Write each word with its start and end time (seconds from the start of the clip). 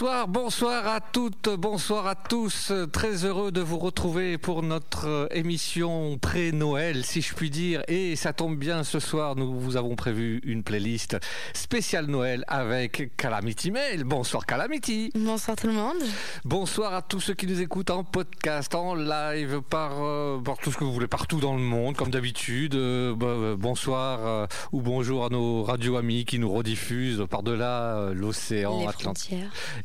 Bonsoir, 0.00 0.28
bonsoir 0.28 0.86
à 0.86 1.00
toutes, 1.00 1.48
bonsoir 1.48 2.06
à 2.06 2.14
tous. 2.14 2.72
Très 2.92 3.24
heureux 3.24 3.50
de 3.50 3.60
vous 3.60 3.78
retrouver 3.78 4.38
pour 4.38 4.62
notre 4.62 5.26
émission 5.32 6.18
pré-Noël, 6.18 7.04
si 7.04 7.20
je 7.20 7.34
puis 7.34 7.50
dire. 7.50 7.82
Et 7.88 8.14
ça 8.14 8.32
tombe 8.32 8.56
bien, 8.56 8.84
ce 8.84 9.00
soir, 9.00 9.34
nous 9.34 9.58
vous 9.58 9.76
avons 9.76 9.96
prévu 9.96 10.40
une 10.44 10.62
playlist 10.62 11.16
spéciale 11.52 12.06
Noël 12.06 12.44
avec 12.46 13.16
Calamity 13.16 13.72
Mail. 13.72 14.04
Bonsoir 14.04 14.46
Calamity. 14.46 15.10
Bonsoir 15.16 15.56
tout 15.56 15.66
le 15.66 15.72
monde. 15.72 15.96
Bonsoir 16.44 16.94
à 16.94 17.02
tous 17.02 17.18
ceux 17.18 17.34
qui 17.34 17.48
nous 17.48 17.60
écoutent 17.60 17.90
en 17.90 18.04
podcast, 18.04 18.76
en 18.76 18.94
live, 18.94 19.62
par, 19.68 20.04
euh, 20.04 20.38
par 20.38 20.58
tout 20.58 20.70
ce 20.70 20.76
que 20.76 20.84
vous 20.84 20.92
voulez, 20.92 21.08
partout 21.08 21.40
dans 21.40 21.56
le 21.56 21.62
monde, 21.62 21.96
comme 21.96 22.10
d'habitude. 22.10 22.76
Euh, 22.76 23.16
bah, 23.16 23.26
euh, 23.26 23.56
bonsoir 23.56 24.20
euh, 24.24 24.46
ou 24.70 24.80
bonjour 24.80 25.24
à 25.24 25.28
nos 25.28 25.64
radio 25.64 25.96
amis 25.96 26.24
qui 26.24 26.38
nous 26.38 26.52
rediffusent 26.52 27.24
par-delà 27.28 28.10
l'océan 28.14 28.86
Atlantique. 28.86 29.34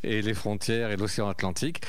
Et 0.04 0.22
les 0.22 0.34
frontières 0.34 0.90
et 0.90 0.96
l'océan 0.96 1.28
Atlantique. 1.28 1.80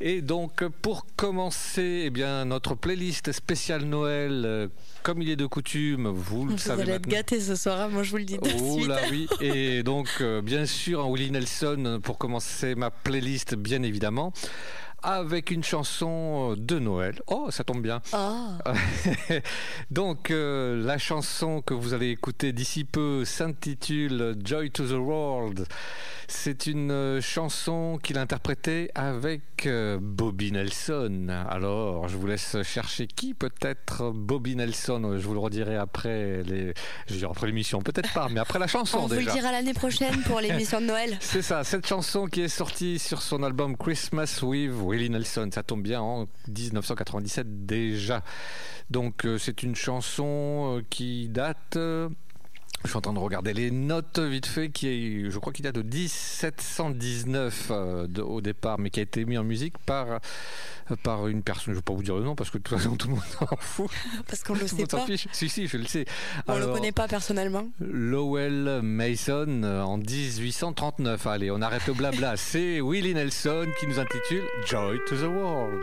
Et 0.00 0.22
donc, 0.22 0.64
pour 0.82 1.06
commencer, 1.16 2.02
eh 2.06 2.10
bien, 2.10 2.44
notre 2.44 2.74
playlist 2.74 3.30
spéciale 3.30 3.84
Noël, 3.84 4.42
euh, 4.44 4.68
comme 5.04 5.22
il 5.22 5.30
est 5.30 5.36
de 5.36 5.46
coutume, 5.46 6.08
vous 6.08 6.46
le 6.46 6.52
Vous 6.52 6.58
savez 6.58 6.82
allez 6.82 6.92
être 6.94 7.06
gâtés 7.06 7.40
ce 7.40 7.54
soir, 7.54 7.80
hein, 7.80 7.88
moi 7.88 8.02
je 8.02 8.10
vous 8.10 8.16
le 8.16 8.24
dis 8.24 8.36
de 8.38 8.50
Oh 8.60 8.74
suite. 8.74 8.88
là 8.88 8.98
oui, 9.10 9.28
et 9.40 9.82
donc 9.84 10.08
euh, 10.20 10.42
bien 10.42 10.66
sûr 10.66 11.00
un 11.04 11.08
Willie 11.10 11.30
Nelson 11.30 12.00
pour 12.02 12.18
commencer 12.18 12.74
ma 12.74 12.90
playlist 12.90 13.54
bien 13.54 13.82
évidemment 13.84 14.32
avec 15.04 15.50
une 15.50 15.62
chanson 15.62 16.56
de 16.56 16.78
Noël. 16.78 17.20
Oh, 17.26 17.48
ça 17.50 17.62
tombe 17.62 17.82
bien. 17.82 18.00
Ah, 18.12 18.58
donc 19.90 20.30
euh, 20.30 20.82
la 20.82 20.98
chanson 20.98 21.60
que 21.60 21.74
vous 21.74 21.92
allez 21.92 22.08
écouter 22.08 22.52
d'ici 22.52 22.84
peu 22.84 23.24
s'intitule 23.24 24.34
Joy 24.42 24.70
to 24.70 24.86
the 24.86 24.92
World. 24.92 25.66
C'est 26.26 26.66
une 26.66 26.90
euh, 26.90 27.20
chanson 27.20 27.98
qu'il 28.02 28.16
a 28.16 28.22
interprétée 28.22 28.90
avec 28.94 29.66
euh, 29.66 29.98
Bobby 30.00 30.52
Nelson. 30.52 31.28
Alors, 31.50 32.08
je 32.08 32.16
vous 32.16 32.26
laisse 32.26 32.62
chercher 32.62 33.06
qui 33.06 33.34
peut 33.34 33.52
être 33.60 34.10
Bobby 34.10 34.56
Nelson. 34.56 35.16
Je 35.18 35.26
vous 35.26 35.34
le 35.34 35.38
redirai 35.38 35.76
après 35.76 36.42
les, 36.44 36.72
je 37.06 37.12
veux 37.12 37.18
dire 37.18 37.30
après 37.30 37.46
l'émission, 37.46 37.82
peut-être 37.82 38.12
pas, 38.14 38.28
mais 38.30 38.40
après 38.40 38.58
la 38.58 38.66
chanson 38.66 39.00
on 39.02 39.06
vous 39.06 39.14
le 39.16 39.30
dira 39.30 39.52
l'année 39.52 39.74
prochaine 39.74 40.22
pour 40.22 40.40
l'émission 40.40 40.80
de 40.80 40.86
Noël. 40.86 41.16
C'est 41.20 41.42
ça, 41.42 41.62
cette 41.62 41.86
chanson 41.86 42.26
qui 42.26 42.40
est 42.40 42.48
sortie 42.48 42.98
sur 42.98 43.20
son 43.20 43.42
album 43.42 43.76
Christmas 43.76 44.40
with 44.42 44.72
Willie 44.94 45.10
Nelson, 45.10 45.50
ça 45.52 45.62
tombe 45.62 45.82
bien 45.82 46.00
en 46.00 46.26
1997 46.48 47.66
déjà. 47.66 48.22
Donc 48.90 49.26
euh, 49.26 49.38
c'est 49.38 49.62
une 49.62 49.74
chanson 49.74 50.78
euh, 50.78 50.82
qui 50.88 51.28
date... 51.28 51.78
je 52.84 52.88
suis 52.90 52.96
en 52.98 53.00
train 53.00 53.12
de 53.14 53.18
regarder 53.18 53.54
les 53.54 53.70
notes 53.70 54.18
vite 54.18 54.46
fait, 54.46 54.68
qui 54.70 54.88
est, 54.88 55.30
je 55.30 55.38
crois 55.38 55.52
qu'il 55.52 55.64
date 55.64 55.74
de 55.76 55.82
1719 55.82 57.68
euh, 57.70 58.06
de- 58.06 58.20
au 58.22 58.40
départ, 58.40 58.78
mais 58.78 58.90
qui 58.90 59.00
a 59.00 59.02
été 59.02 59.24
mis 59.24 59.38
en 59.38 59.44
musique 59.44 59.78
par, 59.78 60.06
euh, 60.10 60.96
par 61.02 61.26
une 61.28 61.42
personne, 61.42 61.64
je 61.66 61.70
ne 61.70 61.76
vais 61.76 61.82
pas 61.82 61.94
vous 61.94 62.02
dire 62.02 62.16
le 62.16 62.22
nom 62.24 62.34
parce 62.34 62.50
que 62.50 62.58
de 62.58 62.62
toute 62.62 62.76
façon 62.78 62.94
tout 62.96 63.08
le 63.08 63.14
monde 63.14 63.22
s'en 63.38 63.46
fout. 63.58 63.90
Parce 64.28 64.42
qu'on 64.42 64.54
le 64.54 64.60
le 64.60 64.66
sait 64.68 64.86
pas. 64.86 65.00
fiche. 65.06 65.26
Si, 65.32 65.48
si, 65.48 65.66
je 65.66 65.76
le 65.78 65.86
sais. 65.86 66.04
On 66.46 66.56
le 66.56 66.62
Alors, 66.62 66.74
connaît 66.76 66.92
pas 66.92 67.08
personnellement. 67.08 67.66
Lowell 67.80 68.80
Mason 68.82 69.62
euh, 69.64 69.82
en 69.82 69.96
1839. 69.98 71.26
Allez, 71.26 71.50
on 71.50 71.62
arrête 71.62 71.86
le 71.86 71.94
blabla. 71.94 72.36
C'est 72.38 72.80
Willie 72.80 73.14
Nelson 73.14 73.66
qui 73.80 73.86
nous 73.86 73.98
intitule 73.98 74.42
Joy 74.66 74.98
to 75.08 75.16
the 75.16 75.22
World. 75.22 75.80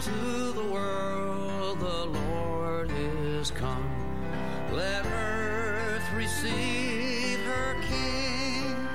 To 0.00 0.52
the 0.52 0.64
world, 0.64 1.78
the 1.78 2.06
Lord 2.06 2.90
is 2.90 3.50
come. 3.50 3.84
Let 4.72 5.04
earth 5.04 6.10
receive 6.14 7.38
her 7.40 7.76
King. 7.82 8.88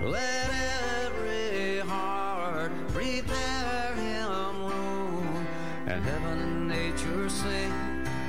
Let 0.00 0.48
every 1.02 1.80
heart 1.80 2.70
prepare 2.90 3.94
him 3.96 4.64
room. 4.64 5.46
And 5.88 6.04
heaven 6.04 6.38
and 6.38 6.68
nature 6.68 7.28
sing, 7.28 7.72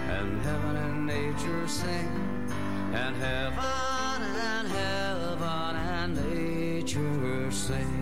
and 0.09 0.41
heaven 0.41 0.75
and 0.77 1.05
nature 1.05 1.67
sing, 1.67 2.49
and 2.91 3.15
heaven 3.17 4.23
and 4.35 4.67
heaven 4.67 5.75
and 5.75 6.15
nature 6.33 7.51
sing. 7.51 8.01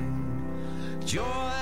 Joy 1.05 1.52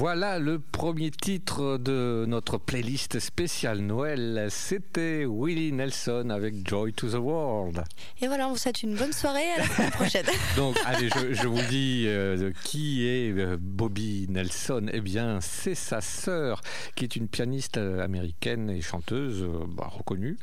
Voilà 0.00 0.38
le 0.38 0.58
premier 0.58 1.10
titre 1.10 1.76
de 1.76 2.24
notre 2.26 2.56
playlist 2.56 3.20
spéciale 3.20 3.80
Noël. 3.80 4.46
C'était 4.48 5.26
Willie 5.26 5.72
Nelson 5.72 6.30
avec 6.30 6.66
Joy 6.66 6.94
to 6.94 7.10
the 7.10 7.16
World. 7.16 7.84
Et 8.22 8.26
voilà, 8.26 8.48
on 8.48 8.52
vous 8.52 8.56
souhaite 8.56 8.82
une 8.82 8.96
bonne 8.96 9.12
soirée 9.12 9.52
à 9.52 9.58
la 9.58 9.66
semaine 9.66 9.90
prochaine. 9.90 10.24
Donc, 10.56 10.78
allez, 10.86 11.10
je, 11.10 11.34
je 11.34 11.46
vous 11.46 11.60
dis 11.68 12.04
euh, 12.06 12.50
qui 12.64 13.06
est 13.06 13.30
euh, 13.36 13.58
Bobby 13.60 14.24
Nelson? 14.30 14.86
Eh 14.90 15.02
bien, 15.02 15.38
c'est 15.42 15.74
sa 15.74 16.00
sœur, 16.00 16.62
qui 16.94 17.04
est 17.04 17.14
une 17.14 17.28
pianiste 17.28 17.76
euh, 17.76 18.02
américaine 18.02 18.70
et 18.70 18.80
chanteuse 18.80 19.46
bah, 19.68 19.90
reconnue. 19.90 20.38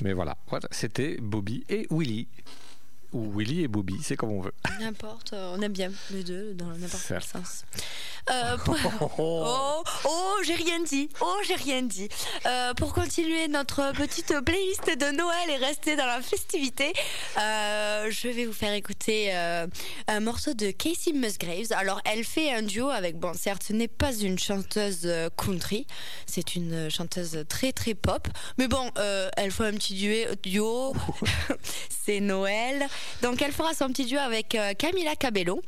Mais 0.00 0.14
voilà, 0.14 0.38
voilà 0.48 0.68
c'était 0.70 1.18
Bobby 1.20 1.64
et 1.68 1.86
Willie. 1.90 2.28
Ou 3.12 3.30
Willie 3.38 3.62
et 3.62 3.68
Bobby, 3.68 3.96
c'est 4.02 4.16
comme 4.16 4.30
on 4.30 4.40
veut. 4.40 4.54
N'importe, 4.80 5.34
euh, 5.34 5.54
on 5.56 5.60
aime 5.60 5.72
bien 5.72 5.90
les 6.10 6.24
deux 6.24 6.54
dans 6.54 6.66
n'importe 6.66 7.04
quel 7.06 7.22
sens. 7.22 7.64
Euh, 8.30 8.56
pour- 8.58 8.76
Oh, 9.18 9.82
oh, 10.06 10.34
j'ai 10.44 10.54
rien 10.54 10.80
dit. 10.80 11.08
Oh, 11.20 11.36
j'ai 11.46 11.56
rien 11.56 11.82
dit. 11.82 12.08
Euh, 12.46 12.72
pour 12.74 12.94
continuer 12.94 13.48
notre 13.48 13.92
petite 13.92 14.32
playlist 14.40 14.86
de 14.86 15.14
Noël 15.16 15.50
et 15.50 15.56
rester 15.56 15.96
dans 15.96 16.06
la 16.06 16.22
festivité, 16.22 16.92
euh, 17.38 18.10
je 18.10 18.28
vais 18.28 18.46
vous 18.46 18.52
faire 18.54 18.72
écouter 18.72 19.32
un 20.08 20.20
morceau 20.20 20.54
de 20.54 20.70
Casey 20.70 21.12
Musgraves. 21.12 21.72
Alors, 21.72 22.00
elle 22.04 22.24
fait 22.24 22.52
un 22.54 22.62
duo 22.62 22.88
avec, 22.88 23.18
bon, 23.18 23.34
certes, 23.34 23.64
ce 23.68 23.72
n'est 23.74 23.88
pas 23.88 24.14
une 24.14 24.38
chanteuse 24.38 25.06
country, 25.36 25.86
c'est 26.26 26.54
une 26.54 26.88
chanteuse 26.90 27.44
très 27.48 27.72
très 27.72 27.94
pop, 27.94 28.26
mais 28.56 28.68
bon, 28.68 28.90
elle 29.36 29.50
fait 29.50 29.66
un 29.66 29.72
petit 29.74 29.94
duo. 29.94 30.34
duo. 30.42 30.94
c'est 32.04 32.20
Noël, 32.20 32.86
donc 33.22 33.42
elle 33.42 33.52
fera 33.52 33.74
son 33.74 33.88
petit 33.88 34.04
duo 34.06 34.18
avec 34.18 34.54
euh, 34.54 34.74
Camila 34.74 35.16
Cabello. 35.16 35.62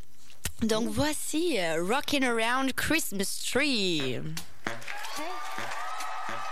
Donc 0.63 0.89
voici 0.89 1.59
euh, 1.59 1.83
Rockin' 1.83 2.25
Around 2.25 2.73
Christmas 2.75 3.41
Tree. 3.51 4.15
Hey. 4.15 4.23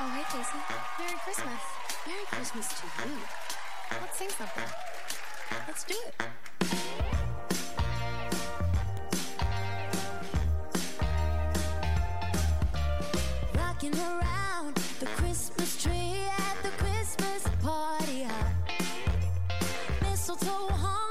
Oh, 0.00 0.11
hey, 0.17 0.25
Casey. 0.25 0.58
Merry 0.99 1.19
Christmas. 1.25 1.61
Merry 2.06 2.26
Christmas 2.31 2.69
to 2.69 2.87
you. 3.08 3.14
Let's 4.00 4.19
sing 4.19 4.29
something. 4.31 4.64
Let's 5.69 5.84
do 5.84 5.94
it. 5.94 6.14
Rocking 13.55 13.94
around 13.94 14.41
So 20.40 20.49
hung 20.49 21.01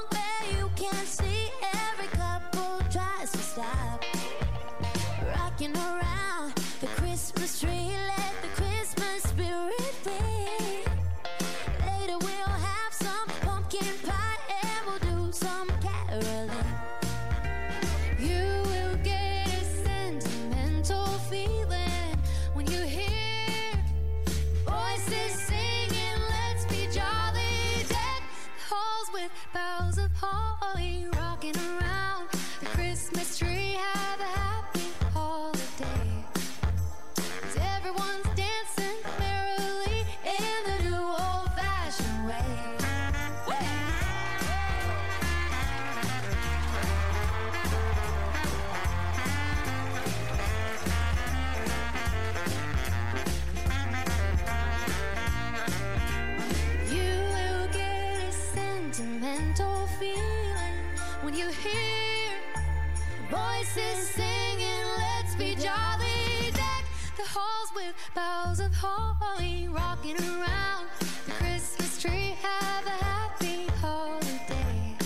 halls 67.34 67.72
with 67.74 67.94
boughs 68.14 68.60
of 68.60 68.74
holly, 68.74 69.68
rocking 69.68 70.18
around 70.18 70.86
the 71.24 71.32
Christmas 71.32 72.00
tree. 72.00 72.36
Have 72.42 72.86
a 72.86 73.04
happy 73.04 73.66
holiday. 73.80 74.96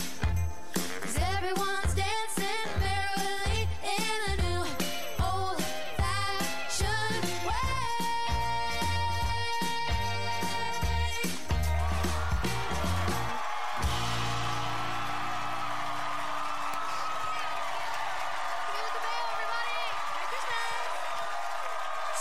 'Cause 1.00 1.18
everyone's 1.36 1.75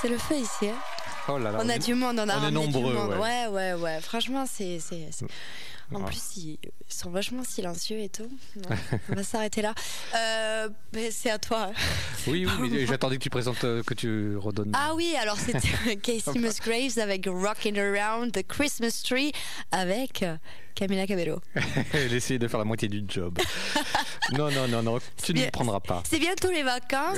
C'est 0.06 0.12
le 0.12 0.20
feu 0.20 0.36
ici. 0.36 0.68
hein. 0.70 0.78
Oh 1.28 1.40
là 1.40 1.52
là, 1.52 1.58
on 1.64 1.68
a 1.68 1.78
est- 1.78 1.80
du 1.80 1.96
monde, 1.96 2.20
on 2.20 2.30
a 2.30 2.38
on 2.38 2.44
est 2.44 2.48
du 2.50 2.54
nombreux, 2.54 2.94
monde. 2.94 3.10
ouais. 3.14 3.48
Ouais, 3.48 3.48
ouais, 3.48 3.74
ouais. 3.74 4.02
Franchement, 4.02 4.46
c'est. 4.48 4.78
En 5.92 6.00
Ouais. 6.02 6.06
plus, 6.06 6.38
ils 6.38 6.60
sont 6.88 7.10
vachement 7.10 7.44
silencieux 7.44 7.98
et 8.00 8.10
tout. 8.10 8.30
Ouais, 8.70 8.78
on 9.10 9.16
va 9.16 9.24
s'arrêter 9.24 9.64
là. 9.64 9.74
Euh, 10.16 10.70
c'est 11.10 11.32
à 11.32 11.40
toi. 11.40 11.72
Oui, 12.28 12.46
oui, 12.60 12.70
mais 12.72 12.86
j'attendais 12.86 13.18
que 13.18 13.24
tu 13.24 13.32
présentes, 13.32 13.64
euh, 13.64 13.82
que 13.82 13.96
tu 13.96 14.38
redonnes. 14.38 14.74
Ah 14.76 14.94
oui, 14.94 15.16
alors 15.20 15.38
c'était 15.40 15.96
Casey 16.04 16.38
Musgraves 16.40 17.00
avec 17.00 17.26
Rockin' 17.28 17.78
Around 17.80 18.32
the 18.34 18.46
Christmas 18.48 19.02
Tree 19.04 19.32
avec 19.72 20.22
euh, 20.22 20.38
Camila 20.76 21.08
Cabello. 21.08 21.40
Elle 21.94 22.14
essayait 22.14 22.38
de 22.38 22.50
faire 22.50 22.60
la 22.60 22.66
moitié 22.66 22.90
du 22.90 23.04
job. 23.08 23.40
non, 24.38 24.52
non, 24.52 24.68
non, 24.68 24.84
non, 24.84 25.00
tu 25.24 25.34
ne 25.34 25.46
le 25.46 25.50
prendras 25.50 25.80
pas. 25.80 26.04
C'est 26.08 26.20
bientôt 26.20 26.52
les 26.52 26.64
vacances. 26.64 27.18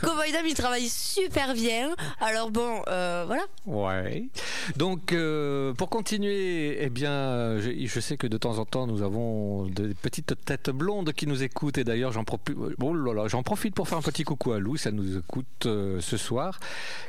Cowboy 0.00 0.30
Dame, 0.30 0.46
il 0.46 0.54
travaille 0.54 0.88
super 0.88 1.54
bien. 1.54 1.94
Alors 2.20 2.52
bon, 2.52 2.82
euh, 2.86 3.24
voilà. 3.26 3.42
Ouais. 3.66 4.28
Donc, 4.76 5.12
euh, 5.12 5.74
pour 5.74 5.90
continuer, 5.90 6.78
eh 6.80 6.88
bien, 6.88 7.58
je, 7.58 7.72
je 7.84 8.00
sais 8.00 8.16
que 8.16 8.28
de 8.28 8.38
temps 8.38 8.58
en 8.58 8.64
temps, 8.64 8.86
nous 8.86 9.02
avons 9.02 9.66
des 9.66 9.94
petites 9.94 10.34
têtes 10.44 10.70
blondes 10.70 11.12
qui 11.12 11.26
nous 11.26 11.42
écoutent. 11.42 11.78
Et 11.78 11.84
d'ailleurs, 11.84 12.12
j'en 12.12 12.24
profite, 12.24 12.56
oh 12.80 12.94
là 12.94 13.12
là, 13.12 13.26
j'en 13.26 13.42
profite 13.42 13.74
pour 13.74 13.88
faire 13.88 13.98
un 13.98 14.02
petit 14.02 14.22
coucou 14.22 14.52
à 14.52 14.60
Lou. 14.60 14.76
Ça 14.76 14.92
nous 14.92 15.18
écoute 15.18 15.66
euh, 15.66 16.00
ce 16.00 16.16
soir. 16.16 16.60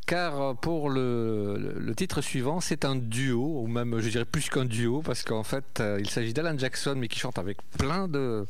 Car 0.07 0.55
pour 0.57 0.89
le 0.89 1.93
titre 1.95 2.21
suivant, 2.21 2.59
c'est 2.59 2.85
un 2.85 2.95
duo, 2.95 3.61
ou 3.61 3.67
même, 3.67 3.99
je 3.99 4.09
dirais 4.09 4.25
plus 4.25 4.49
qu'un 4.49 4.65
duo, 4.65 5.03
parce 5.03 5.21
qu'en 5.21 5.43
fait, 5.43 5.74
euh, 5.79 5.97
il 5.99 6.09
s'agit 6.09 6.33
d'Alan 6.33 6.57
Jackson, 6.57 6.95
mais 6.97 7.07
qui 7.07 7.19
chante 7.19 7.37
avec 7.39 7.57
plein 7.77 8.07
de 8.07 8.45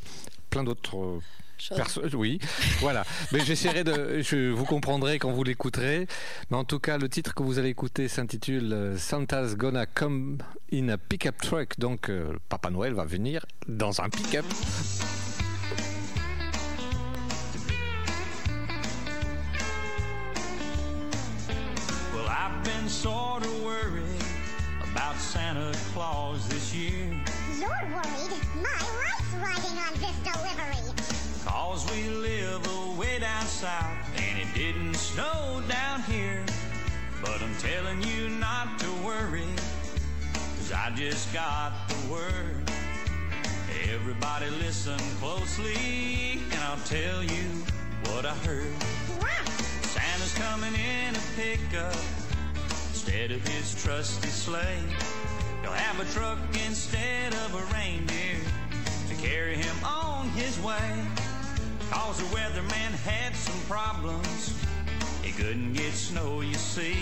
plein 0.49 0.63
d'autres 0.63 0.97
euh, 0.97 1.19
Chose. 1.57 1.77
Perso- 1.77 2.01
oui, 2.15 2.39
voilà. 2.81 3.05
Mais 3.31 3.39
j'essaierai 3.39 3.85
de. 3.85 4.19
Je, 4.21 4.51
vous 4.51 4.65
comprendrez 4.65 5.19
quand 5.19 5.31
vous 5.31 5.43
l'écouterez. 5.43 6.05
Mais 6.51 6.57
en 6.57 6.65
tout 6.65 6.79
cas, 6.79 6.97
le 6.97 7.07
titre 7.07 7.33
que 7.33 7.43
vous 7.43 7.59
allez 7.59 7.69
écouter 7.69 8.09
s'intitule 8.09 8.73
euh, 8.73 8.97
Santa's 8.97 9.55
Gonna 9.55 9.85
Come 9.85 10.39
in 10.73 10.89
a 10.89 10.97
Pickup 10.97 11.37
Truck. 11.41 11.79
Donc, 11.79 12.09
euh, 12.09 12.33
Papa 12.49 12.69
Noël 12.71 12.93
va 12.93 13.05
venir 13.05 13.45
dans 13.69 14.01
un 14.01 14.09
pick-up. 14.09 14.45
Well, 22.13 22.27
I've 22.29 22.63
been 22.63 22.89
sort 22.89 23.43
of 23.43 23.63
worried 23.63 24.14
about 24.95 25.17
Santa 25.17 25.73
Claus 25.93 26.47
this 26.47 26.73
year. 26.73 27.11
You're 27.59 27.67
worried. 27.67 28.31
My 28.55 28.79
wife's 28.95 29.33
riding 29.43 29.77
on 29.77 29.91
this 29.99 30.15
delivery. 30.23 30.93
Cause 31.45 31.85
we 31.91 32.07
live 32.07 32.65
away 32.65 33.19
down 33.19 33.43
south 33.43 33.91
and 34.15 34.39
it 34.39 34.47
didn't 34.53 34.93
snow 34.93 35.61
down 35.67 36.01
here. 36.03 36.45
But 37.21 37.41
I'm 37.41 37.53
telling 37.57 38.03
you 38.03 38.29
not 38.29 38.79
to 38.79 38.89
worry, 39.03 39.43
cause 40.31 40.71
I 40.71 40.93
just 40.95 41.33
got 41.33 41.73
the 41.89 42.13
word. 42.13 42.71
Everybody 43.91 44.49
listen 44.49 44.97
closely 45.19 46.39
and 46.51 46.61
I'll 46.63 46.85
tell 46.85 47.21
you 47.21 47.49
what 48.05 48.25
I 48.25 48.33
heard. 48.47 48.71
What? 49.19 49.45
Santa's 49.91 50.33
coming 50.35 50.73
in 50.73 51.15
a 51.15 51.23
pickup 51.35 52.24
instead 53.05 53.31
of 53.31 53.47
his 53.47 53.83
trusty 53.83 54.29
sleigh. 54.29 54.79
He'll 55.61 55.71
have 55.71 55.99
a 55.99 56.11
truck 56.11 56.39
instead 56.65 57.33
of 57.35 57.53
a 57.53 57.73
reindeer 57.73 58.37
to 59.09 59.15
carry 59.15 59.55
him 59.55 59.75
on 59.85 60.29
his 60.29 60.59
way. 60.59 61.05
Cause 61.91 62.17
the 62.17 62.35
weatherman 62.35 62.91
had 63.05 63.35
some 63.35 63.59
problems 63.69 64.59
He 65.21 65.31
couldn't 65.31 65.73
get 65.73 65.93
snow, 65.93 66.41
you 66.41 66.55
see. 66.55 66.97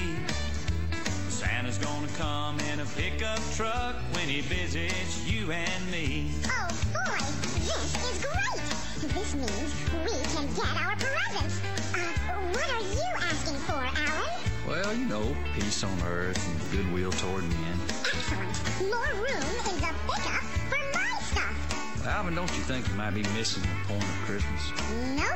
Santa's 1.29 1.77
gonna 1.77 2.07
come 2.17 2.59
in 2.71 2.81
a 2.81 2.85
pickup 2.97 3.39
truck 3.55 3.95
when 4.11 4.27
he 4.27 4.41
visits 4.41 5.25
you 5.25 5.51
and 5.53 5.91
me. 5.91 6.31
Oh 6.45 6.67
boy, 6.91 7.17
this 7.59 8.11
is 8.11 8.25
great. 8.25 8.82
This 9.03 9.35
means 9.35 9.73
we 10.05 10.15
can 10.33 10.47
get 10.55 10.81
our 10.81 10.95
presents. 10.95 11.59
Uh, 11.93 12.33
what 12.51 12.69
are 12.71 12.81
you 12.81 13.09
asking 13.19 13.57
for, 13.57 13.73
Alan? 13.73 14.39
Well, 14.65 14.95
you 14.95 15.05
know, 15.05 15.35
peace 15.55 15.83
on 15.83 16.01
earth 16.03 16.39
and 16.47 16.71
goodwill 16.71 17.11
toward 17.11 17.43
men. 17.43 17.79
Excellent. 17.99 18.89
More 18.89 19.13
room 19.13 19.43
in 19.69 19.75
the 19.75 19.93
pickup 20.07 20.43
for 20.69 20.79
my 20.93 21.19
stuff. 21.21 22.05
Alvin, 22.07 22.35
don't 22.35 22.49
you 22.55 22.63
think 22.63 22.87
you 22.87 22.93
might 22.95 23.13
be 23.13 23.23
missing 23.35 23.63
the 23.63 23.93
point 23.93 24.03
of 24.03 24.09
Christmas? 24.25 24.71
Nope. 25.17 25.27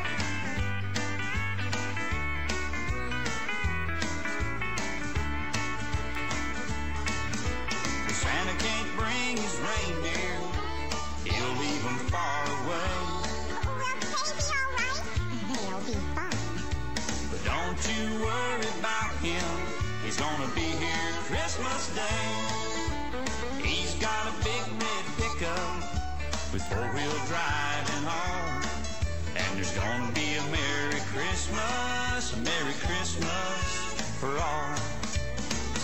Santa 8.10 8.56
can't 8.64 8.96
bring 8.96 9.38
his 9.38 9.60
reindeer. 9.60 10.40
He'll 11.26 11.54
leave 11.60 11.84
them 11.84 11.98
far 12.10 12.46
away. 12.46 13.27
Don't 17.48 17.80
you 17.96 18.04
worry 18.20 18.68
about 18.80 19.12
him. 19.24 19.52
He's 20.04 20.18
gonna 20.20 20.52
be 20.54 20.68
here 20.84 21.12
Christmas 21.32 21.88
Day. 21.96 22.28
He's 23.64 23.96
got 23.96 24.28
a 24.28 24.34
big 24.44 24.64
red 24.84 25.06
pickup 25.16 25.80
with 26.52 26.64
four-wheel 26.68 27.18
drive 27.32 27.88
and 27.96 28.06
all. 28.20 28.52
And 29.40 29.50
there's 29.56 29.72
gonna 29.72 30.12
be 30.12 30.36
a 30.36 30.44
Merry 30.52 31.00
Christmas, 31.16 32.36
a 32.36 32.40
Merry 32.44 32.76
Christmas 32.84 33.64
for 34.20 34.36
all. 34.36 34.76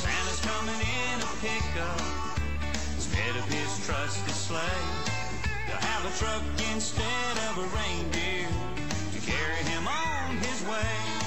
Santa's 0.03 0.41
coming 0.43 0.81
in 0.83 1.15
a 1.23 1.31
pickup 1.39 2.03
instead 2.95 3.33
of 3.39 3.45
his 3.47 3.71
trusty 3.87 4.35
sleigh. 4.35 4.83
They'll 5.67 5.79
have 5.79 6.03
a 6.11 6.13
truck 6.19 6.43
instead 6.75 7.35
of 7.47 7.53
a 7.63 7.67
reindeer 7.71 8.51
to 9.15 9.19
carry 9.23 9.63
him 9.71 9.87
on 9.87 10.37
his 10.43 10.59
way. 10.67 11.22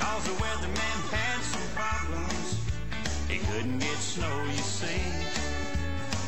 Cause 0.00 0.24
the 0.24 0.36
weatherman 0.42 0.98
had 1.10 1.40
some 1.42 1.68
problems. 1.74 2.58
He 3.28 3.38
couldn't 3.38 3.78
get 3.78 3.96
snow, 3.98 4.44
you 4.44 4.62
see. 4.62 5.02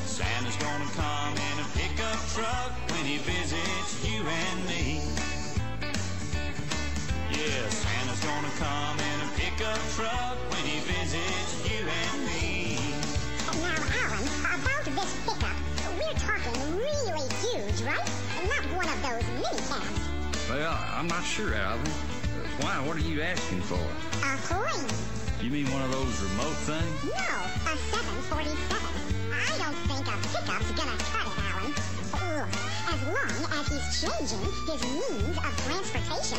Santa's 0.07 0.57
gonna 0.57 0.91
come 0.99 1.35
in 1.35 1.57
a 1.61 1.69
pickup 1.79 2.19
truck 2.35 2.73
when 2.91 3.05
he 3.05 3.19
visits 3.19 4.05
you 4.05 4.21
and 4.27 4.59
me. 4.67 5.01
Yeah, 7.31 7.69
Santa's 7.71 8.21
gonna 8.21 8.55
come 8.59 8.99
in 8.99 9.19
a 9.23 9.31
pickup 9.39 9.81
truck 9.97 10.37
when 10.51 10.65
he 10.67 10.81
visits 10.81 11.71
you 11.71 11.87
and 11.87 12.27
me. 12.27 12.79
Now, 13.63 13.79
Alan, 14.03 14.27
about 14.59 14.85
this 14.85 15.13
pickup, 15.25 15.57
we're 15.97 16.19
talking 16.19 16.77
really 16.77 17.29
huge, 17.41 17.83
right? 17.83 18.11
Not 18.51 18.65
one 18.77 18.89
of 18.89 18.99
those 19.03 19.27
mini 19.39 19.63
cabs. 19.69 20.49
Well, 20.51 20.77
I'm 20.97 21.07
not 21.07 21.25
sure, 21.25 21.55
Alvin. 21.55 22.10
Why? 22.59 22.75
What 22.87 22.97
are 22.97 23.07
you 23.07 23.23
asking 23.23 23.63
for? 23.63 23.81
A 24.27 24.37
plane. 24.51 24.89
You 25.41 25.51
mean 25.51 25.71
one 25.73 25.83
of 25.83 25.93
those 25.93 26.21
remote 26.21 26.57
things? 26.67 27.05
No, 27.05 27.33
a 27.71 27.77
747. 27.79 28.61
I 29.33 29.49
don't 29.57 29.79
think 29.89 30.05
a 30.05 30.17
pickup's 30.29 30.71
gonna 30.77 30.99
cut 30.99 31.27
it, 31.27 31.39
Alan. 31.49 31.73
As 32.91 33.01
long 33.07 33.33
as 33.55 33.69
he's 33.71 33.89
changing 34.03 34.43
his 34.67 34.83
means 34.83 35.37
of 35.39 35.53
transportation, 35.65 36.39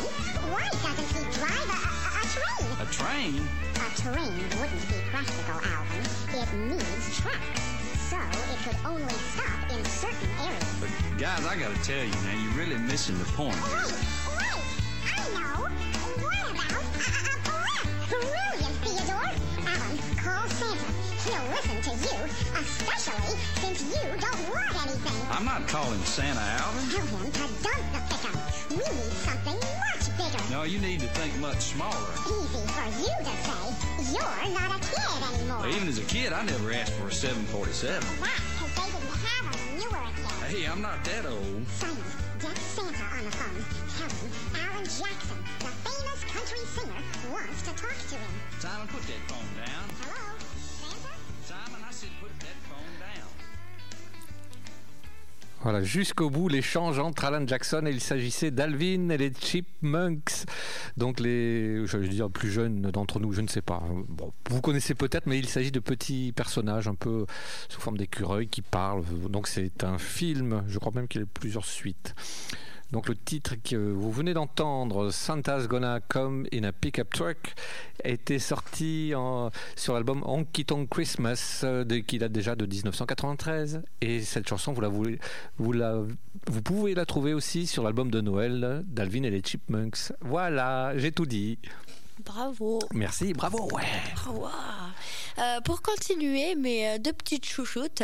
why 0.52 0.68
doesn't 0.84 1.10
he 1.16 1.22
drive 1.34 1.66
a, 1.66 1.80
a, 1.80 2.22
a 2.22 2.24
train? 2.30 2.68
A 2.78 2.86
train? 2.92 3.48
A 3.74 3.88
train 3.98 4.36
wouldn't 4.60 4.84
be 4.88 5.00
practical, 5.10 5.58
Alvin. 5.64 6.04
It 6.36 6.48
needs 6.70 7.20
tracks. 7.20 7.62
So 8.12 8.18
it 8.20 8.58
could 8.62 8.76
only 8.86 9.08
stop 9.34 9.70
in 9.72 9.84
certain 9.86 10.28
areas. 10.44 10.74
But 10.78 10.90
guys, 11.18 11.44
I 11.46 11.56
gotta 11.56 11.82
tell 11.82 12.04
you 12.04 12.12
now, 12.28 12.36
you're 12.38 12.52
really 12.52 12.78
missing 12.78 13.18
the 13.18 13.24
point. 13.32 13.56
Wait, 13.56 14.21
Brilliant, 18.12 18.76
Theodore! 18.84 19.32
Alan, 19.64 19.96
call 20.20 20.44
Santa. 20.60 20.88
He'll 21.24 21.48
listen 21.48 21.80
to 21.80 21.92
you, 21.96 22.18
especially 22.60 23.34
since 23.64 23.80
you 23.88 24.04
don't 24.20 24.42
want 24.52 24.74
anything. 24.84 25.16
I'm 25.30 25.46
not 25.46 25.66
calling 25.66 25.98
Santa, 26.04 26.40
Alvin. 26.60 26.90
Tell 26.92 27.06
him 27.06 27.32
to 27.32 27.46
dump 27.64 27.84
the 27.88 28.00
pickup. 28.12 28.36
We 28.68 28.76
need 28.76 29.16
something 29.24 29.56
much 29.56 30.04
bigger. 30.18 30.44
No, 30.50 30.64
you 30.64 30.78
need 30.78 31.00
to 31.00 31.06
think 31.08 31.34
much 31.40 31.72
smaller. 31.72 32.12
Easy 32.28 32.60
for 32.76 32.88
you 33.00 33.14
to 33.24 33.34
say. 33.48 33.64
You're 34.12 34.60
not 34.60 34.76
a 34.76 34.80
kid 34.84 35.20
anymore. 35.32 35.68
Even 35.68 35.88
as 35.88 35.98
a 35.98 36.04
kid, 36.04 36.34
I 36.34 36.44
never 36.44 36.70
asked 36.72 36.92
for 36.92 37.08
a 37.08 37.12
747. 37.12 38.02
That's 38.20 38.40
because 38.52 38.74
they 38.76 38.92
didn't 38.92 39.08
have 39.08 39.44
them 39.48 39.60
when 39.72 39.80
you 39.80 39.88
were 39.88 39.96
a 39.96 40.12
kid. 40.20 40.52
Hey, 40.52 40.66
I'm 40.66 40.82
not 40.82 41.02
that 41.04 41.24
old. 41.24 41.66
Simon, 41.68 41.96
get 42.42 42.58
Santa 42.58 43.04
on 43.14 43.24
the 43.24 43.30
phone. 43.30 43.62
Tell 43.94 44.10
him 44.10 44.30
Alan 44.58 44.84
Jackson, 44.84 45.38
the 45.62 45.70
famous 45.86 46.24
country 46.26 46.58
singer, 46.74 47.02
wants 47.30 47.62
to 47.62 47.70
talk 47.78 47.94
to 48.10 48.16
him. 48.16 48.32
Simon, 48.58 48.88
put 48.88 49.02
that 49.06 49.22
phone 49.30 49.46
down. 49.54 49.86
Hello? 50.02 50.34
Santa? 50.58 51.14
Simon, 51.46 51.80
I 51.86 51.92
said 51.92 52.10
put 52.20 52.34
that 52.40 52.58
phone 52.66 52.70
down. 52.70 52.71
Voilà, 55.62 55.80
jusqu'au 55.80 56.28
bout 56.28 56.48
l'échange 56.48 56.98
entre 56.98 57.24
Alan 57.24 57.46
Jackson 57.46 57.86
et 57.86 57.90
il 57.90 58.00
s'agissait 58.00 58.50
d'Alvin 58.50 59.10
et 59.10 59.16
les 59.16 59.32
Chipmunks. 59.32 60.44
Donc 60.96 61.20
les, 61.20 61.86
je 61.86 61.98
veux 61.98 62.08
dire, 62.08 62.28
plus 62.30 62.50
jeunes 62.50 62.82
d'entre 62.90 63.20
nous, 63.20 63.32
je 63.32 63.42
ne 63.42 63.46
sais 63.46 63.62
pas. 63.62 63.80
Vous 64.50 64.60
connaissez 64.60 64.94
peut-être, 64.94 65.26
mais 65.26 65.38
il 65.38 65.46
s'agit 65.46 65.70
de 65.70 65.78
petits 65.78 66.32
personnages 66.32 66.88
un 66.88 66.96
peu 66.96 67.26
sous 67.68 67.80
forme 67.80 67.96
d'écureuils 67.96 68.48
qui 68.48 68.60
parlent. 68.60 69.04
Donc 69.28 69.46
c'est 69.46 69.84
un 69.84 69.98
film, 69.98 70.64
je 70.66 70.80
crois 70.80 70.92
même 70.92 71.06
qu'il 71.06 71.20
y 71.20 71.24
a 71.24 71.28
plusieurs 71.32 71.64
suites. 71.64 72.16
Donc 72.92 73.08
le 73.08 73.16
titre 73.16 73.54
que 73.64 73.76
vous 73.76 74.12
venez 74.12 74.34
d'entendre, 74.34 75.10
Santa's 75.10 75.66
Gonna 75.66 76.00
Come 76.08 76.46
in 76.52 76.64
a 76.64 76.72
Pickup 76.72 77.08
Truck, 77.10 77.54
été 78.04 78.38
sorti 78.38 79.14
sur 79.76 79.94
l'album 79.94 80.22
Honky 80.26 80.66
Tonk 80.66 80.90
Christmas, 80.90 81.62
euh, 81.64 81.84
qui 82.06 82.18
date 82.18 82.32
déjà 82.32 82.54
de 82.54 82.66
1993. 82.66 83.82
Et 84.02 84.20
cette 84.20 84.46
chanson, 84.46 84.74
vous, 84.74 84.82
la, 84.82 84.88
vous, 84.88 85.72
vous 86.46 86.62
pouvez 86.62 86.94
la 86.94 87.06
trouver 87.06 87.32
aussi 87.32 87.66
sur 87.66 87.82
l'album 87.82 88.10
de 88.10 88.20
Noël 88.20 88.82
d'Alvin 88.86 89.22
et 89.22 89.30
les 89.30 89.40
Chipmunks. 89.40 90.12
Voilà, 90.20 90.92
j'ai 90.96 91.12
tout 91.12 91.26
dit. 91.26 91.58
Bravo. 92.24 92.78
Merci, 92.92 93.32
bravo, 93.32 93.68
ouais. 93.72 93.84
Bravo. 94.14 94.48
Euh, 95.38 95.60
pour 95.62 95.82
continuer, 95.82 96.54
mes 96.54 96.88
euh, 96.88 96.98
deux 96.98 97.12
petites 97.12 97.46
chouchoutes, 97.46 98.02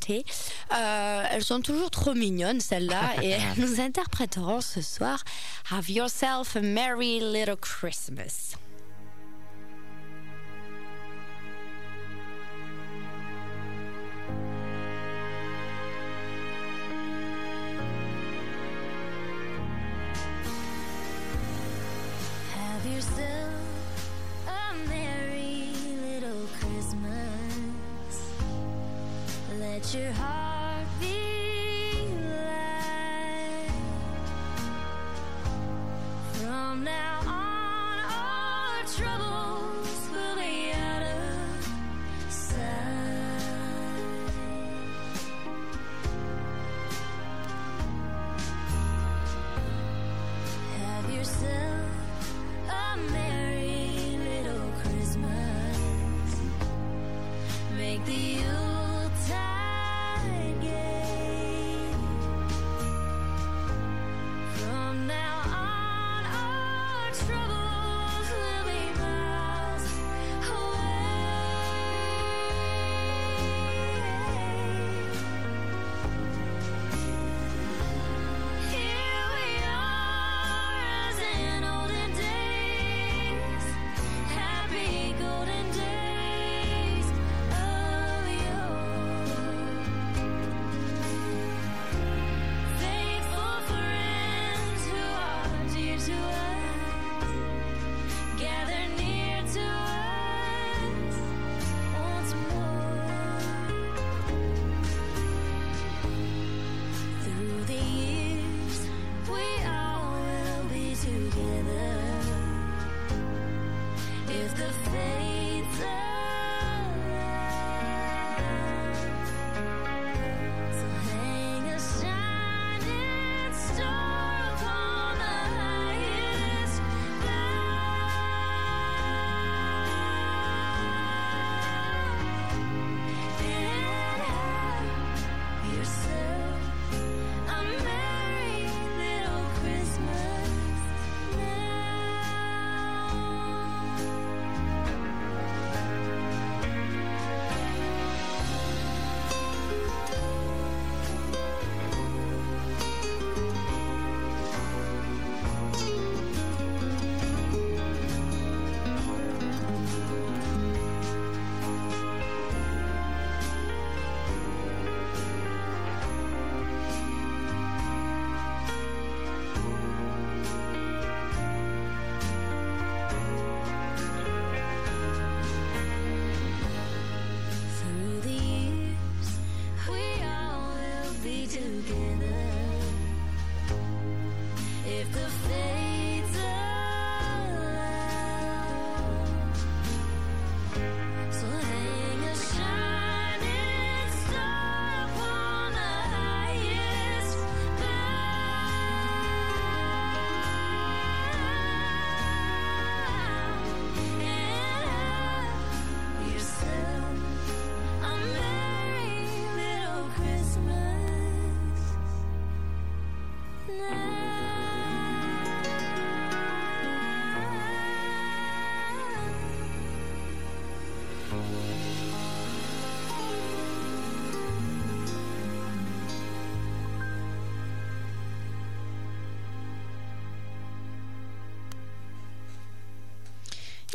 T, 0.00 0.24
euh, 0.72 1.24
elles 1.30 1.44
sont 1.44 1.60
toujours 1.60 1.90
trop 1.90 2.14
mignonnes, 2.14 2.60
celles-là, 2.60 3.02
et 3.22 3.30
elles 3.30 3.58
nous 3.58 3.80
interpréteront 3.80 4.60
ce 4.60 4.82
soir 4.82 5.22
Have 5.70 5.90
Yourself 5.90 6.56
a 6.56 6.60
Merry 6.60 7.20
Little 7.20 7.56
Christmas. 7.56 8.56
Let 29.84 29.94
your 30.02 30.12
heart 30.12 30.86
be 30.98 32.08
light. 32.30 33.68
From 36.32 36.84
now 36.84 37.13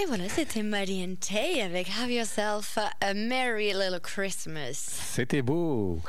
Et 0.01 0.05
voilà, 0.05 0.29
c'était 0.29 0.63
Marianne 0.63 1.17
Tay 1.17 1.61
avec 1.61 1.89
Have 2.01 2.09
Yourself 2.09 2.77
a 3.01 3.13
Merry 3.13 3.73
Little 3.73 3.99
Christmas. 4.01 4.73
C'était 4.75 5.41
beau. 5.41 5.99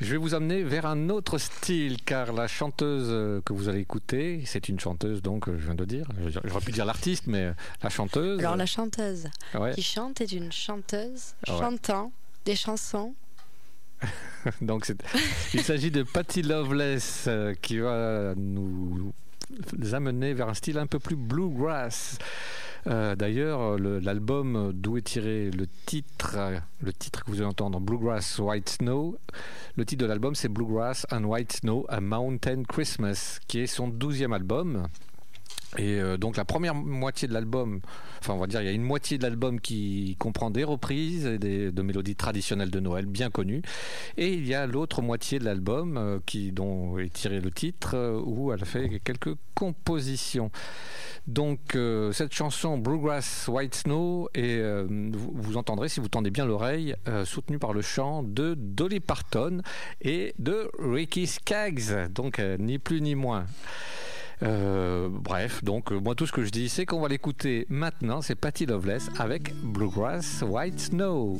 Je 0.00 0.12
vais 0.12 0.16
vous 0.16 0.34
amener 0.34 0.62
vers 0.62 0.86
un 0.86 1.10
autre 1.10 1.36
style, 1.36 1.98
car 2.04 2.32
la 2.32 2.46
chanteuse 2.46 3.08
euh, 3.10 3.40
que 3.44 3.52
vous 3.52 3.68
allez 3.68 3.80
écouter, 3.80 4.42
c'est 4.46 4.68
une 4.70 4.80
chanteuse, 4.80 5.20
donc 5.20 5.48
euh, 5.48 5.58
je 5.58 5.64
viens 5.66 5.74
de 5.74 5.84
dire, 5.84 6.06
j'aurais 6.44 6.64
pu 6.64 6.72
dire 6.72 6.84
l'artiste, 6.86 7.24
mais 7.26 7.42
euh, 7.46 7.52
la 7.82 7.90
chanteuse. 7.90 8.38
Alors 8.38 8.56
la 8.56 8.66
chanteuse 8.66 9.26
Ouais. 9.54 9.74
qui 9.74 9.82
chante 9.82 10.20
est 10.20 10.32
une 10.32 10.50
chanteuse 10.52 11.34
Ouais. 11.48 11.58
chantant 11.58 12.12
des 12.46 12.56
chansons. 12.56 13.14
Donc 14.62 14.90
il 15.52 15.60
s'agit 15.62 15.90
de 15.90 16.04
Patty 16.04 16.42
Loveless 16.42 17.24
euh, 17.26 17.54
qui 17.60 17.78
va 17.78 18.34
nous 18.36 19.12
amener 19.92 20.32
vers 20.32 20.48
un 20.48 20.54
style 20.54 20.78
un 20.78 20.86
peu 20.86 21.00
plus 21.00 21.16
bluegrass. 21.16 22.16
Euh, 22.88 23.14
D'ailleurs, 23.16 23.76
le- 23.78 23.98
l'album 23.98 24.72
d'où 24.74 24.96
est 24.96 25.02
tiré 25.02 25.50
le 25.50 25.66
titre, 25.84 26.34
euh, 26.38 26.58
le 26.80 26.92
titre 26.92 27.22
que 27.22 27.30
vous 27.30 27.36
allez 27.38 27.44
entendre, 27.50 27.80
Bluegrass 27.80 28.38
White 28.38 28.68
Snow, 28.70 29.18
le 29.76 29.84
titre 29.84 30.02
de 30.04 30.08
l'album 30.08 30.34
c'est 30.34 30.48
Bluegrass 30.48 31.06
and 31.12 31.24
White 31.24 31.52
Snow, 31.52 31.84
A 31.90 32.00
Mountain 32.00 32.62
Christmas, 32.66 33.40
qui 33.46 33.60
est 33.60 33.66
son 33.66 33.88
douzième 33.88 34.32
album. 34.32 34.86
Et 35.76 36.00
euh, 36.00 36.16
donc 36.16 36.36
la 36.38 36.46
première 36.46 36.74
moitié 36.74 37.28
de 37.28 37.34
l'album, 37.34 37.80
enfin 38.20 38.32
on 38.32 38.38
va 38.38 38.46
dire 38.46 38.62
il 38.62 38.64
y 38.64 38.70
a 38.70 38.72
une 38.72 38.82
moitié 38.82 39.18
de 39.18 39.22
l'album 39.22 39.60
qui 39.60 40.16
comprend 40.18 40.50
des 40.50 40.64
reprises 40.64 41.26
et 41.26 41.38
des, 41.38 41.70
de 41.70 41.82
mélodies 41.82 42.16
traditionnelles 42.16 42.70
de 42.70 42.80
Noël 42.80 43.04
bien 43.04 43.28
connues, 43.28 43.60
et 44.16 44.32
il 44.32 44.46
y 44.46 44.54
a 44.54 44.66
l'autre 44.66 45.02
moitié 45.02 45.38
de 45.38 45.44
l'album 45.44 45.98
euh, 45.98 46.20
qui 46.24 46.52
dont 46.52 46.98
est 46.98 47.12
tiré 47.12 47.40
le 47.40 47.50
titre 47.50 47.96
euh, 47.96 48.18
où 48.24 48.50
elle 48.50 48.64
fait 48.64 49.00
quelques 49.04 49.34
compositions. 49.54 50.50
Donc 51.26 51.74
euh, 51.74 52.12
cette 52.12 52.32
chanson 52.32 52.78
Bluegrass 52.78 53.46
White 53.48 53.74
Snow 53.74 54.30
et 54.34 54.62
vous, 54.88 55.32
vous 55.34 55.56
entendrez 55.58 55.90
si 55.90 56.00
vous 56.00 56.08
tendez 56.08 56.30
bien 56.30 56.46
l'oreille 56.46 56.94
soutenue 57.24 57.58
par 57.58 57.74
le 57.74 57.82
chant 57.82 58.22
de 58.22 58.54
Dolly 58.56 59.00
Parton 59.00 59.60
et 60.00 60.34
de 60.38 60.70
Ricky 60.78 61.26
Skaggs, 61.26 62.08
donc 62.10 62.40
ni 62.58 62.78
plus 62.78 63.02
ni 63.02 63.14
moins. 63.14 63.44
Euh, 64.42 65.08
bref, 65.10 65.64
donc 65.64 65.90
euh, 65.90 65.98
moi 65.98 66.14
tout 66.14 66.26
ce 66.26 66.32
que 66.32 66.44
je 66.44 66.50
dis 66.50 66.68
c'est 66.68 66.86
qu'on 66.86 67.00
va 67.00 67.08
l'écouter 67.08 67.66
maintenant, 67.68 68.22
c'est 68.22 68.36
Patty 68.36 68.66
Loveless 68.66 69.08
avec 69.18 69.52
Bluegrass 69.64 70.44
White 70.46 70.78
Snow. 70.78 71.38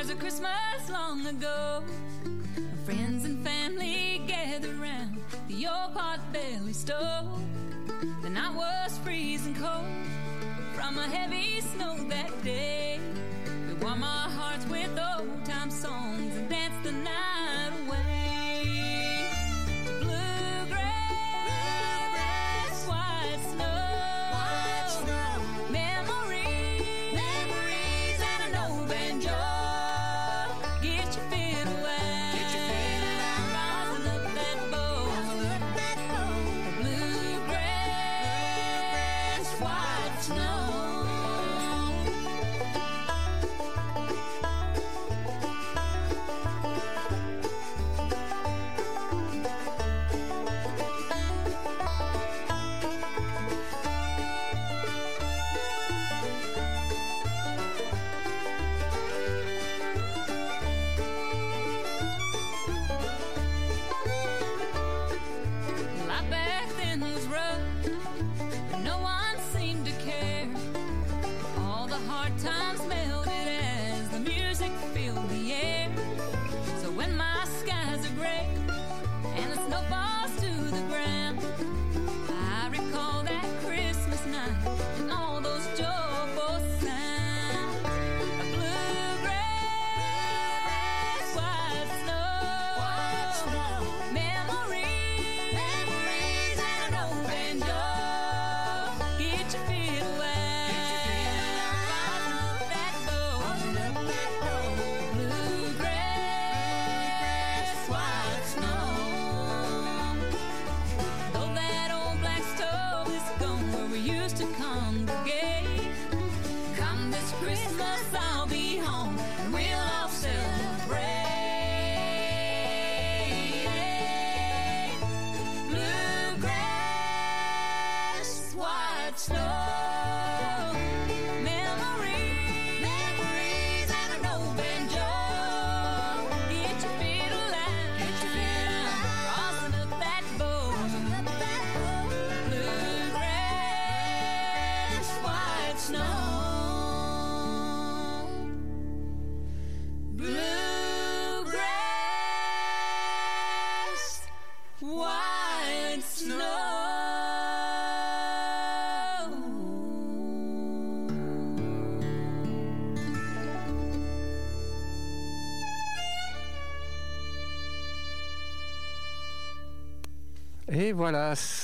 There's 0.00 0.10
a 0.10 0.14
Christmas 0.14 0.88
long 0.88 1.26
ago. 1.26 1.82
Friends 2.86 3.26
and 3.26 3.44
family 3.44 4.22
gather 4.26 4.72
round 4.76 5.18
the 5.46 5.66
old 5.66 5.92
pot-belly 5.92 6.72
stove. 6.72 7.38
The 8.22 8.30
night 8.30 8.54
was 8.54 8.96
freezing 9.04 9.54
cold 9.54 9.84
from 10.72 10.96
a 10.96 11.02
heavy 11.02 11.60
snow 11.60 11.98
that 12.08 12.30
day. 12.42 12.98
We 13.68 13.74
warm 13.74 14.02
our 14.02 14.30
hearts 14.30 14.66
with 14.68 14.98
old 14.98 15.44
time 15.44 15.70
songs 15.70 16.34
and 16.34 16.48
dance 16.48 16.82
the 16.82 16.92
night 16.92 17.72
away. 17.86 18.09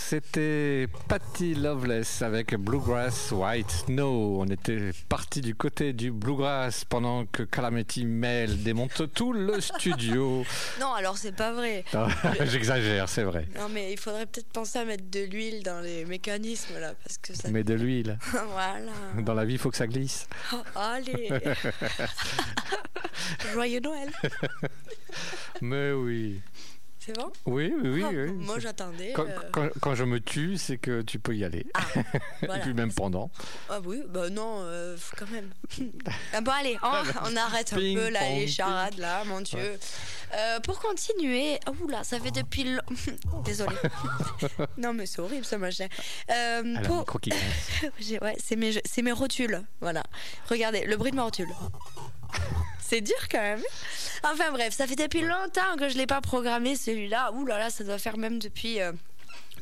C'était 0.08 0.86
Patty 1.08 1.56
Loveless 1.56 2.22
avec 2.22 2.54
Bluegrass 2.54 3.32
White 3.32 3.68
Snow. 3.68 4.40
On 4.40 4.46
était 4.46 4.92
parti 5.08 5.40
du 5.40 5.56
côté 5.56 5.92
du 5.92 6.12
Bluegrass 6.12 6.84
pendant 6.84 7.26
que 7.26 7.42
Calamity 7.42 8.04
Mail 8.04 8.62
démonte 8.62 9.12
tout 9.12 9.32
le 9.32 9.60
studio. 9.60 10.44
Non, 10.80 10.92
alors 10.92 11.18
c'est 11.18 11.34
pas 11.34 11.52
vrai. 11.52 11.84
Non, 11.92 12.06
J'exagère, 12.44 13.08
c'est 13.08 13.24
vrai. 13.24 13.48
Non, 13.56 13.68
mais 13.68 13.92
il 13.92 13.98
faudrait 13.98 14.26
peut-être 14.26 14.46
penser 14.46 14.78
à 14.78 14.84
mettre 14.84 15.10
de 15.10 15.24
l'huile 15.24 15.64
dans 15.64 15.80
les 15.80 16.04
mécanismes 16.04 16.78
là, 16.78 16.94
parce 17.02 17.18
que 17.18 17.34
ça. 17.34 17.48
Mais 17.50 17.64
de 17.64 17.74
l'huile. 17.74 18.16
voilà. 18.52 18.92
Dans 19.22 19.34
la 19.34 19.44
vie, 19.44 19.54
il 19.54 19.58
faut 19.58 19.72
que 19.72 19.76
ça 19.76 19.88
glisse. 19.88 20.28
Oh, 20.52 20.62
allez. 20.76 21.30
Joyeux 23.52 23.80
Noël. 23.80 24.12
Mais 25.60 25.90
oui. 25.90 26.40
C'est 27.06 27.14
bon? 27.16 27.30
Oui, 27.46 27.72
oui, 27.82 27.88
oui. 27.88 28.02
Ah, 28.04 28.10
oui. 28.12 28.32
Moi 28.32 28.58
j'attendais. 28.58 29.12
Quand, 29.14 29.26
euh, 29.26 29.38
quand- 29.52 29.68
quand 29.80 29.94
je 29.94 30.02
me 30.02 30.18
tue, 30.18 30.56
c'est 30.58 30.76
que 30.76 31.02
tu 31.02 31.20
peux 31.20 31.36
y 31.36 31.44
aller. 31.44 31.64
Et 32.42 32.46
voilà. 32.46 32.62
puis 32.64 32.74
même 32.74 32.92
pendant. 32.92 33.30
Ah 33.70 33.78
oui, 33.84 34.02
bah 34.08 34.28
non, 34.28 34.58
euh, 34.62 34.96
quand 35.16 35.30
même. 35.30 35.48
Ah 36.34 36.40
bon 36.40 36.50
allez, 36.50 36.76
on, 36.82 37.30
on 37.32 37.36
arrête 37.36 37.72
un 37.72 37.76
Ping 37.76 37.96
peu 37.96 38.08
là, 38.10 38.20
les 38.30 38.48
charades 38.48 38.98
là, 38.98 39.22
mon 39.24 39.40
Dieu. 39.40 39.78
Euh, 40.34 40.58
pour 40.60 40.80
continuer, 40.80 41.60
ah, 41.66 41.70
oula, 41.80 42.02
ça 42.02 42.18
fait 42.18 42.32
depuis. 42.32 42.64
lo- 42.64 42.80
Désolée. 43.44 43.76
non 44.76 44.92
mais 44.92 45.06
c'est 45.06 45.20
horrible 45.20 45.44
ça, 45.44 45.58
machin. 45.58 45.86
Pour- 46.84 47.04
ouais, 48.22 48.36
c'est 48.42 48.56
mes, 48.56 48.72
c'est 48.84 49.02
mes 49.02 49.12
rotules, 49.12 49.62
voilà. 49.80 50.02
Regardez, 50.50 50.84
le 50.86 50.96
bruit 50.96 51.12
de 51.12 51.16
ma 51.16 51.22
rotule. 51.22 51.48
C'est 52.88 53.00
dur 53.00 53.16
quand 53.28 53.40
même. 53.40 53.62
Enfin 54.22 54.52
bref, 54.52 54.72
ça 54.72 54.86
fait 54.86 54.94
depuis 54.94 55.22
longtemps 55.22 55.76
que 55.76 55.88
je 55.88 55.96
l'ai 55.98 56.06
pas 56.06 56.20
programmé 56.20 56.76
celui-là. 56.76 57.32
Ouh 57.32 57.44
là 57.44 57.58
là, 57.58 57.68
ça 57.68 57.82
doit 57.82 57.98
faire 57.98 58.16
même 58.16 58.38
depuis 58.38 58.80
euh, 58.80 58.92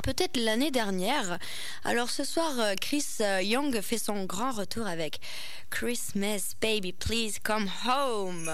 peut-être 0.03 0.37
l'année 0.37 0.71
dernière. 0.71 1.39
Alors 1.85 2.11
ce 2.11 2.23
soir, 2.23 2.53
euh, 2.59 2.75
Chris 2.79 3.07
euh, 3.23 3.41
Young 3.41 3.81
fait 3.81 3.97
son 3.97 4.25
grand 4.25 4.51
retour 4.51 4.87
avec 4.87 5.21
Christmas 5.71 6.53
Baby 6.61 6.93
Please 6.93 7.39
Come 7.43 7.71
Home. 7.89 8.51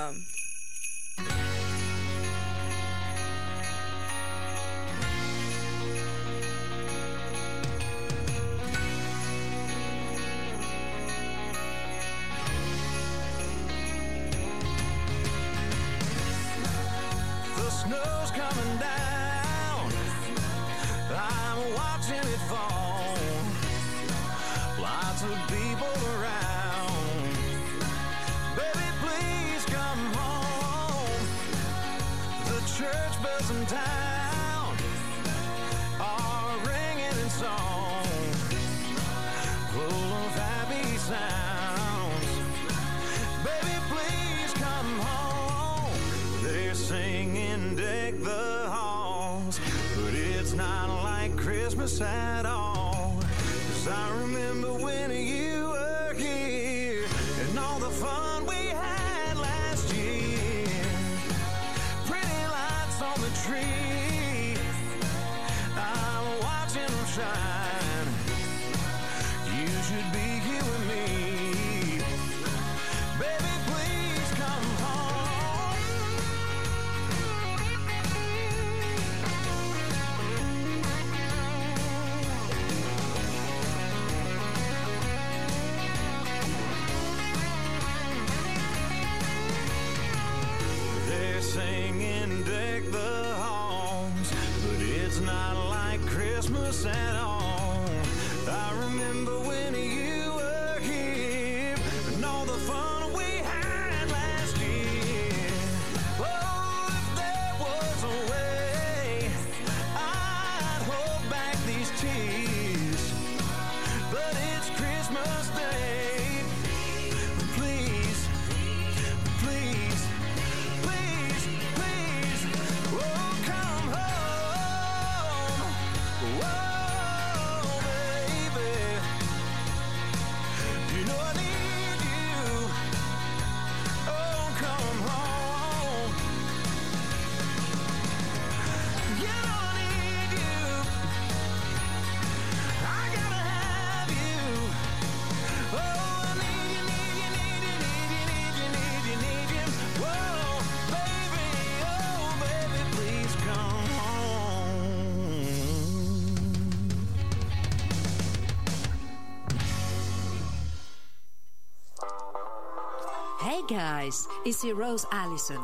Guys, 163.70 164.26
ici 164.44 164.72
Rose 164.72 165.06
Allison 165.12 165.61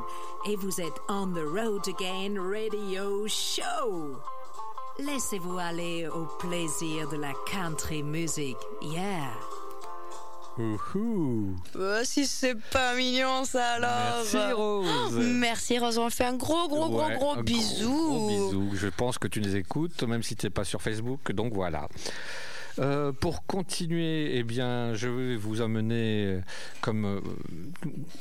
et 0.49 0.55
vous 0.57 0.81
êtes 0.81 0.95
on 1.09 1.27
the 1.33 1.43
road 1.45 1.83
again 1.89 2.37
radio 2.41 3.27
show. 3.27 4.17
Laissez-vous 4.99 5.59
aller 5.59 6.07
au 6.09 6.25
plaisir 6.39 7.09
de 7.09 7.17
la 7.17 7.33
country 7.51 8.03
music. 8.05 8.57
Yeah. 8.81 9.33
Ouhou. 10.59 11.55
Oh, 11.79 11.99
si 12.05 12.27
c'est 12.27 12.55
pas 12.73 12.95
mignon 12.95 13.45
ça 13.45 13.73
alors. 13.73 14.23
Merci 14.33 14.53
Rose. 14.53 15.13
Merci 15.19 15.79
Rose, 15.79 15.99
on 15.99 16.09
fait 16.09 16.25
un 16.25 16.37
gros 16.37 16.69
gros 16.69 16.89
gros 16.89 17.07
Ouais, 17.07 17.17
gros 17.17 17.33
un 17.33 17.43
bisou. 17.43 17.91
gros 17.93 18.29
bisou. 18.29 18.71
Je 18.75 18.89
pense 18.89 19.19
que 19.19 19.29
tu 19.29 19.41
nous 19.43 19.55
écoutes, 19.57 20.03
même 20.05 20.23
si 20.23 20.37
tu 20.37 20.47
n'es 20.47 20.51
pas 20.51 20.65
sur 20.65 20.81
Facebook. 20.81 21.33
Donc 21.33 21.53
voilà. 21.53 21.89
Euh, 22.79 23.13
pour 23.13 23.47
continuer, 23.47 24.37
eh 24.37 24.43
bien, 24.43 24.95
je 24.95 25.09
vais 25.09 25.37
vous 25.37 25.63
emmener, 25.63 26.25
euh, 26.27 26.41
comme 26.83 27.05
euh, 27.07 27.21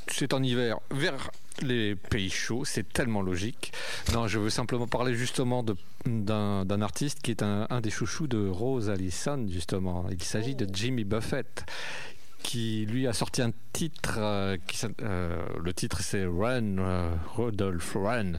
c'est 0.07 0.33
en 0.33 0.41
hiver, 0.41 0.79
vers 0.91 1.31
les 1.61 1.95
pays 1.95 2.29
chauds. 2.29 2.63
C'est 2.63 2.91
tellement 2.91 3.21
logique. 3.21 3.73
Non, 4.13 4.27
je 4.27 4.39
veux 4.39 4.49
simplement 4.49 4.87
parler 4.87 5.13
justement 5.15 5.63
d'un 5.63 6.65
d'un 6.65 6.81
artiste 6.81 7.21
qui 7.21 7.31
est 7.31 7.43
un, 7.43 7.67
un 7.69 7.81
des 7.81 7.89
chouchous 7.89 8.27
de 8.27 8.47
Rose 8.47 8.89
Allison, 8.89 9.45
justement. 9.49 10.05
Il 10.09 10.23
s'agit 10.23 10.55
de 10.55 10.67
Jimmy 10.71 11.03
Buffett 11.03 11.65
qui 12.45 12.85
lui 12.85 13.07
a 13.07 13.13
sorti 13.13 13.41
un 13.41 13.51
titre 13.73 14.15
euh, 14.19 14.57
qui 14.67 14.77
euh, 15.01 15.45
le 15.61 15.73
titre 15.73 16.01
c'est 16.01 16.25
Run 16.25 16.77
euh, 16.77 17.09
Rodolphe 17.35 17.95
Run. 17.95 18.33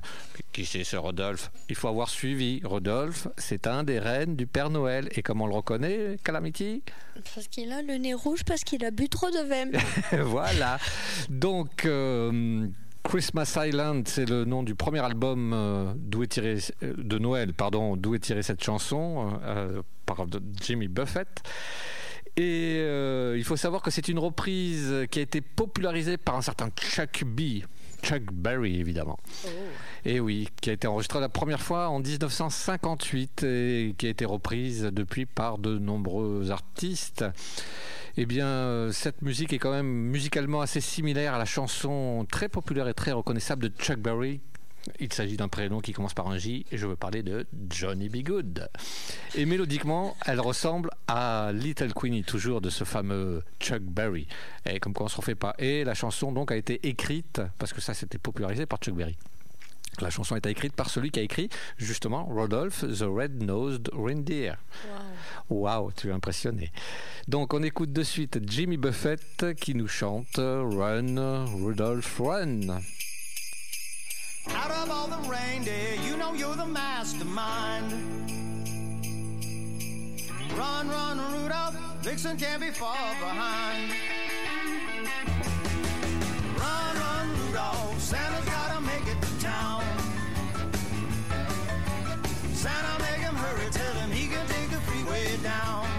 Qui 0.53 0.65
c'est 0.65 0.85
ce 0.85 0.97
Rodolphe? 0.97 1.51
Il 1.69 1.75
faut 1.75 1.89
avoir 1.89 2.09
suivi. 2.09 2.61
Rodolphe 2.65 3.27
c'est 3.37 3.67
un 3.67 3.83
des 3.83 3.99
reines 3.99 4.37
du 4.37 4.47
Père 4.47 4.71
Noël. 4.71 5.09
Et 5.17 5.23
comment 5.23 5.45
on 5.45 5.49
le 5.49 5.55
reconnaît 5.55 6.17
Calamity? 6.23 6.83
Parce 7.35 7.49
qu'il 7.49 7.73
a 7.73 7.83
le 7.83 7.95
nez 7.95 8.15
rouge 8.15 8.45
parce 8.45 8.63
qu'il 8.63 8.85
a 8.85 8.93
bu 8.93 9.09
trop 9.09 9.31
de 9.31 9.49
vin. 9.49 10.23
voilà. 10.25 10.79
Donc 11.29 11.85
Christmas 13.07 13.57
Island, 13.57 14.09
c'est 14.09 14.29
le 14.29 14.45
nom 14.45 14.65
du 14.65 14.75
premier 14.75 14.99
album 14.99 15.53
euh, 15.55 15.93
d'où 15.97 16.25
est 16.25 16.27
tiré, 16.27 16.59
euh, 16.83 16.93
de 16.97 17.19
Noël, 17.19 17.55
pardon, 17.55 17.97
d'où 17.97 18.17
est 18.17 18.19
tirée 18.19 18.43
cette 18.43 18.63
chanson 18.63 19.39
euh, 19.45 19.83
par 20.07 20.27
Jimmy 20.61 20.89
Buffett. 20.89 21.29
Et 22.37 22.77
euh, 22.81 23.35
il 23.39 23.45
faut 23.45 23.57
savoir 23.57 23.81
que 23.81 23.91
c'est 23.91 24.09
une 24.09 24.19
reprise 24.19 25.07
qui 25.11 25.21
a 25.21 25.23
été 25.23 25.41
popularisée 25.41 26.19
par 26.19 26.37
un 26.37 26.43
certain 26.43 26.69
Chuck 26.77 27.25
B. 27.25 27.63
Chuck 28.03 28.31
Berry, 28.31 28.79
évidemment. 28.79 29.19
Et 30.05 30.21
oui, 30.21 30.49
qui 30.61 30.71
a 30.71 30.75
été 30.75 30.87
enregistrée 30.87 31.21
la 31.21 31.31
première 31.31 31.63
fois 31.63 31.89
en 31.89 32.01
1958 32.01 33.43
et 33.43 33.95
qui 33.97 34.07
a 34.07 34.11
été 34.11 34.25
reprise 34.25 34.83
depuis 34.93 35.25
par 35.25 35.59
de 35.59 35.79
nombreux 35.79 36.51
artistes. 36.51 37.25
Eh 38.19 38.25
bien, 38.25 38.47
euh, 38.47 38.93
cette 38.93 39.23
musique 39.23 39.53
est 39.53 39.59
quand 39.59 39.73
même 39.73 39.87
musicalement 39.87 40.61
assez 40.61 40.81
similaire 40.81 41.35
à 41.35 41.39
la 41.39 41.45
chanson 41.45 42.27
très 42.31 42.49
populaire 42.49 42.89
et 42.89 42.95
très 42.95 43.13
reconnaissable 43.13 43.69
de 43.69 43.73
Chuck 43.79 43.99
Berry. 43.99 44.41
Il 45.01 45.13
s'agit 45.13 45.37
d'un 45.37 45.49
prénom 45.49 45.81
qui 45.81 45.93
commence 45.93 46.15
par 46.15 46.29
un 46.29 46.39
J 46.39 46.67
et 46.71 46.77
je 46.77 46.87
veux 46.87 46.97
parler 46.97 47.23
de 47.23 47.47
Johnny 47.71 48.09
B. 48.09 48.23
Good. 48.23 48.69
Et 49.35 49.47
mélodiquement, 49.47 50.17
elle 50.27 50.41
ressemble 50.41 50.91
à 51.07 51.51
Little 51.53 51.93
Queenie, 51.93 52.25
toujours 52.25 52.61
de 52.61 52.71
ce 52.71 52.85
fameux 52.85 53.43
Chuck 53.61 53.83
Berry. 53.83 54.27
Et 54.65 54.81
comme 54.81 54.93
quoi 54.93 55.05
on 55.05 55.07
ne 55.07 55.11
se 55.11 55.17
refait 55.17 55.35
pas. 55.35 55.55
Et 55.59 55.85
la 55.85 55.95
chanson 55.95 56.33
donc 56.33 56.53
a 56.53 56.57
été 56.57 56.87
écrite, 56.89 57.41
parce 57.59 57.73
que 57.73 57.81
ça 57.81 57.95
c'était 57.95 58.19
popularisé 58.19 58.67
par 58.67 58.79
Chuck 58.79 58.95
Berry. 58.95 59.17
La 60.01 60.11
chanson 60.11 60.35
a 60.35 60.39
été 60.39 60.51
écrite 60.51 60.75
par 60.75 60.91
celui 60.91 61.11
qui 61.11 61.21
a 61.21 61.23
écrit 61.23 61.49
justement 61.79 62.25
Rodolphe 62.27 62.81
the 62.81 63.05
Red-Nosed 63.05 63.91
Reindeer. 63.95 64.57
Waouh, 65.49 65.91
tu 65.93 66.09
es 66.09 66.13
impressionné. 66.13 66.71
Donc 67.29 67.55
on 67.55 67.63
écoute 67.63 67.93
de 67.93 68.03
suite 68.03 68.39
Jimmy 68.47 68.77
Buffett 68.77 69.55
qui 69.59 69.75
nous 69.75 69.89
chante 69.89 70.37
Run, 70.37 71.47
Rudolph, 71.47 72.19
Run. 72.19 72.81
Out 74.55 74.71
of 74.71 74.91
all 74.91 75.09
the 75.09 75.29
reindeer, 75.29 75.95
you 76.07 76.17
know 76.17 76.35
you're 76.35 76.57
the 76.57 76.67
mastermind. 76.67 77.93
Run, 80.57 80.89
run, 80.89 81.19
Rudolph, 81.33 81.77
Vixen 82.03 82.37
can't 82.37 82.61
be 82.61 82.71
far 82.71 82.97
behind. 83.21 83.93
Run, 86.59 86.97
run, 86.97 87.47
Rudolph, 87.47 88.01
Santa's 88.01 88.45
gotta 88.47 88.81
make 88.81 89.07
it 89.07 89.21
to 89.21 89.41
town. 89.41 89.85
Santa, 92.55 93.03
make 93.03 93.21
him 93.21 93.35
hurry, 93.35 93.71
tell 93.71 93.95
him 93.95 94.11
he 94.11 94.29
can 94.29 94.47
take 94.47 94.71
the 94.71 94.81
freeway 94.81 95.37
down. 95.43 95.96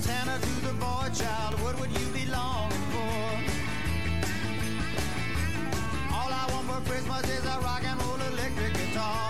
Said 0.00 0.14
Santa 0.14 0.40
to 0.40 0.66
the 0.66 0.72
boy 0.74 1.08
child, 1.14 1.60
what 1.60 1.78
would 1.78 1.90
you 1.90 2.06
be 2.08 2.24
longing 2.24 2.86
for? 2.90 3.20
All 6.14 6.32
I 6.32 6.48
want 6.52 6.66
for 6.68 6.90
Christmas 6.90 7.28
is 7.28 7.44
a 7.44 7.58
rock 7.60 7.82
and 7.84 8.00
roll 8.02 8.20
electric 8.32 8.72
guitar. 8.74 9.29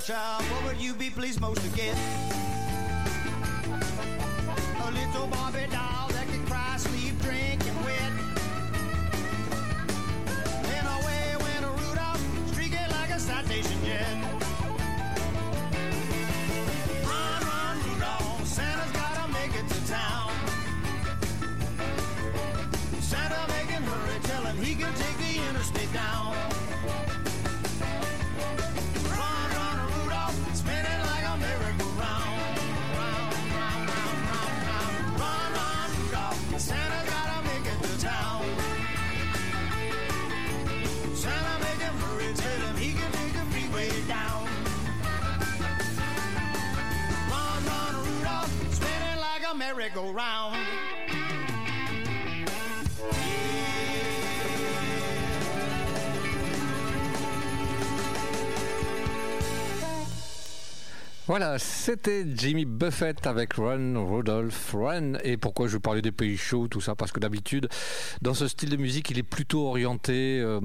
Child, 0.00 0.42
what 0.44 0.64
would 0.64 0.80
you 0.80 0.94
be 0.94 1.10
pleased 1.10 1.40
most 1.40 1.60
to 1.62 1.68
get? 1.76 2.29
C'était 61.90 62.24
Jimmy 62.36 62.66
Buffett 62.66 63.26
avec 63.26 63.54
Run, 63.54 63.94
Rudolph, 63.98 64.74
Run. 64.74 65.14
Et 65.24 65.36
pourquoi 65.36 65.66
je 65.66 65.76
parlais 65.76 66.00
des 66.02 66.12
pays 66.12 66.36
chauds, 66.36 66.68
tout 66.68 66.80
ça? 66.80 66.94
Parce 66.94 67.10
que 67.10 67.18
d'habitude, 67.18 67.68
dans 68.22 68.32
ce 68.32 68.46
style 68.46 68.70
de 68.70 68.76
musique, 68.76 69.10
il 69.10 69.18
est 69.18 69.24
plutôt 69.24 69.66
orienté 69.66 70.38
euh, 70.38 70.60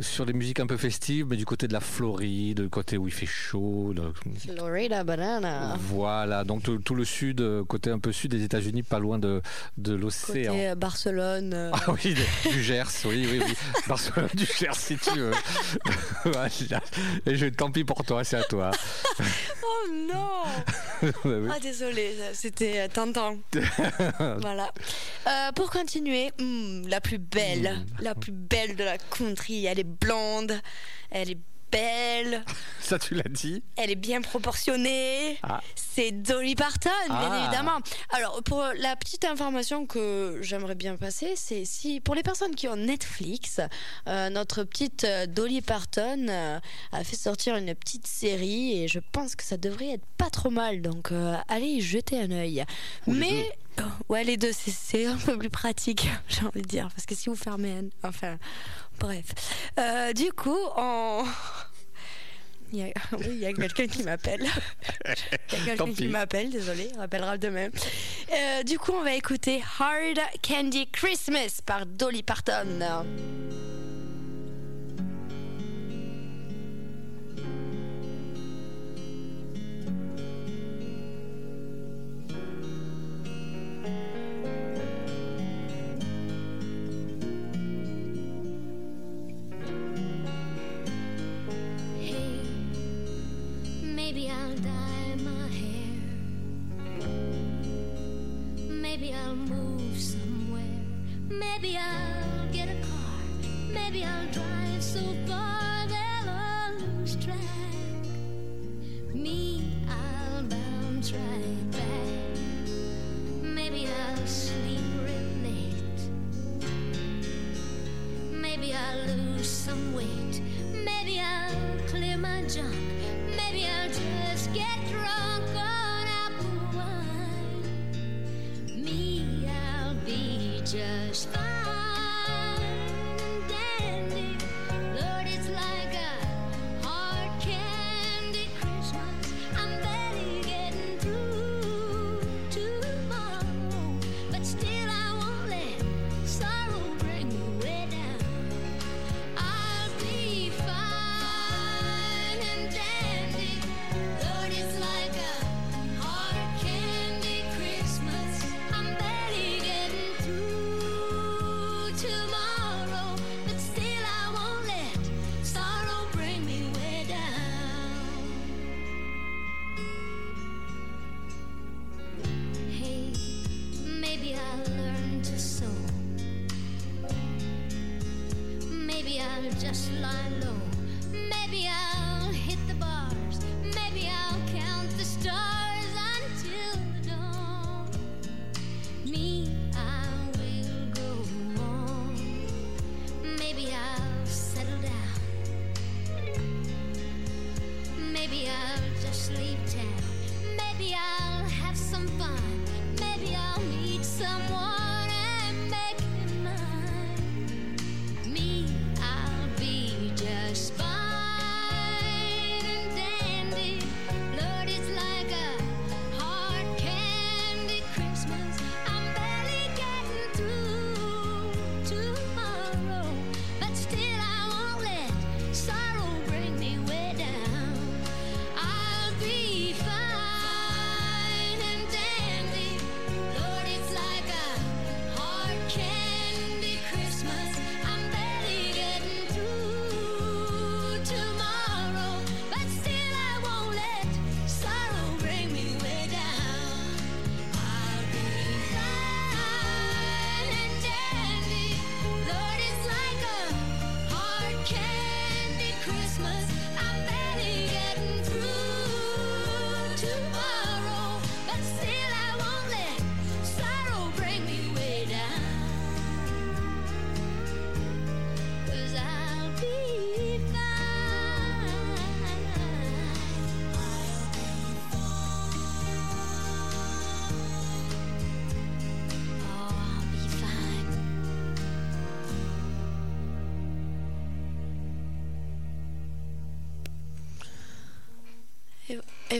sur 0.00 0.24
les 0.24 0.32
musiques 0.32 0.58
un 0.58 0.66
peu 0.66 0.76
festives, 0.76 1.26
mais 1.30 1.36
du 1.36 1.44
côté 1.44 1.68
de 1.68 1.72
la 1.72 1.78
Floride, 1.78 2.62
du 2.62 2.68
côté 2.68 2.98
où 2.98 3.06
il 3.06 3.12
fait 3.12 3.26
chaud. 3.26 3.94
Florida 4.40 5.04
banana. 5.04 5.76
Voilà, 5.78 6.42
donc 6.42 6.64
tout, 6.64 6.78
tout 6.78 6.96
le 6.96 7.04
sud, 7.04 7.42
euh, 7.42 7.62
côté 7.64 7.90
un 7.90 8.00
peu 8.00 8.10
sud 8.10 8.32
des 8.32 8.42
États-Unis, 8.42 8.82
pas 8.82 8.98
loin 8.98 9.20
de, 9.20 9.42
de 9.78 9.94
l'océan. 9.94 10.52
Côté 10.52 10.70
euh, 10.70 10.74
Barcelone. 10.74 11.52
euh, 11.54 11.70
Ah 11.74 11.92
oui, 11.92 12.16
du 12.50 12.62
Gers, 12.64 12.88
oui, 13.04 13.28
oui, 13.30 13.40
oui. 13.46 13.54
Barcelone 13.88 14.30
du 14.34 14.46
Gers, 14.46 14.74
si 14.74 14.96
tu 14.98 15.16
veux. 15.16 15.30
Voilà. 16.24 16.48
Et 17.24 17.36
je, 17.36 17.46
tant 17.46 17.70
pis 17.70 17.84
pour 17.84 18.02
toi, 18.04 18.24
c'est 18.24 18.36
à 18.36 18.42
toi. 18.42 18.72
Oh 19.20 19.92
non 20.08 20.42
Bah 21.02 21.08
oui. 21.24 21.48
Ah 21.52 21.60
désolé, 21.60 22.16
c'était 22.32 22.80
euh, 22.80 22.88
tentant. 22.88 23.36
voilà. 24.40 24.72
Euh, 25.26 25.52
pour 25.52 25.70
continuer, 25.70 26.30
hmm, 26.38 26.86
la 26.88 27.00
plus 27.00 27.18
belle, 27.18 27.84
la 28.00 28.14
plus 28.14 28.32
belle 28.32 28.76
de 28.76 28.84
la 28.84 28.98
country, 28.98 29.66
elle 29.66 29.78
est 29.78 29.84
blonde, 29.84 30.52
elle 31.10 31.30
est 31.30 31.38
belle, 31.70 32.44
Ça, 32.80 32.98
tu 33.00 33.14
l'as 33.14 33.24
dit 33.28 33.62
elle 33.76 33.90
est 33.90 33.94
bien 33.96 34.20
proportionnée. 34.20 35.38
Ah. 35.42 35.60
C'est 35.74 36.12
Dolly 36.12 36.54
Parton, 36.54 36.90
bien 37.08 37.30
Ah. 37.32 37.40
évidemment. 37.44 37.78
Alors, 38.10 38.42
pour 38.44 38.62
la 38.78 38.94
petite 38.96 39.24
information 39.24 39.86
que 39.86 40.38
j'aimerais 40.42 40.74
bien 40.76 40.96
passer, 40.96 41.34
c'est 41.36 41.64
si, 41.64 42.00
pour 42.00 42.14
les 42.14 42.22
personnes 42.22 42.54
qui 42.54 42.68
ont 42.68 42.76
Netflix, 42.76 43.60
euh, 44.06 44.30
notre 44.30 44.62
petite 44.64 45.04
euh, 45.04 45.26
Dolly 45.26 45.62
Parton 45.62 46.26
euh, 46.28 46.60
a 46.92 47.04
fait 47.04 47.16
sortir 47.16 47.56
une 47.56 47.74
petite 47.74 48.06
série 48.06 48.82
et 48.82 48.88
je 48.88 49.00
pense 49.12 49.34
que 49.34 49.42
ça 49.42 49.56
devrait 49.56 49.90
être 49.94 50.06
pas 50.16 50.30
trop 50.30 50.50
mal. 50.50 50.80
Donc, 50.82 51.10
euh, 51.10 51.34
allez 51.48 51.66
y 51.66 51.80
jeter 51.80 52.20
un 52.20 52.30
œil. 52.30 52.64
Mais. 53.06 53.50
Ouais, 54.08 54.24
les 54.24 54.36
deux, 54.36 54.52
c'est- 54.52 55.06
un 55.06 55.16
peu 55.16 55.36
plus 55.38 55.50
pratique, 55.50 56.08
j'ai 56.28 56.44
envie 56.46 56.62
de 56.62 56.68
dire. 56.68 56.88
Parce 56.94 57.06
que 57.06 57.14
si 57.14 57.28
vous 57.28 57.36
fermez 57.36 57.72
un. 57.72 58.08
Enfin, 58.08 58.38
bref. 58.98 59.26
Euh, 59.78 60.12
du 60.12 60.32
coup, 60.32 60.56
en. 60.76 61.24
Il 62.72 62.80
y 62.80 62.82
a, 62.82 62.86
oui, 63.12 63.26
il 63.28 63.38
y 63.38 63.46
a 63.46 63.52
quelqu'un 63.52 63.86
qui 63.86 64.02
m'appelle. 64.02 64.40
Il 65.52 65.66
y 65.66 65.70
a 65.70 65.76
Tant 65.76 65.84
quelqu'un 65.86 65.92
qui 65.94 66.08
m'appelle, 66.08 66.50
désolé, 66.50 66.90
il 66.92 66.98
rappellera 66.98 67.38
demain. 67.38 67.68
Euh, 68.32 68.62
du 68.64 68.76
coup, 68.76 68.90
on 68.92 69.04
va 69.04 69.14
écouter 69.14 69.62
Hard 69.78 70.18
Candy 70.42 70.88
Christmas 70.90 71.60
par 71.64 71.86
Dolly 71.86 72.24
Parton. 72.24 72.80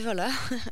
Voilà. 0.07 0.29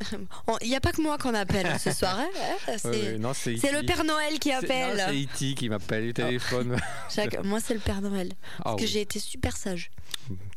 Il 0.61 0.69
n'y 0.69 0.75
a 0.75 0.79
pas 0.81 0.91
que 0.91 1.01
moi 1.01 1.17
qu'on 1.17 1.33
appelle 1.33 1.67
ce 1.79 1.91
soir. 1.93 2.17
hein, 2.19 2.27
hein, 2.67 2.77
C'est 2.77 3.71
le 3.71 3.85
Père 3.85 4.03
Noël 4.03 4.39
qui 4.39 4.51
appelle. 4.51 4.97
C'est 5.07 5.15
E.T. 5.47 5.53
qui 5.55 5.69
m'appelle 5.69 6.09
au 6.09 6.13
téléphone. 6.13 6.77
Chaque- 7.13 7.43
Moi, 7.43 7.59
c'est 7.59 7.73
le 7.73 7.79
Père 7.79 8.01
Noël. 8.01 8.31
Ah 8.59 8.63
Parce 8.63 8.75
que 8.77 8.81
oui. 8.81 8.87
j'ai 8.87 9.01
été 9.01 9.19
super 9.19 9.55
sage. 9.57 9.91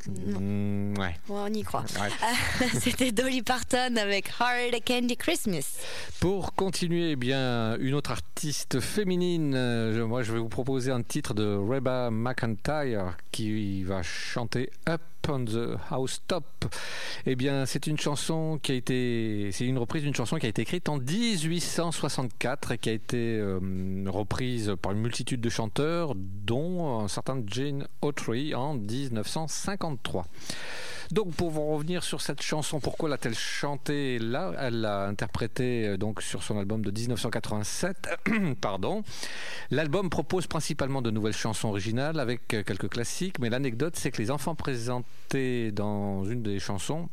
Mm, 0.06 0.96
ouais. 0.98 1.04
Ouais, 1.06 1.14
on 1.28 1.52
y 1.52 1.62
croit. 1.62 1.84
Ouais. 2.00 2.68
C'était 2.80 3.12
Dolly 3.12 3.42
Parton 3.42 3.96
avec 3.96 4.30
Hard 4.40 4.74
Candy 4.86 5.16
Christmas. 5.16 5.76
Pour 6.20 6.54
continuer, 6.54 7.10
eh 7.10 7.16
bien, 7.16 7.76
une 7.78 7.94
autre 7.94 8.12
artiste 8.12 8.80
féminine, 8.80 9.52
euh, 9.54 10.06
moi 10.06 10.22
je 10.22 10.32
vais 10.32 10.38
vous 10.38 10.48
proposer 10.48 10.90
un 10.90 11.02
titre 11.02 11.34
de 11.34 11.54
Reba 11.54 12.10
McIntyre 12.10 13.16
qui 13.38 13.84
va 13.84 14.02
chanter 14.02 14.68
Up 14.88 15.00
on 15.28 15.44
the 15.44 15.78
Housetop. 15.92 16.64
Eh 17.24 17.36
bien, 17.36 17.66
c'est 17.66 17.86
une 17.86 17.98
chanson 17.98 18.58
qui 18.60 18.72
a 18.72 18.74
été, 18.74 19.50
c'est 19.52 19.64
une 19.64 19.78
reprise 19.78 20.02
d'une 20.02 20.14
chanson 20.14 20.38
qui 20.38 20.46
a 20.46 20.48
été 20.48 20.62
écrite 20.62 20.88
en 20.88 20.98
1864 20.98 22.72
et 22.72 22.78
qui 22.78 22.88
a 22.88 22.92
été 22.92 23.38
euh, 23.38 23.60
reprise 24.06 24.74
par 24.82 24.90
une 24.90 24.98
multitude 24.98 25.40
de 25.40 25.48
chanteurs, 25.50 26.14
dont 26.16 26.98
un 26.98 27.06
certain 27.06 27.40
Jane 27.46 27.86
Autry 28.02 28.56
en 28.56 28.74
1953. 28.74 30.26
Donc 31.10 31.32
pour 31.34 31.50
vous 31.50 31.66
revenir 31.66 32.04
sur 32.04 32.20
cette 32.20 32.42
chanson, 32.42 32.80
pourquoi 32.80 33.08
l'a-t-elle 33.08 33.34
chantée? 33.34 34.18
Là 34.18 34.52
Elle 34.58 34.82
l'a 34.82 35.06
interprétée 35.06 35.86
euh, 35.86 35.96
donc 35.96 36.20
sur 36.20 36.42
son 36.42 36.58
album 36.58 36.84
de 36.84 36.90
1987. 36.90 38.08
Pardon. 38.60 39.02
L'album 39.70 40.10
propose 40.10 40.46
principalement 40.46 41.00
de 41.00 41.10
nouvelles 41.10 41.32
chansons 41.32 41.68
originales 41.68 42.20
avec 42.20 42.52
euh, 42.52 42.62
quelques 42.62 42.90
classiques, 42.90 43.27
mais 43.38 43.50
l'anecdote 43.50 43.96
c'est 43.96 44.10
que 44.10 44.20
les 44.22 44.30
enfants 44.30 44.54
présentés 44.54 45.72
dans 45.72 46.24
une 46.24 46.42
des 46.42 46.58
chansons 46.58 47.08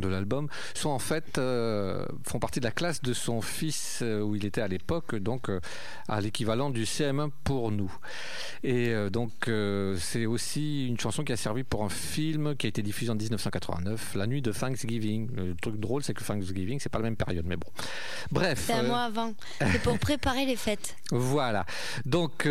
de 0.00 0.08
l'album 0.08 0.48
sont 0.74 0.90
en 0.90 0.98
fait 0.98 1.38
euh, 1.38 2.06
font 2.26 2.38
partie 2.38 2.60
de 2.60 2.64
la 2.64 2.70
classe 2.70 3.02
de 3.02 3.12
son 3.12 3.40
fils 3.40 4.00
euh, 4.02 4.20
où 4.20 4.34
il 4.36 4.44
était 4.44 4.60
à 4.60 4.68
l'époque 4.68 5.16
donc 5.16 5.48
euh, 5.48 5.60
à 6.08 6.20
l'équivalent 6.20 6.70
du 6.70 6.84
CM1 6.84 7.30
pour 7.44 7.70
nous 7.70 7.92
et 8.62 8.94
donc 9.10 9.50
c'est 9.98 10.26
aussi 10.26 10.86
une 10.86 10.98
chanson 10.98 11.24
qui 11.24 11.32
a 11.32 11.36
servi 11.36 11.64
pour 11.64 11.84
un 11.84 11.88
film 11.88 12.56
qui 12.56 12.66
a 12.66 12.68
été 12.68 12.82
diffusé 12.82 13.10
en 13.10 13.14
1989 13.14 14.14
la 14.14 14.26
nuit 14.26 14.42
de 14.42 14.52
Thanksgiving 14.52 15.28
le 15.34 15.54
truc 15.54 15.78
drôle 15.78 16.02
c'est 16.02 16.14
que 16.14 16.24
Thanksgiving 16.24 16.78
c'est 16.80 16.88
pas 16.88 16.98
la 16.98 17.04
même 17.04 17.16
période 17.16 17.44
mais 17.46 17.56
bon 17.56 17.68
bref 18.30 18.64
C'est 18.66 18.72
un 18.72 18.82
mois 18.84 19.02
avant. 19.02 19.34
C'est 19.60 19.82
pour 19.82 19.98
préparer 19.98 20.46
les 20.46 20.56
fêtes. 20.56 20.96
voilà. 21.10 21.66
Donc 22.04 22.48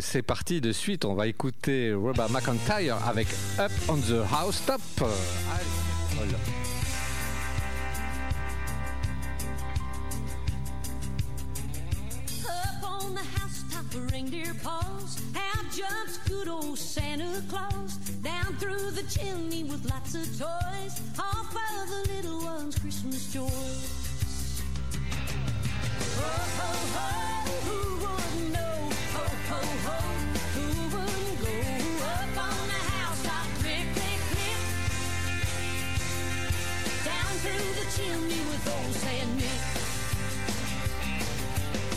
c'est 0.00 0.22
parti 0.22 0.60
de 0.60 0.72
suite. 0.72 1.04
On 1.04 1.14
va 1.14 1.26
écouter 1.26 1.92
Reba 1.92 2.28
McIntyre 2.28 2.96
avec 3.06 3.28
Up 3.58 3.72
on 3.88 3.96
the 3.96 4.22
Housetop. 4.32 4.80
Euh, 5.02 5.06
allez, 5.52 6.30
reindeer 14.50 14.62
paws. 14.62 15.18
Out 15.36 15.64
jumps 15.72 16.18
good 16.28 16.48
old 16.48 16.78
Santa 16.78 17.42
Claus. 17.48 17.96
Down 18.22 18.56
through 18.58 18.90
the 18.92 19.02
chimney 19.04 19.64
with 19.64 19.84
lots 19.90 20.14
of 20.14 20.26
toys. 20.38 21.00
Off 21.18 21.54
of 21.54 21.88
the 21.88 22.12
little 22.14 22.40
ones' 22.44 22.78
Christmas 22.78 23.32
joys. 23.32 24.62
Ho, 26.16 26.32
ho, 26.58 26.70
ho, 26.94 27.08
who 27.64 27.78
wouldn't 28.00 28.52
know? 28.52 28.76
Ho, 29.14 29.24
ho, 29.50 29.60
ho, 29.86 29.98
who 30.54 30.66
wouldn't 30.92 31.36
go? 31.40 31.54
Up 32.04 32.36
on 32.46 32.60
the 32.72 32.80
housetop, 32.92 33.46
click, 33.60 33.86
click, 33.94 34.20
click. 34.30 34.62
Down 37.04 37.32
through 37.42 37.68
the 37.78 37.86
chimney 37.96 38.40
with 38.50 38.64
old 38.68 38.94
Saint 38.94 39.30
Nick. 39.36 39.62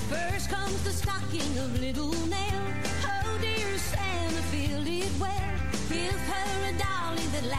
First 0.10 0.50
comes 0.50 0.84
the 0.84 0.92
stocking 0.92 1.58
of 1.58 1.80
little 1.80 2.13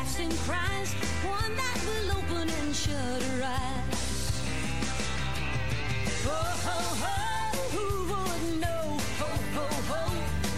laughs 0.05 0.19
and 0.21 0.33
cries, 0.41 0.93
one 1.25 1.57
that 1.57 1.79
will 1.87 2.19
open 2.19 2.49
and 2.49 2.75
shut 2.75 3.23
her 3.23 3.45
eyes. 3.45 4.33
Oh 6.27 6.53
ho 6.67 6.79
ho, 7.03 7.59
who 7.75 7.87
wouldn't 8.11 8.61
know? 8.61 8.99
Ho 9.21 9.31
ho 9.55 9.67
ho, 9.91 10.03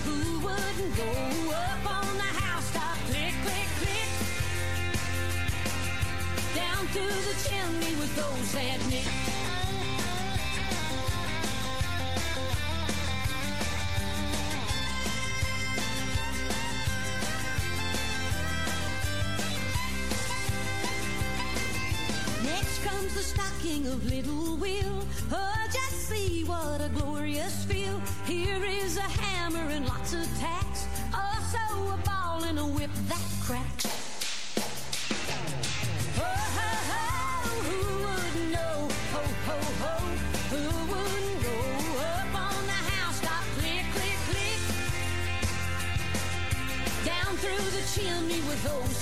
who 0.05 0.19
wouldn't 0.41 0.97
go 0.97 1.11
up 1.53 1.85
on 1.99 2.17
the 2.17 2.31
housetop? 2.41 2.99
Click 3.11 3.35
click 3.45 3.69
click, 3.81 4.11
down 6.55 6.87
through 6.89 7.21
the 7.29 7.37
chimney 7.49 7.95
with 8.01 8.25
old 8.25 8.45
Saint 8.47 8.91
Nick. 8.91 9.16
Stocking 23.37 23.87
of 23.87 24.05
little 24.07 24.57
Will. 24.57 25.05
Oh, 25.31 25.67
just 25.71 26.09
see 26.09 26.45
what 26.45 26.81
a 26.81 26.89
glorious 26.89 27.65
feel. 27.67 28.01
Here 28.25 28.65
is 28.65 28.97
a 28.97 29.09
hammer 29.23 29.69
and 29.71 29.87
lots 29.87 30.15
of 30.15 30.27
tacks. 30.39 30.87
Also 31.13 31.59
a 31.93 31.99
ball 32.07 32.45
and 32.45 32.59
a 32.59 32.65
whip 32.65 32.91
that 33.09 33.29
cracks. 33.45 33.87
Oh, 36.17 36.45
ho, 36.57 36.71
ho, 36.91 37.05
who 37.69 37.81
wouldn't 38.07 38.53
know? 38.57 38.89
Ho, 39.13 39.23
ho, 39.49 39.59
ho, 39.83 39.95
who 40.53 40.63
wouldn't 40.91 41.39
go 41.47 41.57
up 42.15 42.33
on 42.49 42.67
the? 42.67 42.77
Click, 43.59 43.87
click, 43.97 44.19
click. 44.31 44.61
Down 47.05 47.33
through 47.43 47.67
the 47.77 47.85
chimney 47.95 48.41
with 48.49 48.63
old 48.73 48.93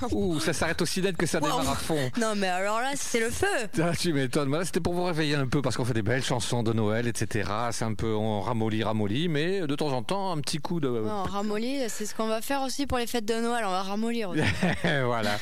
Ouh, 0.12 0.40
ça 0.40 0.52
s'arrête 0.52 0.80
aussi 0.82 1.00
net 1.02 1.16
que 1.16 1.26
ça 1.26 1.40
démarre 1.40 1.68
à 1.70 1.74
fond. 1.74 2.10
Non, 2.20 2.34
mais 2.36 2.48
alors 2.48 2.80
là, 2.80 2.92
c'est 2.96 3.20
le 3.20 3.30
feu. 3.30 3.46
Ah, 3.82 3.92
tu 3.98 4.12
m'étonnes. 4.12 4.48
Voilà, 4.48 4.64
c'était 4.64 4.80
pour 4.80 4.94
vous 4.94 5.04
réveiller 5.04 5.34
un 5.34 5.46
peu 5.46 5.62
parce 5.62 5.76
qu'on 5.76 5.84
fait 5.84 5.94
des 5.94 6.02
belles 6.02 6.22
chansons 6.22 6.62
de 6.62 6.72
Noël, 6.72 7.06
etc. 7.06 7.48
C'est 7.72 7.84
un 7.84 7.94
peu 7.94 8.14
on 8.14 8.40
ramollit, 8.40 8.82
ramollit, 8.84 9.28
mais 9.28 9.60
de 9.60 9.74
temps 9.74 9.92
en 9.92 10.02
temps 10.02 10.32
un 10.32 10.40
petit 10.40 10.58
coup 10.58 10.80
de. 10.80 10.88
Non, 10.88 11.22
ramollir, 11.22 11.88
c'est 11.88 12.06
ce 12.06 12.14
qu'on 12.14 12.28
va 12.28 12.40
faire 12.40 12.62
aussi 12.62 12.86
pour 12.86 12.98
les 12.98 13.06
fêtes 13.06 13.24
de 13.24 13.34
Noël. 13.34 13.64
On 13.66 13.70
va 13.70 13.82
ramollir. 13.82 14.30
aussi. 14.30 14.42
voilà. 15.04 15.38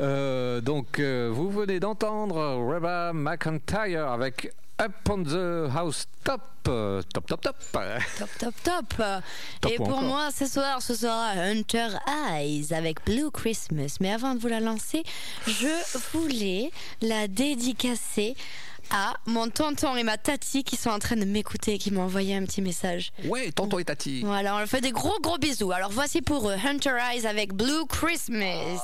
Euh, 0.00 0.60
donc, 0.60 0.98
euh, 0.98 1.30
vous 1.32 1.50
venez 1.50 1.80
d'entendre 1.80 2.36
Reba 2.56 3.12
McIntyre 3.12 4.08
avec 4.08 4.52
Up 4.80 5.08
on 5.08 5.22
the 5.22 5.70
House 5.72 6.06
Top. 6.24 6.42
Euh, 6.66 7.02
Top, 7.12 7.26
top, 7.26 7.40
top. 7.42 7.56
Top, 7.72 8.28
top, 8.38 8.54
top. 8.64 8.94
Top 9.60 9.70
Et 9.70 9.78
ou 9.78 9.84
pour 9.84 9.88
encore 9.88 10.02
moi, 10.02 10.30
ce 10.34 10.46
soir, 10.46 10.80
ce 10.82 10.94
sera 10.94 11.28
Hunter 11.30 11.88
Eyes 12.32 12.72
avec 12.72 13.04
Blue 13.04 13.30
Christmas. 13.30 13.98
Mais 14.00 14.12
avant 14.12 14.34
de 14.34 14.40
vous 14.40 14.48
la 14.48 14.60
lancer, 14.60 15.04
je 15.46 15.68
voulais 16.12 16.70
la 17.02 17.28
dédicacer 17.28 18.34
à 18.90 19.14
mon 19.26 19.48
tonton 19.48 19.94
et 19.96 20.02
ma 20.02 20.16
tati 20.16 20.64
qui 20.64 20.76
sont 20.76 20.90
en 20.90 20.98
train 20.98 21.16
de 21.16 21.24
m'écouter 21.24 21.74
et 21.74 21.78
qui 21.78 21.90
m'ont 21.90 22.02
envoyé 22.02 22.34
un 22.34 22.44
petit 22.44 22.62
message. 22.62 23.12
Ouais, 23.26 23.52
tonton 23.52 23.78
et 23.78 23.84
tati. 23.84 24.22
Voilà, 24.22 24.56
on 24.56 24.58
leur 24.58 24.68
fait 24.68 24.80
des 24.80 24.92
gros 24.92 25.18
gros 25.20 25.38
bisous. 25.38 25.70
Alors 25.72 25.90
voici 25.90 26.20
pour 26.22 26.48
eux 26.50 26.56
Hunter 26.64 26.96
Eyes 27.12 27.26
avec 27.26 27.52
Blue 27.52 27.86
Christmas. 27.88 28.80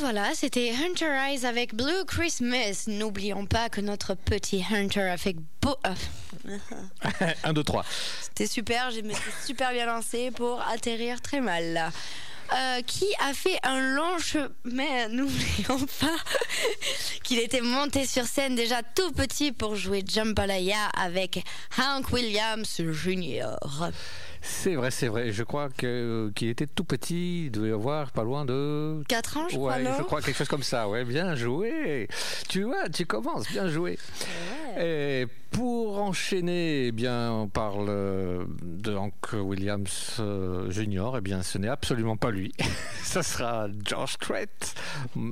Voilà, 0.00 0.34
c'était 0.34 0.72
Hunter 0.72 1.10
Eyes 1.10 1.44
avec 1.46 1.74
Blue 1.74 2.04
Christmas. 2.06 2.84
N'oublions 2.86 3.44
pas 3.46 3.68
que 3.68 3.80
notre 3.82 4.14
petit 4.14 4.64
Hunter 4.70 5.02
a 5.02 5.16
fait 5.18 5.36
beau. 5.60 5.76
euh, 5.86 7.32
1, 7.44 7.52
2, 7.52 7.62
3. 7.62 7.84
C'était 8.22 8.46
super, 8.46 8.90
je 8.90 9.00
me 9.02 9.12
suis 9.12 9.32
super 9.46 9.72
bien 9.72 9.86
lancé 9.86 10.30
pour 10.30 10.62
atterrir 10.68 11.20
très 11.20 11.40
mal. 11.40 11.72
là. 11.74 11.90
Euh, 12.52 12.80
qui 12.82 13.06
a 13.20 13.32
fait 13.32 13.58
un 13.62 13.94
long 13.94 14.18
chemin, 14.18 15.08
n'oublions 15.10 15.86
pas 16.00 16.16
qu'il 17.22 17.38
était 17.38 17.60
monté 17.60 18.04
sur 18.06 18.24
scène 18.24 18.56
déjà 18.56 18.82
tout 18.82 19.12
petit 19.12 19.52
pour 19.52 19.76
jouer 19.76 20.02
Jambalaya 20.04 20.88
avec 20.98 21.44
Hank 21.78 22.10
Williams 22.12 22.80
Jr. 22.90 23.54
C'est 24.42 24.74
vrai, 24.74 24.90
c'est 24.90 25.08
vrai. 25.08 25.32
Je 25.32 25.42
crois 25.42 25.68
que 25.68 26.32
qu'il 26.34 26.48
était 26.48 26.66
tout 26.66 26.84
petit, 26.84 27.46
il 27.46 27.50
devait 27.50 27.72
avoir 27.72 28.10
pas 28.10 28.24
loin 28.24 28.44
de 28.44 29.02
4 29.08 29.36
ans, 29.36 29.48
je 29.48 29.56
crois, 29.56 29.74
Ouais, 29.74 29.82
non 29.82 29.90
je 29.98 30.02
crois 30.02 30.22
quelque 30.22 30.36
chose 30.36 30.48
comme 30.48 30.62
ça. 30.62 30.88
Ouais, 30.88 31.04
bien 31.04 31.34
joué. 31.34 32.08
Tu 32.48 32.62
vois, 32.62 32.88
tu 32.88 33.06
commences, 33.06 33.50
bien 33.50 33.68
joué. 33.68 33.98
Et 34.78 35.26
pour 35.50 35.98
enchaîner, 36.00 36.86
eh 36.86 36.92
bien, 36.92 37.32
on 37.32 37.48
parle 37.48 37.86
euh, 37.88 38.44
de 38.62 38.94
Hank 38.94 39.32
Williams 39.32 40.16
euh, 40.20 40.70
Jr. 40.70 41.12
Eh 41.18 41.20
bien, 41.20 41.42
ce 41.42 41.58
n'est 41.58 41.68
absolument 41.68 42.16
pas 42.16 42.30
lui. 42.30 42.52
ça 43.02 43.22
sera 43.22 43.66
George 43.84 44.12
Strait, 44.12 44.48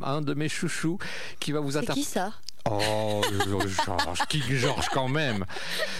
un 0.02 0.22
de 0.22 0.34
mes 0.34 0.48
chouchous, 0.48 0.98
qui 1.40 1.52
va 1.52 1.60
vous 1.60 1.72
C'est 1.72 1.78
interpréter. 1.78 2.00
qui 2.00 2.06
ça? 2.12 2.32
Oh, 2.70 3.22
Georges, 3.86 4.26
King 4.28 4.42
George 4.50 4.88
quand 4.92 5.08
même. 5.08 5.44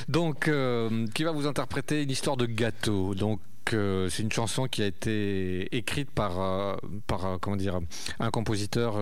Donc, 0.08 0.48
euh, 0.48 1.06
qui 1.14 1.24
va 1.24 1.30
vous 1.32 1.46
interpréter 1.46 2.02
une 2.02 2.10
histoire 2.10 2.36
de 2.36 2.44
gâteau. 2.46 3.14
Donc, 3.14 3.40
euh, 3.72 4.08
c'est 4.10 4.22
une 4.22 4.32
chanson 4.32 4.66
qui 4.66 4.82
a 4.82 4.86
été 4.86 5.74
écrite 5.74 6.10
par, 6.10 6.40
euh, 6.40 6.76
par 7.06 7.24
euh, 7.26 7.36
comment 7.40 7.56
dire, 7.56 7.78
un 8.20 8.30
compositeur 8.30 8.96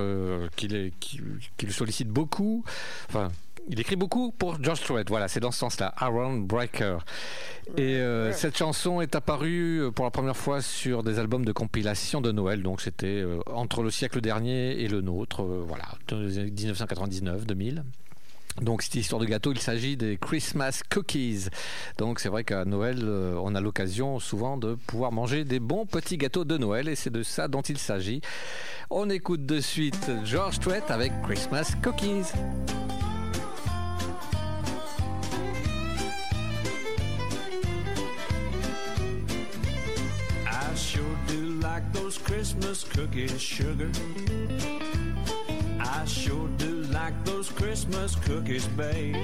qui, 0.54 0.68
les- 0.68 0.92
qui, 1.00 1.20
qui 1.56 1.66
le 1.66 1.72
sollicite 1.72 2.08
beaucoup. 2.08 2.64
Enfin, 3.08 3.32
il 3.68 3.80
écrit 3.80 3.96
beaucoup 3.96 4.32
pour 4.32 4.62
George 4.62 4.80
Strait. 4.80 5.04
Voilà, 5.08 5.28
c'est 5.28 5.40
dans 5.40 5.50
ce 5.50 5.58
sens-là. 5.58 5.92
Aaron 5.96 6.38
Breaker. 6.38 6.98
Et 7.76 7.96
euh, 7.96 8.32
cette 8.32 8.56
chanson 8.56 9.00
est 9.00 9.14
apparue 9.16 9.80
euh, 9.82 9.90
pour 9.90 10.04
la 10.04 10.10
première 10.10 10.36
fois 10.36 10.62
sur 10.62 11.02
des 11.02 11.18
albums 11.18 11.44
de 11.44 11.52
compilation 11.52 12.20
de 12.20 12.30
Noël. 12.30 12.62
Donc 12.62 12.80
c'était 12.80 13.06
euh, 13.06 13.40
entre 13.52 13.82
le 13.82 13.90
siècle 13.90 14.20
dernier 14.20 14.80
et 14.80 14.88
le 14.88 15.00
nôtre. 15.00 15.42
euh, 15.42 15.64
voilà, 15.66 15.84
de 16.08 16.28
1999-2000. 16.50 17.82
Donc 18.62 18.80
cette 18.80 18.94
histoire 18.94 19.20
de 19.20 19.26
gâteau, 19.26 19.52
il 19.52 19.60
s'agit 19.60 19.96
des 19.98 20.16
Christmas 20.16 20.80
cookies. 20.90 21.48
Donc 21.98 22.20
c'est 22.20 22.30
vrai 22.30 22.42
qu'à 22.42 22.64
Noël, 22.64 23.04
on 23.06 23.54
a 23.54 23.60
l'occasion 23.60 24.18
souvent 24.18 24.56
de 24.56 24.76
pouvoir 24.86 25.12
manger 25.12 25.44
des 25.44 25.60
bons 25.60 25.84
petits 25.84 26.16
gâteaux 26.16 26.46
de 26.46 26.56
Noël 26.56 26.88
et 26.88 26.94
c'est 26.94 27.10
de 27.10 27.22
ça 27.22 27.48
dont 27.48 27.60
il 27.60 27.76
s'agit. 27.76 28.22
On 28.88 29.10
écoute 29.10 29.44
de 29.44 29.60
suite 29.60 30.10
George 30.24 30.54
Strait 30.54 30.84
avec 30.88 31.12
Christmas 31.22 31.74
cookies. 31.82 32.32
Like 41.76 41.92
those 41.92 42.16
Christmas 42.16 42.84
cookies, 42.84 43.38
sugar. 43.38 43.90
I 45.78 46.06
sure 46.06 46.48
do 46.56 46.84
like 47.00 47.12
those 47.26 47.50
Christmas 47.50 48.14
cookies, 48.14 48.66
babe. 48.68 49.14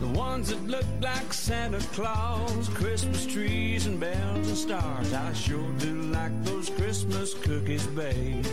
The 0.00 0.10
ones 0.12 0.48
that 0.48 0.60
look 0.66 0.86
like 1.00 1.32
Santa 1.32 1.78
Claus, 1.94 2.68
Christmas 2.70 3.24
trees 3.26 3.86
and 3.86 4.00
bells 4.00 4.48
and 4.48 4.58
stars. 4.58 5.12
I 5.12 5.32
sure 5.34 5.70
do 5.78 6.02
like 6.18 6.34
those 6.42 6.68
Christmas 6.68 7.34
cookies, 7.34 7.86
babe. 7.86 8.44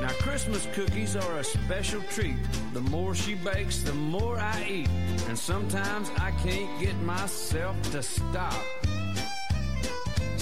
Now, 0.00 0.10
Christmas 0.26 0.66
cookies 0.74 1.14
are 1.14 1.38
a 1.38 1.44
special 1.44 2.02
treat. 2.10 2.42
The 2.72 2.80
more 2.80 3.14
she 3.14 3.36
bakes, 3.36 3.84
the 3.84 3.94
more 3.94 4.40
I 4.40 4.66
eat. 4.68 4.90
And 5.28 5.38
sometimes 5.38 6.10
I 6.18 6.32
can't 6.42 6.80
get 6.80 6.96
myself 7.02 7.80
to 7.92 8.02
stop. 8.02 8.64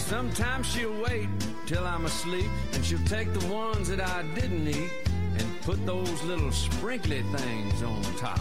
Sometimes 0.07 0.68
she'll 0.68 1.02
wait 1.02 1.28
till 1.66 1.84
I'm 1.84 2.04
asleep 2.04 2.48
and 2.74 2.84
she'll 2.84 3.04
take 3.07 3.32
the 3.32 3.44
ones 3.52 3.88
that 3.88 4.00
I 4.00 4.22
didn't 4.36 4.68
eat 4.68 4.92
and 5.36 5.61
put 5.62 5.84
those 5.84 6.22
little 6.22 6.52
sprinkly 6.52 7.22
things 7.22 7.82
on 7.82 8.04
top. 8.16 8.38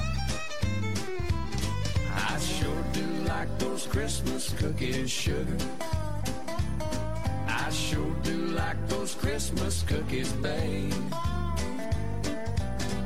I 2.13 2.37
sure 2.37 2.83
do 2.93 3.07
like 3.27 3.49
those 3.57 3.87
Christmas 3.87 4.53
cookies, 4.53 5.09
sugar. 5.09 5.57
I 7.47 7.71
sure 7.71 8.15
do 8.21 8.37
like 8.53 8.87
those 8.87 9.15
Christmas 9.15 9.81
cookies, 9.81 10.31
babe. 10.33 10.93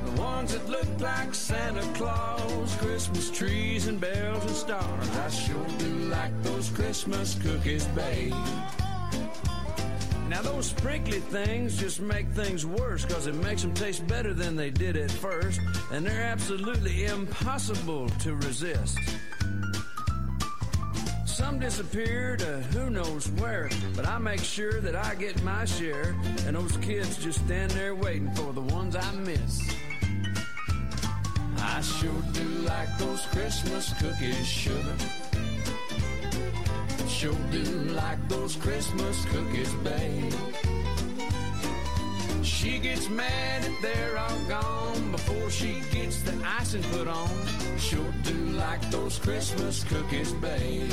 The 0.10 0.22
ones 0.22 0.54
that 0.54 0.68
look 0.68 0.88
like 1.00 1.36
Santa 1.36 1.82
Claus, 1.94 2.76
Christmas 2.78 3.30
trees 3.30 3.88
and 3.88 4.02
bells 4.02 4.44
and 4.44 4.56
stars. 4.56 5.10
I 5.18 5.30
sure 5.30 5.68
do 5.78 5.86
like 6.10 6.32
those 6.42 6.70
Christmas 6.70 7.36
cookies, 7.36 7.86
babe. 7.88 8.34
Now 10.28 10.42
those 10.42 10.68
sprinkly 10.68 11.20
things 11.20 11.78
just 11.78 12.00
make 12.00 12.28
things 12.30 12.66
worse 12.66 13.06
cause 13.06 13.28
it 13.28 13.36
makes 13.36 13.62
them 13.62 13.74
taste 13.74 14.08
better 14.08 14.34
than 14.34 14.56
they 14.56 14.70
did 14.72 14.98
at 14.98 15.12
first 15.12 15.60
and 15.92 16.06
they're 16.06 16.24
absolutely 16.24 17.06
impossible 17.06 18.10
to 18.22 18.36
resist. 18.36 18.98
Some 21.26 21.60
disappear 21.60 22.36
to 22.38 22.62
who 22.74 22.90
knows 22.90 23.30
where, 23.32 23.70
but 23.96 24.08
I 24.08 24.18
make 24.18 24.44
sure 24.44 24.82
that 24.82 24.96
I 24.96 25.16
get 25.16 25.42
my 25.44 25.66
share 25.66 26.16
and 26.46 26.56
those 26.56 26.78
kids 26.78 27.18
just 27.18 27.40
stand 27.46 27.72
there 27.72 27.96
waiting 27.96 28.32
for 28.32 28.54
the 28.54 28.62
ones 28.62 28.96
I 28.96 29.12
miss. 29.14 29.79
Sure 31.82 32.12
do 32.34 32.44
like 32.68 32.98
those 32.98 33.26
Christmas 33.28 33.94
cookies, 34.02 34.46
sugar. 34.46 34.96
Sure 37.08 37.34
do 37.52 37.64
like 37.94 38.20
those 38.28 38.58
Christmas 38.58 39.24
cookies, 39.26 39.74
babe. 39.76 40.34
She 42.44 42.80
gets 42.80 43.10
mad 43.10 43.64
that 43.64 43.78
they're 43.82 44.18
all 44.18 44.40
gone 44.50 45.12
before 45.12 45.50
she 45.50 45.82
gets 45.92 46.22
the 46.22 46.38
icing 46.46 46.84
put 46.92 47.08
on. 47.08 47.30
Sure 47.78 48.14
do 48.24 48.34
like 48.58 48.82
those 48.92 49.18
Christmas 49.18 49.86
cookies, 49.86 50.34
babe. 50.34 50.92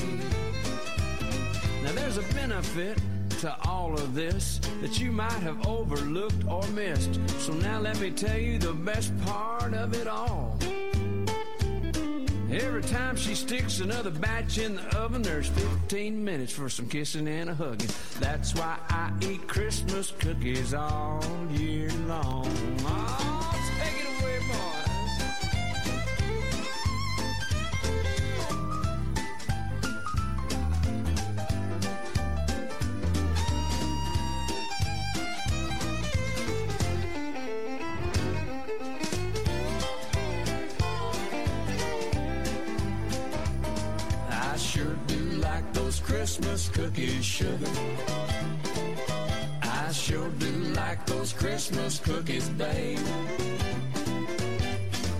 Now 1.82 1.92
there's 1.92 2.18
a 2.18 2.34
benefit 2.34 2.98
to 3.40 3.56
all 3.68 3.92
of 3.94 4.14
this 4.14 4.60
that 4.80 4.98
you 4.98 5.12
might 5.12 5.32
have 5.32 5.66
overlooked 5.66 6.46
or 6.48 6.66
missed. 6.68 7.20
So 7.40 7.52
now 7.52 7.80
let 7.80 8.00
me 8.00 8.10
tell 8.10 8.38
you 8.38 8.58
the 8.58 8.72
best 8.72 9.12
part 9.24 9.74
of 9.74 9.94
it 9.94 10.06
all. 10.06 10.58
Every 12.50 12.82
time 12.82 13.16
she 13.16 13.34
sticks 13.34 13.80
another 13.80 14.10
batch 14.10 14.58
in 14.58 14.76
the 14.76 14.96
oven, 14.96 15.20
there's 15.20 15.48
15 15.48 16.24
minutes 16.24 16.52
for 16.52 16.68
some 16.68 16.88
kissing 16.88 17.26
and 17.26 17.50
a 17.50 17.54
hugging. 17.54 17.90
That's 18.20 18.54
why 18.54 18.78
I 18.88 19.12
eat 19.20 19.46
Christmas 19.48 20.12
cookies 20.18 20.72
all 20.72 21.22
year 21.50 21.90
long. 22.06 22.46
Oh, 22.80 23.45
Christmas 46.26 46.68
cookies, 46.70 47.24
sugar. 47.24 47.70
I 49.62 49.92
sure 49.92 50.28
do 50.40 50.50
like 50.74 51.06
those 51.06 51.32
Christmas 51.32 52.00
cookies, 52.00 52.48
babe. 52.48 52.98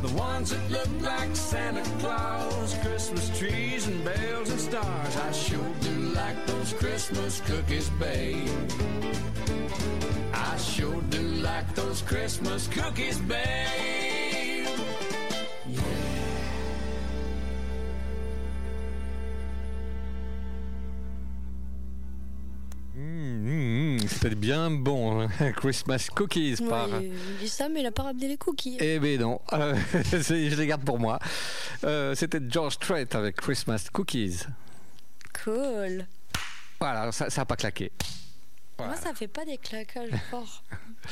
The 0.03 0.13
ones 0.17 0.51
that 0.51 0.69
look 0.69 0.89
like 1.03 1.37
Santa 1.37 1.85
Claus, 2.01 2.75
Christmas 2.83 3.39
trees 3.39 3.87
and 3.87 4.05
bells 4.05 4.51
and 4.51 4.61
stars. 4.61 5.17
I 5.17 5.31
sure 5.31 5.71
do 5.81 5.95
like 6.13 6.45
those 6.49 6.73
Christmas 6.73 7.41
cookies, 7.43 7.89
babe. 8.01 8.49
I 10.35 10.57
sure 10.57 11.01
do 11.03 11.23
like 11.23 11.73
those 11.77 12.03
Christmas 12.03 12.67
cookies, 12.67 13.21
babe. 13.21 14.16
C'était 24.21 24.35
bien 24.35 24.71
bon. 24.71 25.21
hein. 25.23 25.53
Christmas 25.57 26.07
Cookies 26.15 26.57
par. 26.69 26.89
Ouais, 26.89 27.11
il 27.31 27.37
dit 27.39 27.49
ça, 27.49 27.69
mais 27.69 27.81
il 27.81 27.87
a 27.87 27.93
pas 27.93 28.05
ramené 28.05 28.29
les 28.29 28.37
cookies. 28.39 28.77
Eh 28.81 28.99
ben 28.99 29.21
non, 29.21 29.41
Euh, 29.53 29.77
c'est- 30.23 30.51
je 30.51 30.57
les 30.57 30.67
garde 30.67 30.85
pour 30.85 30.99
moi. 30.99 31.19
Euh, 31.85 32.15
C'était 32.15 32.41
George 32.49 32.75
Strait 32.75 33.15
avec 33.15 33.37
Christmas 33.37 33.87
Cookies. 33.93 34.41
Cool. 35.45 36.07
Voilà, 36.81 37.13
ça 37.13 37.27
n'a 37.37 37.45
pas 37.45 37.57
claqué. 37.57 37.93
Moi, 38.79 38.95
ça 39.03 39.15
fait 39.15 39.29
pas 39.29 39.45
des 39.45 39.57
claquages 39.57 40.11
forts. 40.31 40.63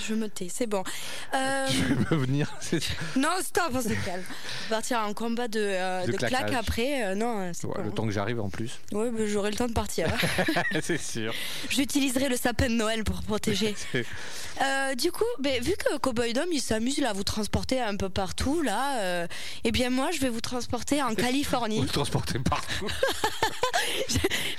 Je 0.06 0.14
me 0.14 0.28
tais, 0.28 0.48
c'est 0.50 0.66
bon. 0.66 0.82
Euh, 1.34 1.66
Je 1.68 1.94
vais 1.94 2.16
venir. 2.16 2.54
c'est- 2.60 2.80
non, 3.16 3.30
stop, 3.42 3.70
on 3.72 3.80
se 3.82 3.88
calme. 3.88 4.22
On 4.28 4.70
va 4.70 4.76
partir 4.76 5.00
en 5.00 5.12
combat 5.14 5.48
de, 5.48 5.58
euh, 5.60 6.06
De 6.06 6.12
de, 6.12 6.16
claques 6.16 6.52
après. 6.52 7.04
euh, 7.06 7.14
non, 7.16 7.50
c'est 7.52 7.66
Ouais, 7.66 7.74
bon. 7.78 7.82
le 7.84 7.90
temps 7.90 8.04
que 8.06 8.12
j'arrive 8.12 8.38
en 8.40 8.48
plus. 8.50 8.78
Bah, 8.92 9.00
j'aurai 9.26 9.50
le 9.50 9.56
temps 9.56 9.66
de 9.66 9.72
partir. 9.72 10.06
c'est 10.80 10.98
sûr. 11.00 11.34
J'utiliserai 11.70 12.28
le 12.28 12.36
sapin 12.36 12.66
de 12.68 12.74
Noël 12.74 13.02
pour 13.04 13.22
protéger. 13.22 13.74
Euh, 14.62 14.94
du 14.94 15.10
coup, 15.10 15.24
ben, 15.40 15.60
vu 15.60 15.72
que 15.72 15.96
Cowboy 15.98 16.32
Dom 16.32 16.44
il 16.52 16.60
s'amuse 16.60 17.02
à 17.02 17.12
vous 17.12 17.24
transporter 17.24 17.80
un 17.80 17.96
peu 17.96 18.08
partout 18.08 18.62
là, 18.62 19.00
euh, 19.00 19.26
eh 19.64 19.72
bien 19.72 19.90
moi 19.90 20.12
je 20.12 20.20
vais 20.20 20.28
vous 20.28 20.40
transporter 20.40 21.02
en 21.02 21.12
Californie. 21.16 21.78
Vous 21.78 21.82
le 21.82 21.88
transportez 21.88 22.38
partout. 22.38 22.86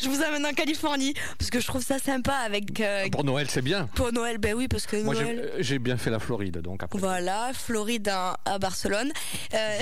je 0.01 0.09
vous 0.09 0.21
amène 0.21 0.45
en 0.45 0.51
Californie 0.51 1.13
parce 1.39 1.49
que 1.49 1.61
je 1.61 1.67
trouve 1.67 1.81
ça 1.81 1.97
sympa 1.99 2.33
avec 2.33 2.81
euh, 2.95 3.09
Pour 3.09 3.23
Noël, 3.23 3.47
c'est 3.49 3.61
bien. 3.61 3.87
pour 3.95 4.11
Noël. 4.13 4.37
Ben 4.37 4.53
oui 4.55 4.67
parce 4.67 4.85
que 4.85 4.97
Moi, 5.03 5.13
j'ai 5.15 5.23
Noël. 5.23 5.53
j'ai 5.59 5.79
bien 5.79 5.97
fait 5.97 6.09
la 6.09 6.19
Floride, 6.19 6.57
donc 6.59 6.83
après. 6.83 6.97
Voilà, 6.99 7.51
Floride 7.53 8.07
à, 8.09 8.37
à 8.45 8.57
Barcelone. 8.59 9.11
Euh, 9.53 9.79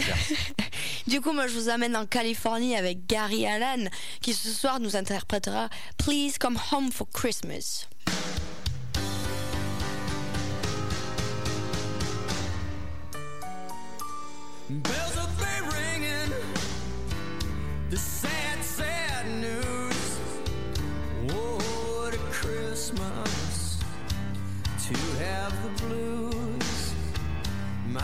du 1.07 1.21
coup, 1.21 1.31
moi, 1.33 1.47
je 1.47 1.53
vous 1.53 1.69
amène 1.69 1.95
en 1.95 2.05
Californie 2.05 2.75
avec 2.75 3.05
Gary 3.07 3.45
Allan, 3.45 3.85
qui 4.21 4.33
ce 4.33 4.49
soir 4.49 4.79
nous 4.79 4.95
interprétera 4.95 5.69
Please 5.97 6.33
Come 6.39 6.57
Home 6.71 6.91
for 6.91 7.07
Christmas. 7.13 7.87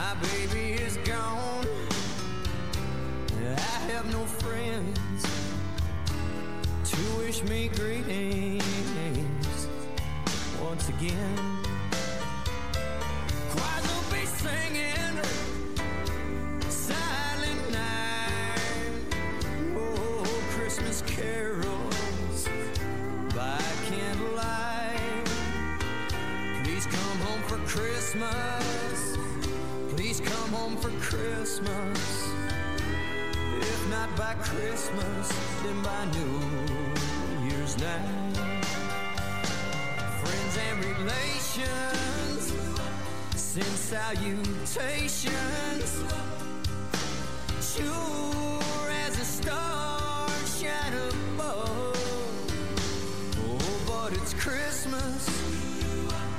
My 0.10 0.16
baby 0.22 0.74
is 0.82 0.97
gone. 1.05 1.68
I 3.45 3.60
have 3.91 4.12
no 4.12 4.26
friends 4.26 5.24
to 6.89 6.97
wish 7.20 7.43
me 7.43 7.68
greetings 7.68 8.64
once 10.64 10.89
again. 10.89 11.38
Choirs 13.51 13.86
will 13.88 14.12
be 14.12 14.26
singing 14.26 15.22
silent 16.70 17.72
night. 17.72 19.03
Oh, 19.78 20.24
Christmas 20.55 21.03
carols 21.05 22.49
by 23.36 23.62
candlelight. 23.86 25.30
Please 26.64 26.88
come 26.88 27.20
home 27.20 27.43
for 27.43 27.57
Christmas. 27.68 28.68
For 30.82 30.89
Christmas. 31.01 32.32
If 33.59 33.89
not 33.89 34.15
by 34.15 34.34
Christmas, 34.36 35.30
then 35.61 35.84
by 35.84 36.05
New 36.05 37.49
Year's 37.49 37.77
night. 37.80 38.38
Friends 40.21 40.57
and 40.57 40.86
relations 40.86 42.53
send 43.36 43.65
salutations 43.65 45.23
sure 47.61 48.89
as 49.05 49.19
a 49.19 49.25
star 49.25 50.30
shine 50.45 50.93
above. 51.09 51.97
Oh, 53.38 53.59
but 53.86 54.13
it's 54.13 54.34
Christmas. 54.34 55.27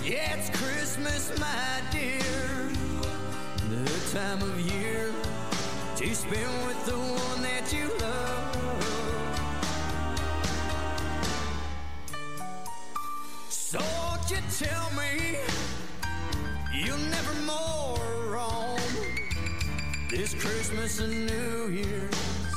Yeah, 0.02 0.36
it's 0.36 0.48
Christmas, 0.58 1.38
my 1.38 1.82
dear. 1.92 2.49
Time 4.12 4.42
of 4.42 4.60
year 4.60 5.12
to 5.96 6.14
spend 6.16 6.66
with 6.66 6.84
the 6.84 6.96
one 6.96 7.42
that 7.42 7.72
you 7.72 7.88
love. 8.00 8.56
So 13.48 13.78
you 14.28 14.38
tell 14.58 14.90
me 14.94 15.36
you'll 16.74 16.98
never 16.98 17.34
more 17.46 18.32
wrong 18.32 18.80
this 20.10 20.34
Christmas 20.34 20.98
and 20.98 21.26
New 21.26 21.68
Year's? 21.68 22.56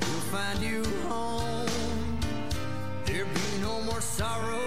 We'll 0.00 0.26
find 0.34 0.60
you 0.60 0.82
home. 1.08 1.68
There'll 3.04 3.28
be 3.28 3.60
no 3.60 3.82
more 3.82 4.00
sorrow, 4.00 4.60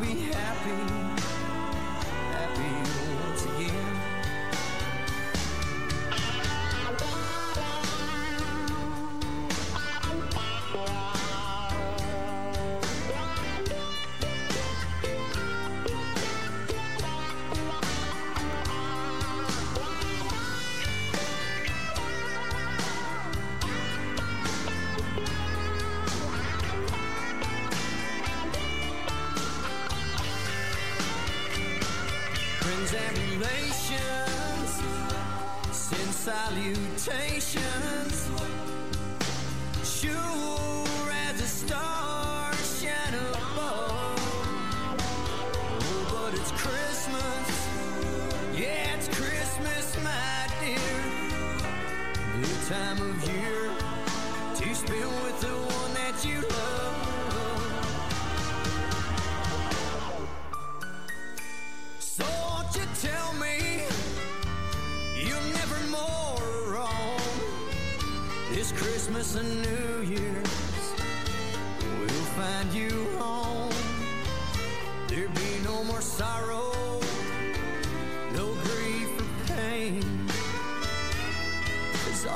be 0.00 0.30
happy, 0.32 0.87
time 52.68 53.00
of 53.00 53.28
year 53.30 53.70
to 54.54 54.74
spend 54.74 55.10
with 55.24 55.40
the 55.40 55.46
one 55.48 55.94
that 55.94 56.22
you 56.22 56.42
love. 56.42 56.96
So 61.98 62.24
won't 62.24 62.76
you 62.76 62.82
tell 63.00 63.32
me 63.34 63.84
you're 65.16 65.48
never 65.54 65.80
more 65.88 66.74
wrong? 66.74 67.20
This 68.52 68.70
Christmas 68.72 69.34
and 69.36 69.62
New 69.62 70.02
Year's 70.02 70.92
we'll 71.98 72.28
find 72.36 72.70
you 72.74 73.06
home. 73.16 73.72
There'll 75.06 75.30
be 75.30 75.64
no 75.64 75.84
more 75.84 76.02
sorrow, 76.02 76.74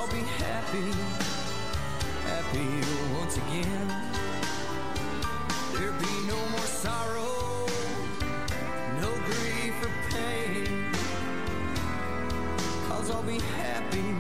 I'll 0.03 0.11
be 0.11 0.19
happy, 0.19 0.91
happy 2.27 2.67
once 3.15 3.37
again. 3.37 3.89
There'll 5.75 5.97
be 5.97 6.27
no 6.27 6.37
more 6.51 6.67
sorrow, 6.67 7.69
no 9.01 9.13
grief 9.27 9.75
or 9.81 9.93
pain. 10.11 10.91
Cause 12.89 13.13
I'll 13.13 13.23
be 13.23 13.39
happy. 13.39 14.17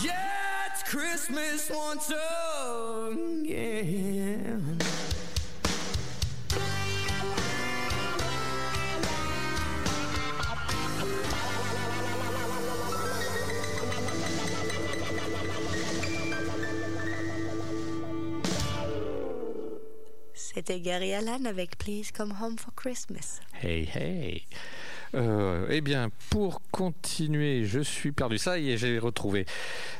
Yeah, 0.00 0.70
it's 0.70 0.84
Christmas 0.84 1.68
once 1.68 2.08
again. 2.10 2.39
C'était 20.70 20.82
Gary 20.82 21.12
Allan 21.14 21.46
avec 21.46 21.76
Please 21.78 22.12
Come 22.16 22.32
Home 22.40 22.56
for 22.56 22.72
Christmas. 22.76 23.40
Hey, 23.60 23.88
hey. 23.92 24.46
Euh, 25.16 25.66
eh 25.68 25.80
bien, 25.80 26.10
pour 26.30 26.62
continuer, 26.70 27.64
je 27.64 27.80
suis 27.80 28.12
perdu. 28.12 28.38
Ça 28.38 28.56
y 28.56 28.70
est, 28.70 28.76
j'ai 28.76 29.00
retrouvé. 29.00 29.46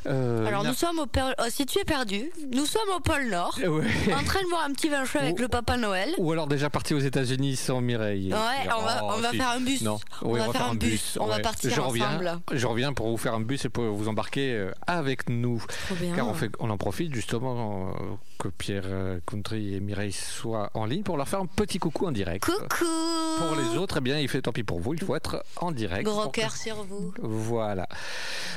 Euh, 0.06 0.46
Alors 0.46 0.62
nous 0.62 0.72
sommes 0.74 1.00
au 1.00 1.06
pôle- 1.06 1.34
oh, 1.40 1.46
si 1.48 1.66
tu 1.66 1.80
es 1.80 1.84
perdu, 1.84 2.30
nous 2.52 2.66
sommes 2.66 2.88
au 2.96 3.00
pôle 3.00 3.28
Nord, 3.30 3.58
ouais. 3.58 4.14
en 4.14 4.22
train 4.22 4.42
de 4.44 4.48
boire 4.48 4.62
un 4.64 4.72
petit 4.72 4.88
vin 4.88 5.04
chaud 5.04 5.18
avec 5.18 5.34
Oh. 5.38 5.42
le 5.42 5.48
Papa 5.48 5.76
Noël. 5.76 6.14
Ou 6.18 6.30
alors 6.30 6.46
déjà 6.46 6.70
parti 6.70 6.94
aux 6.94 7.00
États-Unis 7.00 7.56
sans 7.56 7.80
Mireille. 7.80 8.32
Ouais, 8.32 8.72
on 8.72 8.82
va- 8.82 9.04
on 9.06 9.18
va 9.18 9.30
si. 9.32 9.38
faire 9.38 9.48
un 9.50 9.60
bus. 9.60 9.82
Non, 9.82 9.98
On 10.22 10.34
oui, 10.34 10.38
va 10.38 10.52
faire 10.52 10.66
un 10.66 10.74
bus. 10.76 11.18
On 11.20 11.26
va 11.26 11.40
partir 11.40 11.68
je 11.74 11.80
reviens, 11.80 12.06
ensemble. 12.10 12.38
Je 12.52 12.66
reviens 12.68 12.92
pour 12.92 13.08
vous 13.08 13.16
faire 13.16 13.34
un 13.34 13.40
bus 13.40 13.64
et 13.64 13.70
pour 13.70 13.86
vous 13.92 14.06
embarquer 14.06 14.52
euh, 14.52 14.70
avec 14.86 15.28
nous. 15.28 15.60
Trop 15.86 15.96
bien. 15.96 16.14
Car 16.14 16.28
on, 16.28 16.34
fait, 16.34 16.52
on 16.60 16.70
en 16.70 16.76
profite 16.78 17.12
justement 17.12 17.92
que 18.40 18.48
Pierre 18.48 18.84
euh, 18.86 19.20
Country 19.26 19.74
et 19.74 19.80
Mireille 19.80 20.12
soient 20.12 20.70
en 20.74 20.86
ligne 20.86 21.02
pour 21.02 21.16
leur 21.18 21.28
faire 21.28 21.40
un 21.40 21.46
petit 21.46 21.78
coucou 21.78 22.06
en 22.06 22.10
direct. 22.12 22.42
Coucou 22.44 22.84
Pour 23.38 23.54
les 23.54 23.76
autres, 23.78 23.98
eh 23.98 24.00
bien, 24.00 24.18
il 24.18 24.28
fait 24.28 24.40
tant 24.40 24.50
pis 24.52 24.64
pour 24.64 24.80
vous, 24.80 24.94
il 24.94 25.00
faut 25.02 25.14
être 25.14 25.44
en 25.56 25.72
direct. 25.72 26.04
Gros 26.06 26.28
que- 26.30 26.40
cœur 26.40 26.56
sur 26.56 26.82
vous. 26.84 27.12
Voilà. 27.20 27.86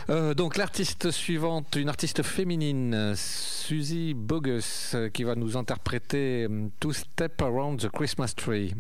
Euh, 0.09 0.34
donc 0.34 0.55
l'artiste 0.55 1.11
suivante, 1.11 1.75
une 1.75 1.89
artiste 1.89 2.23
féminine, 2.23 3.13
Suzy 3.15 4.13
Bogus, 4.13 4.93
euh, 4.95 5.09
qui 5.09 5.23
va 5.25 5.36
nous 5.36 5.57
interpréter 5.57 6.47
euh, 6.49 6.67
Two 6.79 6.93
Step 6.93 7.41
Around 7.41 7.81
the 7.81 7.89
Christmas 7.89 8.34
Tree. 8.36 8.73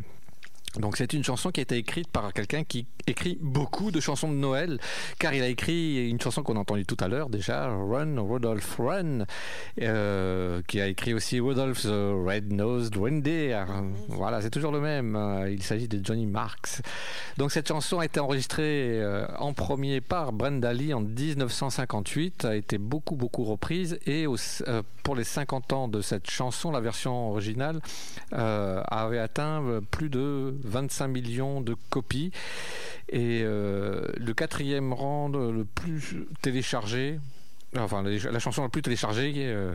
Donc 0.79 0.97
c'est 0.97 1.13
une 1.13 1.23
chanson 1.23 1.51
qui 1.51 1.59
a 1.59 1.63
été 1.63 1.77
écrite 1.77 2.07
par 2.07 2.33
quelqu'un 2.33 2.63
qui 2.63 2.87
écrit 3.05 3.37
beaucoup 3.41 3.91
de 3.91 3.99
chansons 3.99 4.29
de 4.29 4.35
Noël, 4.35 4.79
car 5.19 5.33
il 5.33 5.43
a 5.43 5.47
écrit 5.47 6.09
une 6.09 6.19
chanson 6.19 6.41
qu'on 6.41 6.55
a 6.55 6.59
entendue 6.59 6.85
tout 6.85 6.97
à 6.99 7.07
l'heure 7.07 7.29
déjà, 7.29 7.67
Run 7.67 8.19
Rudolph 8.19 8.77
Run, 8.79 9.25
euh, 9.81 10.61
qui 10.67 10.81
a 10.81 10.87
écrit 10.87 11.13
aussi 11.13 11.39
Rudolph 11.39 11.83
the 11.83 11.87
Red-Nosed 11.87 12.95
Reindeer. 12.97 13.65
Voilà, 14.07 14.41
c'est 14.41 14.49
toujours 14.49 14.71
le 14.71 14.79
même. 14.79 15.15
Euh, 15.15 15.51
Il 15.51 15.61
s'agit 15.61 15.87
de 15.87 16.03
Johnny 16.03 16.25
Marks. 16.25 16.81
Donc 17.37 17.51
cette 17.51 17.67
chanson 17.67 17.99
a 17.99 18.05
été 18.05 18.19
enregistrée 18.19 19.01
euh, 19.01 19.27
en 19.37 19.53
premier 19.53 20.01
par 20.01 20.33
Brenda 20.33 20.73
Lee 20.73 20.93
en 20.93 21.01
1958, 21.01 22.45
a 22.45 22.55
été 22.55 22.77
beaucoup 22.77 23.15
beaucoup 23.15 23.43
reprise 23.43 23.99
et 24.05 24.25
euh, 24.25 24.81
pour 25.03 25.15
les 25.15 25.23
50 25.23 25.73
ans 25.73 25.87
de 25.87 26.01
cette 26.01 26.29
chanson, 26.29 26.71
la 26.71 26.79
version 26.79 27.29
originale 27.29 27.79
euh, 28.31 28.81
avait 28.87 29.19
atteint 29.19 29.61
euh, 29.63 29.81
plus 29.81 30.09
de 30.09 30.55
25 30.63 31.07
millions 31.07 31.61
de 31.61 31.75
copies 31.89 32.31
et 33.09 33.41
euh, 33.43 34.07
le 34.17 34.33
quatrième 34.33 34.93
rang 34.93 35.29
le 35.29 35.65
plus 35.65 36.25
téléchargé, 36.41 37.19
enfin 37.77 38.03
la 38.03 38.39
chanson 38.39 38.63
la 38.63 38.69
plus 38.69 38.81
téléchargée 38.81 39.33
euh, 39.37 39.73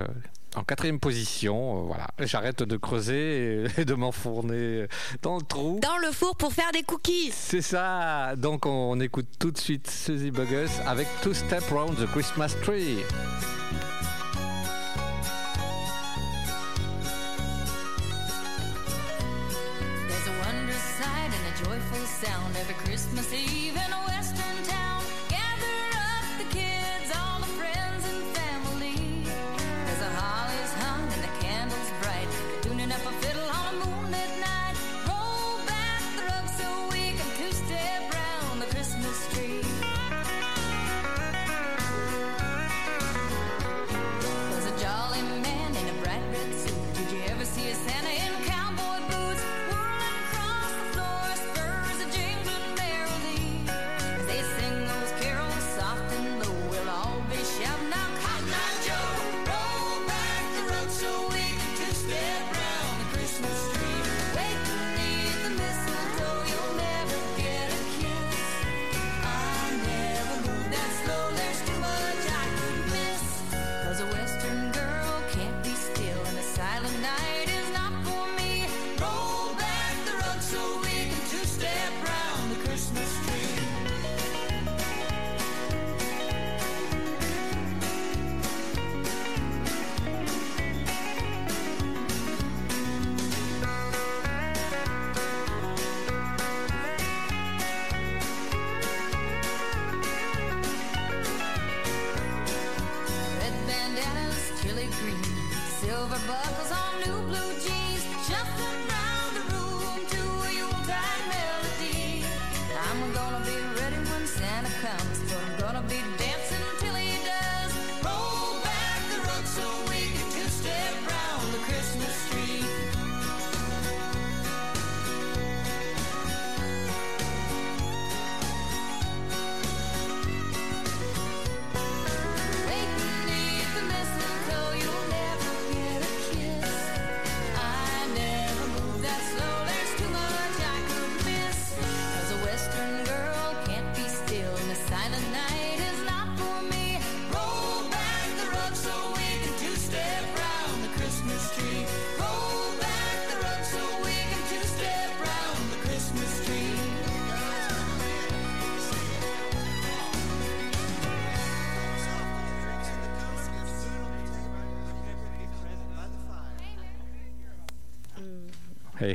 en 0.56 0.64
quatrième 0.64 0.98
position. 0.98 1.78
euh, 1.78 1.86
voilà, 1.86 2.06
j'arrête 2.20 2.62
de 2.62 2.76
creuser 2.76 3.64
et, 3.76 3.80
et 3.82 3.84
de 3.84 3.94
m'enfourner 3.94 4.86
dans 5.22 5.36
le 5.36 5.42
trou. 5.42 5.78
Dans 5.82 5.98
le 5.98 6.10
four 6.12 6.36
pour 6.36 6.52
faire 6.52 6.72
des 6.72 6.82
cookies. 6.82 7.30
C'est 7.32 7.62
ça. 7.62 8.34
Donc 8.36 8.66
on, 8.66 8.92
on 8.92 9.00
écoute 9.00 9.26
tout 9.38 9.50
de 9.50 9.58
suite 9.58 9.88
Suzy 9.90 10.30
Bogus 10.30 10.70
avec 10.86 11.06
Two 11.22 11.34
Step 11.34 11.64
Round 11.70 11.96
the 11.96 12.06
Christmas 12.06 12.54
Tree. 12.62 12.98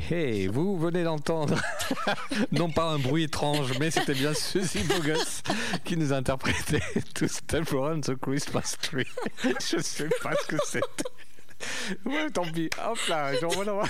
Hey 0.09 0.47
vous 0.47 0.77
venez 0.77 1.03
d'entendre, 1.03 1.55
non 2.51 2.69
pas 2.69 2.83
un 2.83 2.99
bruit 2.99 3.23
étrange, 3.23 3.77
mais 3.79 3.89
c'était 3.89 4.13
bien 4.13 4.33
Suzy 4.33 4.79
Bogus 4.79 5.43
qui 5.85 5.95
nous 5.95 6.11
a 6.11 6.17
interprété 6.17 6.79
To 7.15 7.27
Step 7.27 7.71
Around 7.71 8.03
the 8.03 8.15
Christmas 8.19 8.75
Tree. 8.81 9.07
Je 9.43 9.81
sais 9.81 10.09
pas 10.21 10.33
ce 10.41 10.47
que 10.47 10.57
c'était. 10.65 12.05
Ouais, 12.05 12.29
tant 12.31 12.43
pis. 12.43 12.69
Hop 12.85 12.99
là, 13.07 13.31
j'en 13.39 13.47
voilà. 13.47 13.83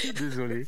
Désolé. 0.14 0.66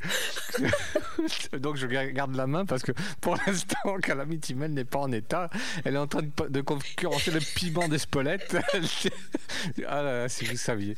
Donc 1.59 1.77
je 1.77 1.87
garde 1.87 2.35
la 2.35 2.47
main 2.47 2.65
parce 2.65 2.83
que 2.83 2.93
pour 3.21 3.37
l'instant, 3.47 3.99
Calamity 4.03 4.55
Mel 4.55 4.73
n'est 4.73 4.85
pas 4.85 5.01
en 5.01 5.13
état. 5.13 5.51
Elle 5.85 5.95
est 5.95 5.99
en 5.99 6.07
train 6.07 6.23
de, 6.23 6.49
de 6.49 6.61
concurrencer 6.61 7.31
le 7.31 7.41
piment 7.41 7.89
d'Espelette. 7.89 8.57
ah 9.87 10.03
là 10.03 10.19
là, 10.19 10.29
si 10.29 10.45
vous 10.45 10.57
saviez. 10.57 10.97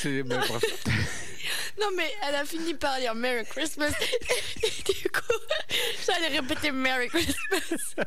C'est-. 0.00 0.24
Non, 1.80 1.88
mais 1.96 2.10
elle 2.26 2.34
a 2.34 2.44
fini 2.44 2.74
par 2.74 2.98
dire 2.98 3.14
Merry 3.14 3.44
Christmas. 3.44 3.92
Et 4.62 4.92
du 4.92 5.08
coup, 5.08 5.20
j'allais 6.06 6.38
répéter 6.38 6.72
Merry 6.72 7.08
Christmas. 7.08 8.04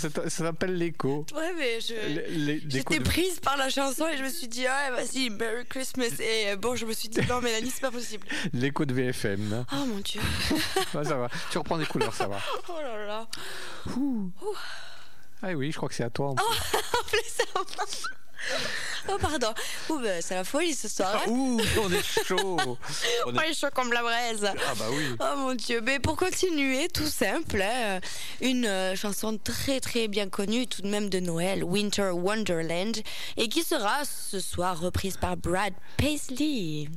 Ça, 0.00 0.28
s'appelle 0.30 0.76
l'écho. 0.76 1.26
Ouais, 1.34 1.52
mais 1.58 1.80
J'étais 1.80 2.98
de- 2.98 3.04
prise 3.04 3.40
par 3.40 3.56
la 3.56 3.68
chanson 3.68 4.06
et 4.08 4.16
je 4.16 4.22
me 4.22 4.28
suis 4.28 4.48
dit, 4.48 4.62
ouais, 4.62 4.90
vas-y, 4.94 5.30
Merry 5.30 5.64
Christmas. 5.66 6.10
Et 6.20 6.50
euh, 6.50 6.56
bon, 6.56 6.76
je 6.76 6.86
me 6.86 6.92
suis 6.92 7.08
dit, 7.08 7.20
non, 7.28 7.40
Mélanie, 7.40 7.70
c'est 7.70 7.80
pas 7.80 7.90
possible. 7.90 8.26
L'écho 8.52 8.84
de 8.84 8.94
VFM. 8.94 9.64
Oh 9.72 9.84
mon 9.86 9.98
dieu. 9.98 10.20
Ouais, 10.94 11.04
ça 11.04 11.16
va. 11.16 11.28
Tu 11.50 11.58
reprends 11.58 11.78
des 11.78 11.86
couleurs, 11.86 12.14
ça 12.14 12.26
va. 12.26 12.38
Oh 12.68 12.72
là 12.82 13.06
là. 13.06 13.26
Ah 15.42 15.52
oui, 15.54 15.70
je 15.72 15.76
crois 15.76 15.88
que 15.88 15.94
c'est 15.94 16.04
à 16.04 16.10
toi. 16.10 16.28
en 16.30 16.34
plus. 16.34 16.44
En 17.54 17.64
plus. 17.64 18.04
Oh, 19.08 19.16
pardon. 19.20 19.48
Ouh, 19.88 19.98
bah, 19.98 20.20
c'est 20.20 20.34
la 20.34 20.44
folie 20.44 20.74
ce 20.74 20.88
soir. 20.88 21.22
hein. 21.26 21.30
Ouh, 21.30 21.60
on 21.82 21.90
est 21.92 22.02
chaud. 22.26 22.58
On 22.66 22.76
On 23.26 23.34
est- 23.38 23.50
est 23.50 23.54
chaud 23.54 23.68
comme 23.74 23.92
la 23.92 24.02
braise. 24.02 24.44
Ah 24.44 24.74
bah 24.78 24.86
oui. 24.90 25.04
Oh 25.18 25.36
mon 25.36 25.54
dieu, 25.54 25.80
mais 25.82 25.98
pour 25.98 26.16
continuer, 26.16 26.88
tout 26.88 27.06
simple, 27.06 27.62
hein, 27.62 28.00
une 28.40 28.66
euh, 28.66 28.94
chanson 28.96 29.38
très 29.42 29.80
très 29.80 30.06
bien 30.08 30.28
connue 30.28 30.66
tout 30.66 30.82
de 30.82 30.88
même 30.88 31.08
de 31.08 31.18
Noël, 31.20 31.64
Winter 31.64 32.10
Wonderland, 32.12 32.96
et 33.36 33.48
qui 33.48 33.62
sera 33.62 34.04
ce 34.04 34.38
soir 34.40 34.78
reprise 34.78 35.16
par 35.16 35.36
Brad 35.36 35.72
Paisley. 35.96 36.88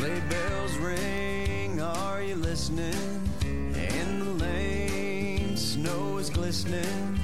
Sleigh 0.00 0.22
bells 0.30 0.78
ring, 0.78 1.78
are 1.78 2.22
you 2.22 2.34
listening? 2.36 3.20
In 3.42 4.18
the 4.20 4.44
lane, 4.44 5.58
snow 5.58 6.16
is 6.16 6.30
glistening. 6.30 7.20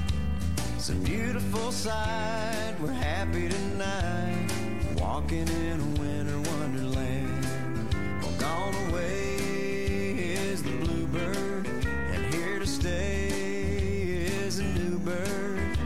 It's 0.74 0.91
a 0.91 0.95
beautiful 0.97 1.72
sight, 1.72 2.74
we're 2.79 2.93
happy 2.93 3.49
tonight. 3.49 4.51
Walking 4.99 5.49
in 5.49 5.81
a 5.81 6.01
winter 6.03 6.39
wonderland. 6.51 7.89
Well, 8.20 8.33
gone 8.39 8.74
away 8.91 10.12
is 10.12 10.62
the 10.62 10.77
bluebird, 10.77 11.66
and 11.66 12.35
here 12.35 12.59
to 12.59 12.66
stay 12.66 13.29
is 14.45 14.59
a 14.59 14.64
new 14.64 14.99
bird. 14.99 15.79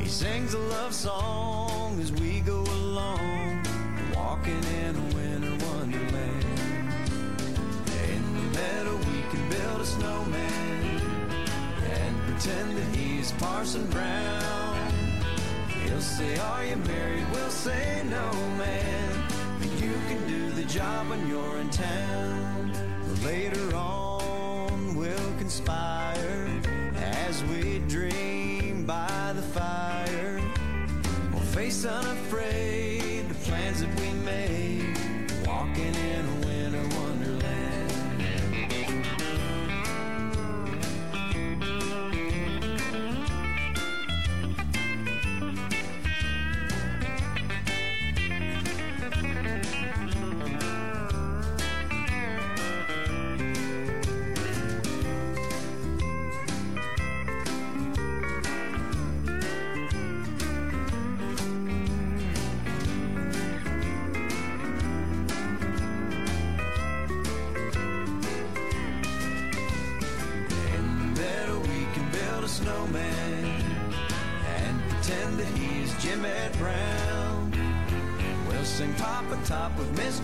He 0.00 0.08
sings 0.08 0.54
a 0.54 0.58
love 0.58 0.92
song 0.92 2.00
as 2.00 2.10
we 2.10 2.40
go 2.40 2.62
along, 2.62 3.64
walking 4.12 4.64
in 4.82 4.96
a 4.96 5.14
winter 5.14 5.25
The 8.66 8.96
we 8.96 9.22
can 9.30 9.48
build 9.48 9.80
a 9.80 9.84
snowman 9.84 11.00
and 11.84 12.20
pretend 12.22 12.76
that 12.76 12.96
he's 12.96 13.32
Parson 13.32 13.86
Brown. 13.86 14.92
He'll 15.84 16.00
say, 16.00 16.36
Are 16.38 16.64
you 16.64 16.76
married? 16.76 17.26
We'll 17.32 17.50
say, 17.50 18.02
No, 18.10 18.32
man. 18.58 19.24
But 19.58 19.70
you 19.80 19.92
can 20.08 20.26
do 20.26 20.50
the 20.50 20.64
job 20.64 21.08
when 21.10 21.28
you're 21.28 21.58
in 21.58 21.70
town. 21.70 22.72
Later 23.24 23.74
on, 23.74 24.94
we'll 24.96 25.32
conspire 25.38 26.60
as 26.96 27.42
we 27.44 27.80
dream 27.88 28.84
by 28.84 29.32
the 29.34 29.42
fire. 29.42 30.40
We'll 31.32 31.40
face 31.40 31.84
unafraid 31.84 33.28
the 33.28 33.34
plans 33.46 33.80
that 33.80 34.00
we 34.00 34.10
made, 34.24 34.85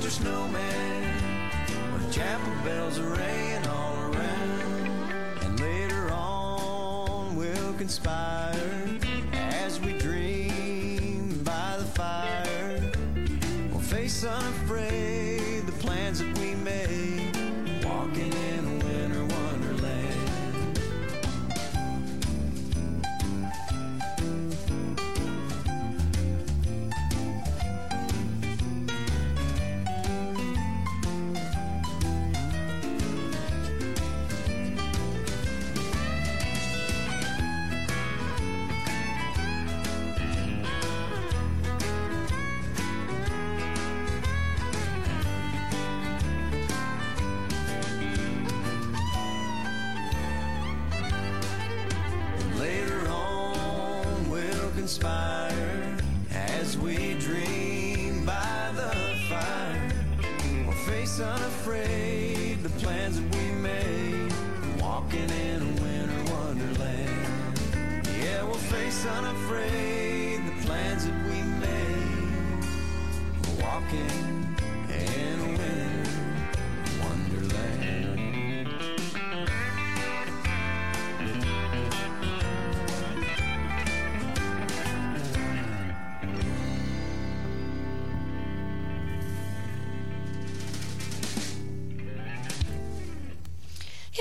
Mr. 0.02 0.10
Snowman 0.10 1.92
with 1.92 2.12
chapel 2.12 2.52
bells 2.64 2.98
are 2.98 3.10
ringing 3.10 3.64
all 3.68 3.96
around. 4.00 4.90
And 5.42 5.60
later 5.60 6.10
on, 6.10 7.36
we'll 7.36 7.72
conspire 7.74 8.81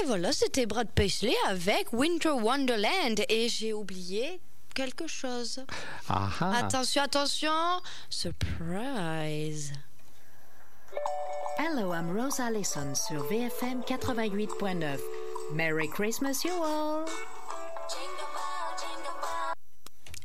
Et 0.01 0.05
voilà, 0.05 0.31
c'était 0.31 0.65
Brad 0.65 0.89
Paisley 0.89 1.33
avec 1.47 1.93
Winter 1.93 2.31
Wonderland. 2.31 3.23
Et 3.29 3.49
j'ai 3.49 3.73
oublié 3.73 4.39
quelque 4.73 5.05
chose. 5.07 5.63
Attention, 6.07 7.03
attention, 7.03 7.81
surprise. 8.09 9.73
Hello, 11.59 11.93
I'm 11.93 12.17
Rose 12.17 12.39
Allison 12.39 12.95
sur 12.95 13.23
VFM 13.27 13.81
88.9. 13.81 14.97
Merry 15.53 15.89
Christmas, 15.89 16.43
you 16.45 16.53
all! 16.63 17.05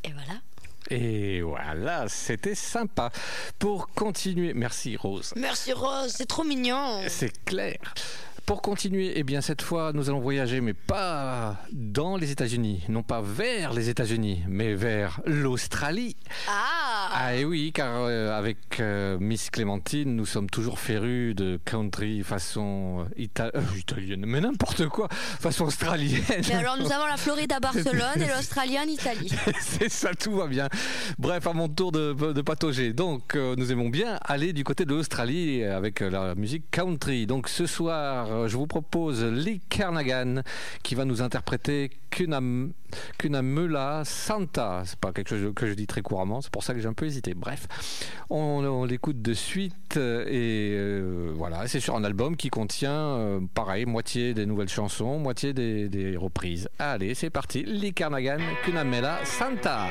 Et 0.04 0.12
voilà. 0.12 0.40
Et 0.88 1.40
voilà, 1.42 2.08
c'était 2.08 2.54
sympa. 2.54 3.10
Pour 3.58 3.88
continuer, 3.88 4.54
merci 4.54 4.96
Rose. 4.96 5.32
Merci 5.36 5.72
Rose, 5.72 6.14
c'est 6.16 6.26
trop 6.26 6.44
mignon. 6.44 7.02
C'est 7.08 7.44
clair. 7.44 7.76
Pour 8.46 8.62
continuer, 8.62 9.12
eh 9.16 9.24
bien 9.24 9.40
cette 9.40 9.60
fois, 9.60 9.90
nous 9.92 10.08
allons 10.08 10.20
voyager, 10.20 10.60
mais 10.60 10.72
pas 10.72 11.56
dans 11.72 12.16
les 12.16 12.30
États-Unis, 12.30 12.84
non 12.88 13.02
pas 13.02 13.20
vers 13.20 13.72
les 13.72 13.88
États-Unis, 13.88 14.44
mais 14.46 14.74
vers 14.74 15.20
l'Australie. 15.26 16.14
Ah 16.48 17.08
Ah 17.12 17.34
et 17.34 17.44
oui, 17.44 17.72
car 17.74 18.02
euh, 18.04 18.30
avec 18.38 18.78
euh, 18.78 19.18
Miss 19.18 19.50
Clémentine, 19.50 20.14
nous 20.14 20.26
sommes 20.26 20.48
toujours 20.48 20.78
férus 20.78 21.34
de 21.34 21.58
country 21.64 22.22
façon 22.22 23.00
euh, 23.00 23.20
ita- 23.20 23.50
euh, 23.56 23.62
italienne, 23.76 24.22
mais 24.24 24.40
n'importe 24.40 24.86
quoi, 24.86 25.08
façon 25.10 25.64
australienne. 25.64 26.22
Mais 26.48 26.54
alors 26.54 26.76
nous 26.78 26.92
avons 26.92 27.06
la 27.06 27.16
Floride 27.16 27.52
à 27.52 27.58
Barcelone 27.58 28.14
et 28.22 28.28
l'Australie 28.28 28.78
en 28.78 28.84
Italie. 28.86 29.32
C'est 29.60 29.90
ça, 29.90 30.14
tout 30.14 30.36
va 30.36 30.46
bien. 30.46 30.68
Bref, 31.18 31.44
à 31.48 31.52
mon 31.52 31.66
tour 31.68 31.90
de, 31.90 32.12
de 32.32 32.42
patauger. 32.42 32.92
Donc, 32.92 33.34
nous 33.34 33.72
aimons 33.72 33.88
bien 33.88 34.20
aller 34.22 34.52
du 34.52 34.62
côté 34.62 34.84
de 34.84 34.94
l'Australie 34.94 35.64
avec 35.64 35.98
la 35.98 36.36
musique 36.36 36.70
country. 36.70 37.26
Donc, 37.26 37.48
ce 37.48 37.66
soir, 37.66 38.28
euh, 38.36 38.48
je 38.48 38.56
vous 38.56 38.66
propose 38.66 39.24
Lee 39.24 39.60
Carnagan 39.68 40.42
qui 40.82 40.94
va 40.94 41.04
nous 41.04 41.22
interpréter 41.22 41.90
Cunam- 42.10 42.70
Cunamula 43.18 44.02
Santa. 44.04 44.82
C'est 44.84 44.98
pas 44.98 45.12
quelque 45.12 45.28
chose 45.28 45.52
que 45.54 45.66
je 45.66 45.74
dis 45.74 45.86
très 45.86 46.02
couramment, 46.02 46.40
c'est 46.40 46.50
pour 46.50 46.62
ça 46.62 46.74
que 46.74 46.80
j'ai 46.80 46.88
un 46.88 46.92
peu 46.92 47.06
hésité. 47.06 47.34
Bref, 47.34 47.66
on, 48.30 48.84
l'écoute 48.84 49.20
de 49.22 49.32
suite 49.32 49.96
euh, 49.96 50.24
et 50.26 50.76
euh, 50.76 51.32
voilà, 51.34 51.66
c'est 51.66 51.80
sur 51.80 51.96
un 51.96 52.04
album 52.04 52.36
qui 52.36 52.50
contient, 52.50 53.40
pareil, 53.54 53.86
moitié 53.86 54.34
des 54.34 54.46
nouvelles 54.46 54.68
chansons, 54.68 55.18
moitié 55.18 55.52
des, 55.52 56.16
reprises. 56.16 56.68
Allez, 56.78 57.14
c'est 57.14 57.30
parti. 57.30 57.64
Lee 57.64 57.92
Carnagan, 57.92 58.38
Cunamela 58.64 59.18
Santa. 59.24 59.88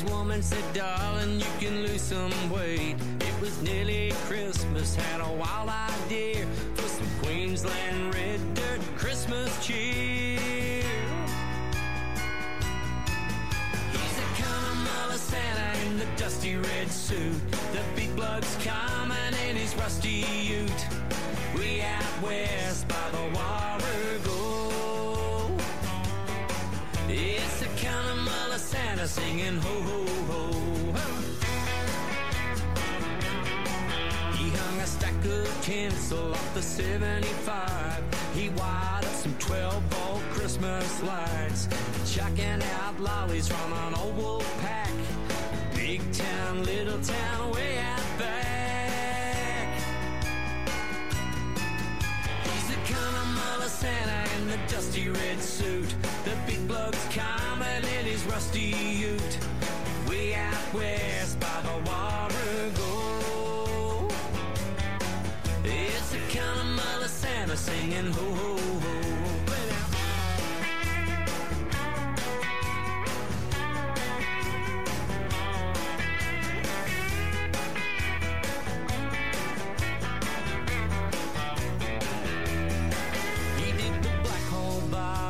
His 0.00 0.10
woman 0.10 0.42
said, 0.42 0.64
Darling, 0.72 1.40
you 1.40 1.46
can 1.58 1.82
lose 1.82 2.00
some 2.00 2.32
weight. 2.50 2.96
It 3.20 3.40
was 3.40 3.60
nearly 3.62 4.12
Christmas, 4.26 4.94
had 4.94 5.20
a 5.20 5.32
wild 5.32 5.68
idea 5.68 6.46
for 6.74 6.88
some 6.88 7.06
Queensland 7.22 8.14
red 8.14 8.40
dirt 8.54 8.80
Christmas 8.96 9.50
cheer. 9.66 10.38
He's 13.92 14.18
a 14.18 14.28
Cunnamulla 14.38 15.16
Santa 15.16 15.86
in 15.86 15.98
the 15.98 16.06
dusty 16.16 16.56
red 16.56 16.90
suit. 16.90 17.50
The 17.72 17.82
big 17.96 18.14
blood's 18.16 18.56
coming 18.64 19.34
in 19.48 19.56
his 19.56 19.74
rusty 19.76 20.24
ute. 20.42 20.86
We 21.54 21.82
out 21.82 22.22
west 22.22 22.88
by 22.88 23.10
the 23.12 23.36
water 23.36 23.69
Santa 29.00 29.08
singing 29.08 29.56
ho 29.56 29.80
ho 29.80 30.04
ho. 30.28 30.50
He 34.36 34.50
hung 34.50 34.80
a 34.80 34.86
stack 34.86 35.24
of 35.24 35.62
tinsel 35.62 36.32
off 36.32 36.54
the 36.54 36.60
75. 36.60 38.04
He 38.34 38.50
wired 38.50 39.04
up 39.04 39.14
some 39.14 39.34
12 39.38 39.82
volt 39.84 40.22
Christmas 40.32 41.02
lights, 41.02 41.68
chucking 42.12 42.62
out 42.80 43.00
lollies 43.00 43.48
from 43.48 43.72
an 43.72 43.94
old 43.94 44.16
wolf 44.18 44.60
pack. 44.60 44.92
Big 45.74 46.00
town, 46.12 46.64
little 46.64 47.00
town, 47.00 47.52
way 47.52 47.78
out 47.78 47.89
Santa 53.80 54.36
in 54.36 54.46
the 54.46 54.58
dusty 54.68 55.08
red 55.08 55.40
suit. 55.40 55.94
The 56.24 56.36
big 56.46 56.68
bloke's 56.68 57.02
coming 57.14 57.82
in 57.98 58.04
his 58.04 58.22
rusty 58.26 58.74
ute. 59.08 59.38
Way 60.06 60.34
out 60.34 60.74
west 60.74 61.40
by 61.40 61.62
the 61.62 61.90
water 61.90 62.70
go. 62.76 64.08
It's 65.64 66.12
a 66.12 66.18
Cunnamulla 66.28 67.08
Santa 67.08 67.56
singing 67.56 68.12
ho 68.12 68.34
ho 68.34 68.59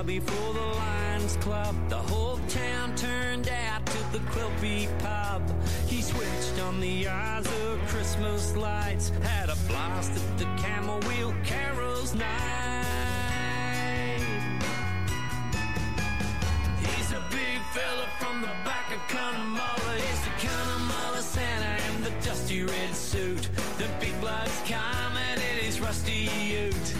Bobby 0.00 0.18
the 0.18 0.32
Lions 0.32 1.36
Club. 1.36 1.76
The 1.90 1.98
whole 1.98 2.38
town 2.48 2.96
turned 2.96 3.50
out 3.50 3.84
to 3.84 3.98
the 4.12 4.18
Quilpie 4.30 4.88
pub. 5.00 5.42
He 5.88 6.00
switched 6.00 6.58
on 6.58 6.80
the 6.80 7.06
eyes 7.06 7.44
of 7.44 7.78
Christmas 7.86 8.56
lights. 8.56 9.10
Had 9.22 9.50
a 9.50 9.56
blast 9.68 10.12
at 10.12 10.38
the 10.38 10.46
Camel 10.56 11.00
Wheel 11.00 11.34
Carols 11.44 12.14
night. 12.14 12.26
He's 16.80 17.12
a 17.12 17.22
big 17.30 17.60
fella 17.74 18.08
from 18.18 18.40
the 18.40 18.54
back 18.64 18.90
of 18.94 19.00
Cunnamulla. 19.08 19.96
He's 19.96 20.22
the 20.24 20.30
Cunnamulla 20.48 21.20
Santa 21.20 21.76
in 21.92 22.04
the 22.04 22.12
dusty 22.24 22.62
red 22.62 22.94
suit. 22.94 23.50
The 23.76 23.86
big 24.00 24.18
blood's 24.18 24.62
coming 24.66 25.34
in 25.34 25.58
his 25.62 25.78
rusty 25.78 26.30
ute. 26.42 26.99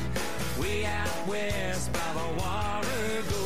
Out 0.86 1.28
west 1.28 1.92
by 1.92 2.00
the 2.14 2.40
water 2.40 3.39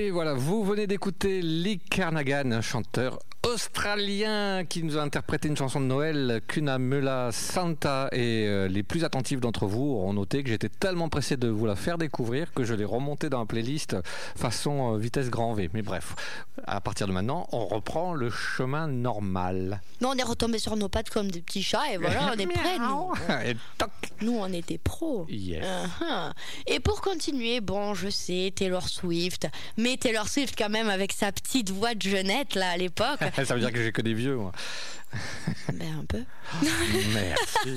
Et 0.00 0.12
voilà, 0.12 0.32
vous 0.32 0.62
venez 0.62 0.86
d'écouter 0.86 1.42
Lee 1.42 1.80
Carnagan, 1.80 2.60
chanteur 2.62 3.18
australien 3.48 4.64
qui 4.64 4.82
nous 4.82 4.98
a 4.98 5.02
interprété 5.02 5.48
une 5.48 5.56
chanson 5.56 5.80
de 5.80 5.86
Noël, 5.86 6.40
Cunamula 6.46 7.30
Santa. 7.32 8.08
Et 8.12 8.46
euh, 8.46 8.68
les 8.68 8.82
plus 8.82 9.04
attentifs 9.04 9.40
d'entre 9.40 9.66
vous 9.66 9.94
auront 9.94 10.12
noté 10.12 10.42
que 10.42 10.50
j'étais 10.50 10.68
tellement 10.68 11.08
pressé 11.08 11.36
de 11.36 11.48
vous 11.48 11.66
la 11.66 11.76
faire 11.76 11.98
découvrir 11.98 12.52
que 12.52 12.64
je 12.64 12.74
l'ai 12.74 12.84
remontée 12.84 13.28
dans 13.28 13.40
la 13.40 13.46
playlist 13.46 13.96
façon 14.36 14.94
euh, 14.94 14.98
vitesse 14.98 15.30
grand 15.30 15.54
V. 15.54 15.70
Mais 15.72 15.82
bref, 15.82 16.14
à 16.66 16.80
partir 16.80 17.06
de 17.06 17.12
maintenant, 17.12 17.48
on 17.52 17.66
reprend 17.66 18.14
le 18.14 18.30
chemin 18.30 18.86
normal. 18.86 19.80
Nous, 20.00 20.08
on 20.08 20.14
est 20.14 20.22
retombé 20.22 20.58
sur 20.58 20.76
nos 20.76 20.88
pattes 20.88 21.10
comme 21.10 21.30
des 21.30 21.40
petits 21.40 21.62
chats 21.62 21.92
et 21.92 21.96
voilà, 21.96 22.32
on 22.34 22.38
est 22.38 22.46
prêts. 22.46 22.78
Nous. 22.78 23.12
Et 23.46 23.56
toc 23.78 23.90
Nous, 24.20 24.36
on 24.38 24.52
était 24.52 24.78
pros. 24.78 25.26
Yes. 25.28 25.64
Uh-huh. 25.64 26.32
Et 26.66 26.80
pour 26.80 27.00
continuer, 27.00 27.60
bon, 27.60 27.94
je 27.94 28.08
sais, 28.08 28.52
Taylor 28.54 28.88
Swift, 28.88 29.48
mais 29.76 29.96
Taylor 29.96 30.28
Swift 30.28 30.54
quand 30.56 30.68
même 30.68 30.88
avec 30.88 31.12
sa 31.12 31.32
petite 31.32 31.70
voix 31.70 31.94
de 31.94 32.02
jeunette 32.02 32.54
là 32.54 32.70
à 32.70 32.76
l'époque. 32.76 33.20
Ça 33.44 33.54
veut 33.54 33.60
dire 33.60 33.72
que 33.72 33.82
j'ai 33.82 33.92
que 33.92 34.02
des 34.02 34.14
vieux, 34.14 34.36
moi. 34.36 34.52
Ben 35.72 36.00
un 36.00 36.04
peu. 36.04 36.22
Merci. 37.14 37.74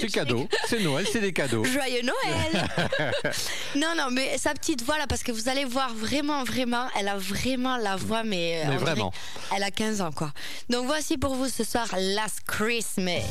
C'est 0.00 0.08
cadeau. 0.08 0.48
C'est 0.66 0.80
Noël, 0.80 1.06
c'est 1.10 1.20
des 1.20 1.32
cadeaux. 1.32 1.64
Joyeux 1.64 2.02
Noël 2.02 2.68
Non, 3.76 3.94
non, 3.96 4.10
mais 4.10 4.36
sa 4.36 4.52
petite 4.52 4.82
voix 4.82 4.98
là, 4.98 5.06
parce 5.06 5.22
que 5.22 5.30
vous 5.30 5.48
allez 5.48 5.64
voir 5.64 5.94
vraiment, 5.94 6.42
vraiment, 6.42 6.88
elle 6.98 7.08
a 7.08 7.16
vraiment 7.16 7.76
la 7.76 7.96
voix, 7.96 8.24
mais, 8.24 8.62
euh, 8.64 8.70
Mais 8.70 8.76
dirait 8.78 8.78
vraiment. 8.78 9.12
Elle 9.54 9.62
a 9.62 9.70
15 9.70 10.00
ans, 10.00 10.12
quoi. 10.12 10.32
Donc 10.70 10.86
voici 10.86 11.18
pour 11.18 11.34
vous 11.34 11.48
ce 11.48 11.62
soir 11.62 11.86
Last 11.96 12.40
Christmas. 12.46 13.22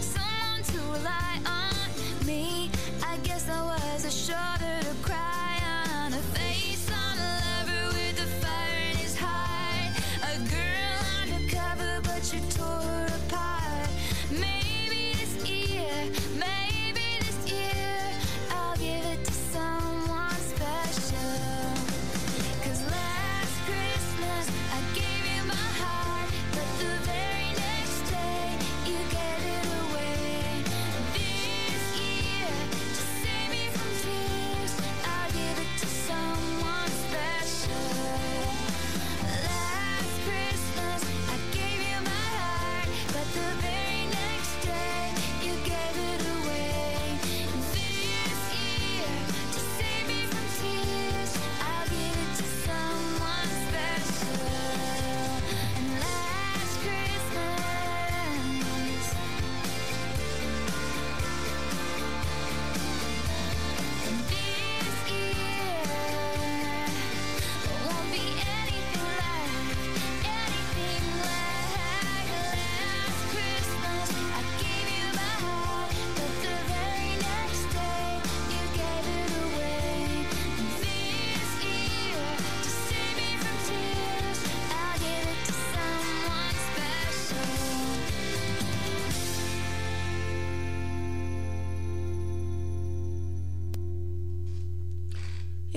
Someone 0.00 0.62
to 0.72 0.78
rely 0.98 1.38
on. 1.46 2.26
Me, 2.26 2.70
I 3.06 3.16
guess 3.18 3.48
I 3.48 3.62
was 3.62 4.04
a 4.04 4.10
shoulder 4.10 4.80
to 4.82 4.94
cry 5.02 5.33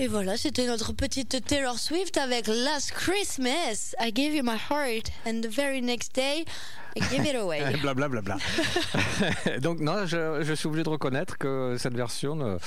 Et 0.07 0.09
voilà, 0.09 0.37
c'était 0.37 0.65
notre 0.67 0.93
petite 0.93 1.43
Taylor 1.45 1.77
Swift 1.77 2.15
avec 2.15 2.47
Last 2.47 2.91
Christmas. 2.93 3.93
I 3.99 4.13
gave 4.13 4.33
you 4.33 4.41
my 4.41 4.55
heart, 4.55 5.11
and 5.25 5.41
the 5.41 5.49
very 5.53 5.81
next 5.81 6.15
day, 6.15 6.45
I 6.95 7.01
gave 7.11 7.25
it 7.25 7.35
away. 7.35 7.59
Blablabla. 7.81 8.37
Donc 9.59 9.81
non, 9.81 10.05
je, 10.05 10.43
je 10.43 10.53
suis 10.53 10.67
obligé 10.67 10.85
de 10.85 10.89
reconnaître 10.89 11.37
que 11.37 11.75
cette 11.77 11.93
version, 11.93 12.37
ne- 12.37 12.57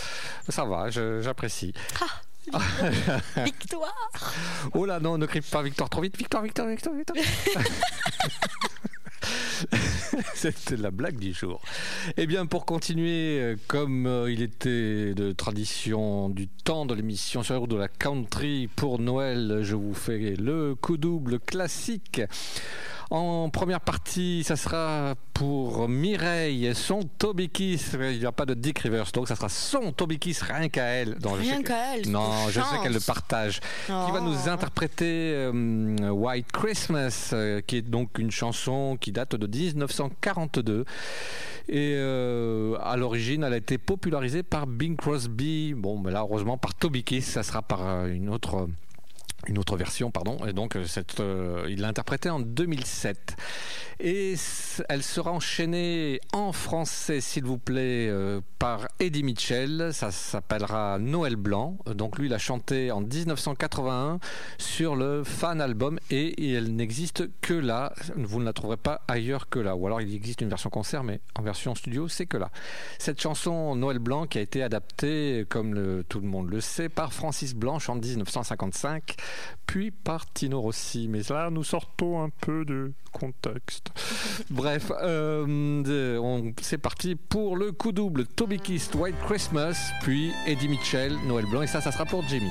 ça 0.50 0.66
va, 0.66 0.90
j'apprécie. 0.90 1.72
Victoire 3.42 4.34
Oh 4.74 4.84
là 4.84 5.00
non, 5.00 5.16
ne 5.16 5.24
crie 5.24 5.40
pas 5.40 5.62
Victoire 5.62 5.88
trop 5.88 6.02
vite. 6.02 6.18
Victoire, 6.18 6.42
Victoire, 6.42 6.68
Victoire, 6.68 6.94
Victoire. 6.94 7.16
C'était 10.34 10.76
la 10.76 10.90
blague 10.90 11.18
du 11.18 11.32
jour. 11.32 11.60
Eh 12.16 12.26
bien, 12.26 12.46
pour 12.46 12.64
continuer, 12.66 13.38
euh, 13.40 13.56
comme 13.68 14.06
euh, 14.06 14.30
il 14.30 14.42
était 14.42 15.14
de 15.14 15.32
tradition 15.32 16.28
du 16.28 16.48
temps 16.48 16.86
de 16.86 16.94
l'émission 16.94 17.42
sur 17.42 17.66
de 17.68 17.76
la 17.76 17.88
country 17.88 18.68
pour 18.74 18.98
Noël, 18.98 19.60
je 19.62 19.74
vous 19.74 19.94
fais 19.94 20.34
le 20.36 20.74
coup 20.74 20.96
double 20.96 21.38
classique. 21.40 22.22
En 23.12 23.50
première 23.50 23.80
partie, 23.80 24.44
ça 24.44 24.54
sera 24.54 25.16
pour 25.34 25.88
Mireille, 25.88 26.70
son 26.76 27.00
Toby 27.18 27.48
Kiss. 27.48 27.96
Il 28.00 28.20
n'y 28.20 28.24
a 28.26 28.30
pas 28.30 28.46
de 28.46 28.54
Dick 28.54 28.78
Rivers, 28.78 29.10
donc 29.12 29.26
ça 29.26 29.34
sera 29.34 29.48
son 29.48 29.90
Toby 29.90 30.20
Kiss 30.20 30.42
rien 30.42 30.68
qu'à 30.68 30.84
elle. 30.84 31.16
Non, 31.20 31.32
Rien 31.32 31.60
qu'à 31.60 31.96
elle, 31.96 32.08
Non, 32.08 32.30
je 32.50 32.60
sais 32.60 32.78
qu'elle 32.84 32.92
le 32.92 33.00
partage. 33.00 33.58
Qui 33.86 33.90
va 33.92 34.20
Oh. 34.20 34.24
nous 34.24 34.48
interpréter 34.48 35.32
euh, 35.34 36.10
White 36.10 36.52
Christmas, 36.52 37.30
euh, 37.32 37.60
qui 37.62 37.78
est 37.78 37.82
donc 37.82 38.16
une 38.18 38.30
chanson 38.30 38.96
qui 39.00 39.10
date 39.10 39.34
de 39.34 39.46
1942. 40.04 40.84
Et 41.68 41.94
euh, 41.96 42.76
à 42.80 42.96
l'origine, 42.96 43.44
elle 43.44 43.52
a 43.52 43.56
été 43.56 43.78
popularisée 43.78 44.42
par 44.42 44.66
Bing 44.66 44.96
Crosby. 44.96 45.74
Bon, 45.74 45.98
mais 45.98 46.10
là, 46.10 46.20
heureusement, 46.20 46.58
par 46.58 46.74
Toby 46.74 47.04
Kiss, 47.04 47.26
ça 47.26 47.42
sera 47.42 47.62
par 47.62 47.86
euh, 47.86 48.06
une 48.08 48.28
autre. 48.28 48.68
Une 49.46 49.58
autre 49.58 49.76
version, 49.76 50.10
pardon, 50.10 50.36
et 50.46 50.52
donc 50.52 50.76
euh, 50.76 50.84
euh, 51.20 51.66
il 51.68 51.80
l'a 51.80 51.88
interprétée 51.88 52.28
en 52.28 52.40
2007. 52.40 53.36
Et 54.02 54.34
elle 54.88 55.02
sera 55.02 55.30
enchaînée 55.30 56.20
en 56.32 56.52
français, 56.52 57.20
s'il 57.20 57.44
vous 57.44 57.58
plaît, 57.58 58.08
euh, 58.08 58.40
par 58.58 58.88
Eddie 58.98 59.22
Mitchell. 59.22 59.90
Ça 59.92 60.10
s'appellera 60.10 60.98
Noël 60.98 61.36
Blanc. 61.36 61.76
Donc 61.86 62.18
lui, 62.18 62.26
il 62.26 62.34
a 62.34 62.38
chanté 62.38 62.90
en 62.90 63.02
1981 63.02 64.18
sur 64.56 64.96
le 64.96 65.22
fan 65.22 65.60
album 65.60 65.98
et 66.10 66.52
elle 66.52 66.74
n'existe 66.74 67.28
que 67.42 67.52
là. 67.52 67.92
Vous 68.16 68.40
ne 68.40 68.44
la 68.44 68.54
trouverez 68.54 68.78
pas 68.78 69.02
ailleurs 69.06 69.50
que 69.50 69.58
là. 69.58 69.76
Ou 69.76 69.86
alors 69.86 70.00
il 70.00 70.14
existe 70.14 70.40
une 70.40 70.48
version 70.48 70.70
concert, 70.70 71.04
mais 71.04 71.20
en 71.34 71.42
version 71.42 71.74
studio, 71.74 72.08
c'est 72.08 72.26
que 72.26 72.38
là. 72.38 72.50
Cette 72.98 73.20
chanson 73.20 73.74
Noël 73.76 73.98
Blanc 73.98 74.26
qui 74.26 74.38
a 74.38 74.40
été 74.40 74.62
adaptée, 74.62 75.44
comme 75.48 76.04
tout 76.08 76.20
le 76.20 76.26
monde 76.26 76.50
le 76.50 76.60
sait, 76.60 76.88
par 76.88 77.12
Francis 77.12 77.54
Blanche 77.54 77.90
en 77.90 77.96
1955, 77.96 79.16
puis 79.66 79.90
par 79.90 80.30
Tino 80.32 80.60
Rossi. 80.60 81.08
Mais 81.08 81.20
là, 81.30 81.50
nous 81.50 81.64
sortons 81.64 82.22
un 82.22 82.30
peu 82.40 82.64
du 82.64 82.92
contexte. 83.12 83.88
Bref, 84.50 84.90
euh, 85.02 85.82
de- 85.82 86.52
c'est 86.60 86.78
parti 86.78 87.14
pour 87.14 87.56
le 87.56 87.72
coup 87.72 87.92
double. 87.92 88.26
Toby 88.26 88.58
Keith, 88.58 88.90
White 88.94 89.16
Christmas, 89.26 89.92
puis 90.02 90.32
Eddie 90.46 90.68
Mitchell, 90.68 91.16
Noël 91.26 91.46
Blanc, 91.46 91.62
et 91.62 91.66
ça, 91.66 91.80
ça 91.80 91.92
sera 91.92 92.04
pour 92.04 92.26
Jimmy. 92.28 92.50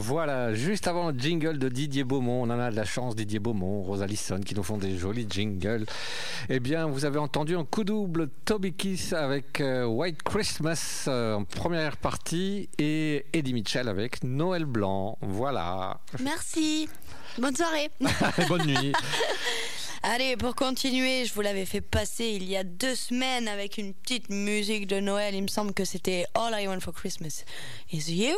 Voilà, 0.00 0.54
juste 0.54 0.88
avant 0.88 1.10
le 1.10 1.18
jingle 1.18 1.58
de 1.58 1.68
Didier 1.68 2.04
Beaumont, 2.04 2.40
on 2.42 2.44
en 2.44 2.58
a 2.58 2.70
de 2.70 2.76
la 2.76 2.86
chance, 2.86 3.14
Didier 3.14 3.38
Beaumont, 3.38 3.82
Rosa 3.82 4.06
Lisson, 4.06 4.40
qui 4.40 4.54
nous 4.54 4.62
font 4.62 4.78
des 4.78 4.96
jolis 4.96 5.26
jingles. 5.28 5.84
Eh 6.48 6.58
bien, 6.58 6.86
vous 6.86 7.04
avez 7.04 7.18
entendu 7.18 7.54
un 7.54 7.66
coup 7.66 7.84
double 7.84 8.30
Toby 8.46 8.72
Kiss 8.72 9.12
avec 9.12 9.60
euh, 9.60 9.84
White 9.84 10.22
Christmas 10.22 11.04
euh, 11.06 11.34
en 11.34 11.44
première 11.44 11.98
partie 11.98 12.70
et 12.78 13.26
Eddie 13.34 13.52
Mitchell 13.52 13.88
avec 13.88 14.24
Noël 14.24 14.64
Blanc. 14.64 15.18
Voilà. 15.20 16.00
Merci. 16.24 16.88
Bonne 17.38 17.54
soirée. 17.54 17.90
Bonne 18.48 18.66
nuit. 18.66 18.92
Allez, 20.02 20.38
pour 20.38 20.54
continuer, 20.54 21.26
je 21.26 21.34
vous 21.34 21.42
l'avais 21.42 21.66
fait 21.66 21.82
passer 21.82 22.24
il 22.24 22.44
y 22.48 22.56
a 22.56 22.64
deux 22.64 22.94
semaines 22.94 23.46
avec 23.48 23.76
une 23.76 23.92
petite 23.92 24.30
musique 24.30 24.86
de 24.86 24.98
Noël. 24.98 25.34
Il 25.34 25.42
me 25.42 25.48
semble 25.48 25.74
que 25.74 25.84
c'était 25.84 26.24
All 26.34 26.54
I 26.58 26.66
Want 26.66 26.80
for 26.80 26.94
Christmas 26.94 27.44
is 27.92 28.10
You. 28.10 28.34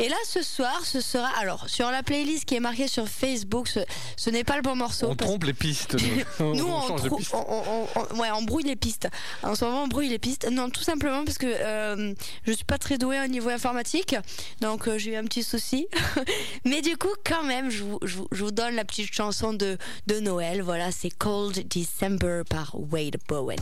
Et 0.00 0.08
là, 0.08 0.16
ce 0.26 0.42
soir, 0.42 0.80
ce 0.86 1.02
sera. 1.02 1.28
Alors, 1.38 1.68
sur 1.68 1.90
la 1.90 2.02
playlist 2.02 2.46
qui 2.46 2.54
est 2.54 2.60
marquée 2.60 2.88
sur 2.88 3.06
Facebook, 3.08 3.68
ce, 3.68 3.80
ce 4.16 4.30
n'est 4.30 4.42
pas 4.42 4.56
le 4.56 4.62
bon 4.62 4.74
morceau. 4.74 5.08
On 5.08 5.14
parce- 5.14 5.28
trompe 5.28 5.44
les 5.44 5.52
pistes. 5.52 5.96
Nous, 6.40 6.54
Nous, 6.54 6.64
on, 6.66 6.76
on, 6.78 6.88
change 6.88 7.02
de 7.02 7.08
trou- 7.08 7.18
piste. 7.18 7.34
on- 7.34 7.46
on- 7.46 7.86
on- 7.94 8.18
ouais, 8.18 8.30
on 8.34 8.42
brouille 8.42 8.64
les 8.64 8.76
pistes. 8.76 9.06
En 9.42 9.54
ce 9.54 9.66
moment, 9.66 9.82
on 9.82 9.88
brouille 9.88 10.08
les 10.08 10.18
pistes. 10.18 10.48
Non, 10.50 10.70
tout 10.70 10.82
simplement 10.82 11.26
parce 11.26 11.36
que 11.36 11.46
euh, 11.46 12.14
je 12.46 12.52
suis 12.52 12.64
pas 12.64 12.78
très 12.78 12.96
douée 12.96 13.20
au 13.22 13.28
niveau 13.28 13.50
informatique, 13.50 14.16
donc 14.62 14.88
euh, 14.88 14.96
j'ai 14.96 15.12
eu 15.12 15.16
un 15.16 15.24
petit 15.24 15.42
souci. 15.42 15.86
Mais 16.64 16.80
du 16.80 16.96
coup, 16.96 17.12
quand 17.26 17.42
même, 17.44 17.68
je 17.68 17.82
vous, 17.82 17.98
je 18.02 18.16
vous- 18.16 18.28
je 18.32 18.42
vous 18.44 18.50
donne 18.50 18.76
la 18.76 18.86
petite 18.86 19.12
chanson 19.12 19.52
de, 19.52 19.76
de 20.06 20.18
Noël. 20.20 20.62
Voilà, 20.62 20.90
c'est 21.02 21.10
Cold 21.10 21.66
December 21.66 22.42
par 22.48 22.76
Wade 22.92 23.16
Bowen. 23.28 23.58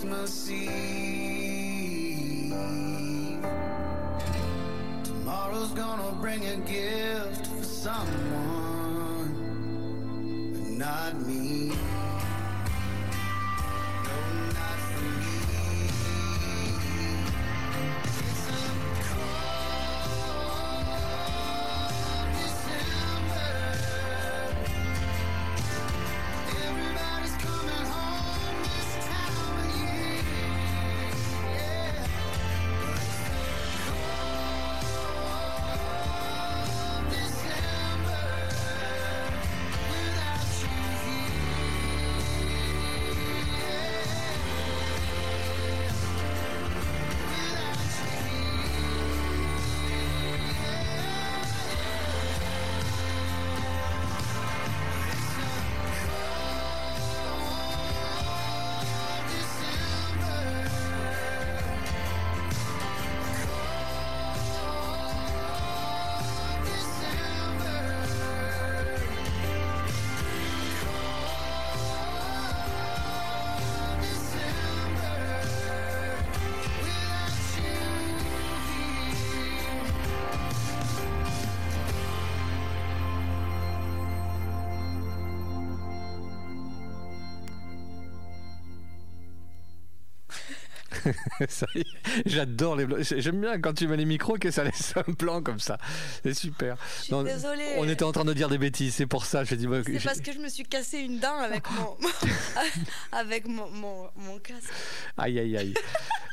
Christmas 0.00 0.50
Eve. 0.50 2.54
Tomorrow's 5.04 5.72
gonna 5.72 6.16
bring 6.22 6.46
a 6.46 6.56
gift 6.56 7.48
for 7.48 7.62
someone, 7.62 8.39
J'adore 92.26 92.76
les 92.76 92.86
blancs. 92.86 93.00
J'aime 93.16 93.40
bien 93.40 93.60
quand 93.60 93.72
tu 93.72 93.86
mets 93.88 93.96
les 93.96 94.04
micros 94.04 94.36
que 94.38 94.50
ça 94.50 94.64
laisse 94.64 94.94
un 94.96 95.12
plan 95.12 95.42
comme 95.42 95.60
ça. 95.60 95.78
C'est 96.22 96.34
super. 96.34 96.76
Je 96.98 97.04
suis 97.04 97.12
Non, 97.12 97.22
désolée. 97.22 97.74
On 97.78 97.88
était 97.88 98.04
en 98.04 98.12
train 98.12 98.24
de 98.24 98.32
dire 98.32 98.48
des 98.48 98.58
bêtises, 98.58 98.94
c'est 98.94 99.06
pour 99.06 99.24
ça. 99.24 99.44
Je 99.44 99.54
dis, 99.54 99.66
bah, 99.66 99.78
C'est 99.84 100.02
parce 100.04 100.20
que 100.20 100.32
je 100.32 100.38
me 100.38 100.48
suis 100.48 100.64
cassé 100.64 100.98
une 100.98 101.18
dent 101.18 101.38
avec 101.38 101.64
mon, 101.70 101.96
avec 103.12 103.46
mon, 103.46 103.70
mon, 103.70 104.08
mon 104.16 104.38
casque. 104.38 104.70
Aïe, 105.16 105.38
aïe, 105.38 105.56
aïe. 105.56 105.74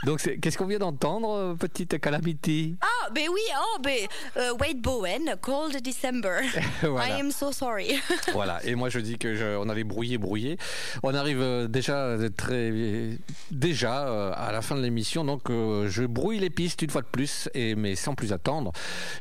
Donc, 0.05 0.21
qu'est-ce 0.41 0.57
qu'on 0.57 0.67
vient 0.67 0.79
d'entendre, 0.79 1.29
euh, 1.31 1.55
petite 1.55 1.99
calamity 1.99 2.77
Ah, 2.81 2.96
ben 3.13 3.27
oui, 3.31 3.41
oh, 3.57 3.79
ben, 3.81 4.07
euh, 4.37 4.53
Wade 4.59 4.77
Bowen, 4.81 5.35
Cold 5.41 5.81
December. 5.81 6.39
Voilà. 6.81 7.07
I 7.17 7.19
am 7.19 7.31
so 7.31 7.51
sorry. 7.51 7.99
Voilà, 8.33 8.59
et 8.65 8.75
moi 8.75 8.89
je 8.89 8.99
dis 8.99 9.17
que 9.17 9.35
je- 9.35 9.57
on 9.57 9.69
allait 9.69 9.83
brouiller, 9.83 10.17
brouiller. 10.17 10.57
On 11.03 11.13
arrive 11.13 11.41
euh, 11.41 11.67
déjà 11.67 11.97
euh, 11.97 12.29
très 12.29 12.71
déjà 13.51 14.31
à 14.33 14.51
la 14.51 14.61
fin 14.61 14.75
de 14.75 14.81
l'émission, 14.81 15.23
donc 15.23 15.43
je 15.49 16.05
brouille 16.05 16.39
les 16.39 16.49
pistes 16.49 16.81
une 16.81 16.89
fois 16.89 17.01
de 17.01 17.07
plus, 17.07 17.49
et 17.53 17.75
mais 17.75 17.95
sans 17.95 18.13
plus 18.15 18.33
attendre, 18.33 18.71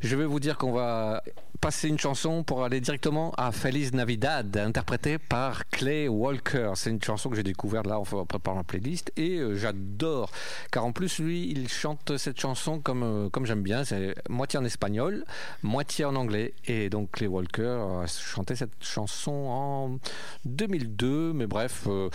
je 0.03 0.17
vais 0.17 0.25
vous 0.25 0.41
dire 0.41 0.57
qu'on 0.59 0.73
va 0.73 1.23
passer 1.61 1.89
une 1.89 1.99
chanson 1.99 2.43
pour 2.43 2.65
aller 2.65 2.81
directement 2.81 3.33
à 3.37 3.53
Feliz 3.53 3.93
Navidad, 3.93 4.57
interprétée 4.57 5.19
par 5.19 5.69
Clay 5.69 6.09
Walker. 6.09 6.73
C'est 6.75 6.91
une 6.91 7.03
chanson 7.03 7.31
que 7.31 7.37
j'ai 7.37 7.43
découverte 7.43 7.87
là 7.87 7.99
en 7.99 8.05
préparant 8.05 8.59
la 8.59 8.65
playlist, 8.65 9.13
et 9.17 9.39
euh, 9.39 9.55
j'adore, 9.55 10.31
car 10.71 10.85
en 10.85 10.93
plus 10.93 11.19
lui 11.19 11.51
il 11.51 11.69
chante 11.69 12.17
cette 12.17 12.41
chanson 12.41 12.81
comme 12.81 13.03
euh, 13.03 13.29
comme 13.31 13.47
j'aime 13.47 13.63
bien, 13.63 13.85
c'est 13.85 14.15
moitié 14.29 14.59
en 14.59 14.65
espagnol, 14.65 15.25
moitié 15.63 16.05
en 16.05 16.17
anglais, 16.17 16.55
et 16.67 16.91
donc 16.91 17.13
Clay 17.13 17.27
Walker 17.27 18.03
a 18.03 18.07
chanté 18.07 18.57
cette 18.57 18.73
chanson 18.81 19.33
en 19.33 19.99
2002, 20.45 21.33
mais 21.33 21.47
bref, 21.47 21.85
euh, 21.87 22.09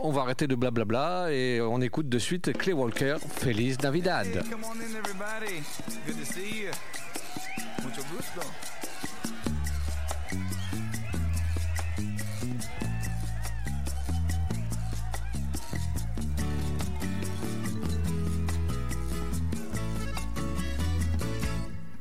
on 0.00 0.10
va 0.10 0.22
arrêter 0.22 0.46
de 0.46 0.54
blablabla 0.54 1.32
et 1.32 1.60
on 1.60 1.80
écoute 1.80 2.08
de 2.08 2.18
suite 2.18 2.56
Clay 2.56 2.72
Walker, 2.72 3.16
Feliz 3.36 3.78
Navidad. 3.80 4.44
Mucho 7.86 8.02
gusto. 8.12 8.40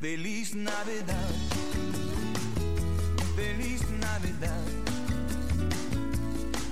Feliz 0.01 0.55
Navidad. 0.55 1.31
Feliz 3.35 3.81
Navidad. 3.91 4.65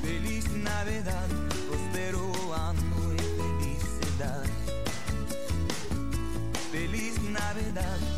Feliz 0.01 0.49
Navidad. 0.49 1.27
Prospero 1.69 2.31
año 2.55 3.13
y 3.13 3.17
felicidad. 3.37 4.45
Feliz 6.71 7.21
Navidad. 7.21 8.12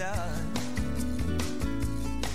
Navidad. 0.00 0.32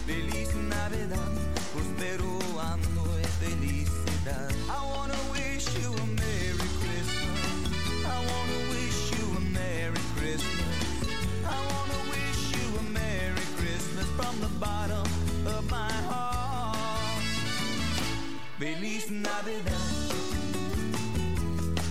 Feliz 0.06 0.54
Navidad. 0.54 1.32
Prospero 1.74 2.40
año 2.62 3.04
y 3.20 3.26
felicidad. 3.40 4.52
I 4.70 4.82
wanna 4.94 5.18
wish 5.32 5.66
you 5.80 5.92
a 5.92 6.06
Merry 6.06 6.70
Christmas. 6.80 7.42
I 8.06 8.18
wanna 8.30 8.60
wish 8.70 9.18
you 9.18 9.26
a 9.36 9.42
Merry 9.42 10.04
Christmas. 10.16 10.76
I 11.44 11.58
wanna 11.72 12.00
wish 12.14 12.42
you 12.56 12.66
a 12.78 12.84
Merry 12.94 13.48
Christmas 13.58 14.06
from 14.16 14.40
the 14.42 14.52
bottom 14.60 15.08
of 15.48 15.64
my 15.72 15.92
heart. 16.10 17.24
Feliz 18.60 19.10
Navidad. 19.10 19.92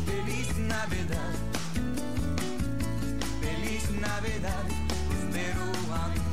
Feliz 0.06 0.56
Navidad. 0.56 1.36
Feliz 3.42 3.90
Navidad 3.90 4.83
i'm 5.64 6.23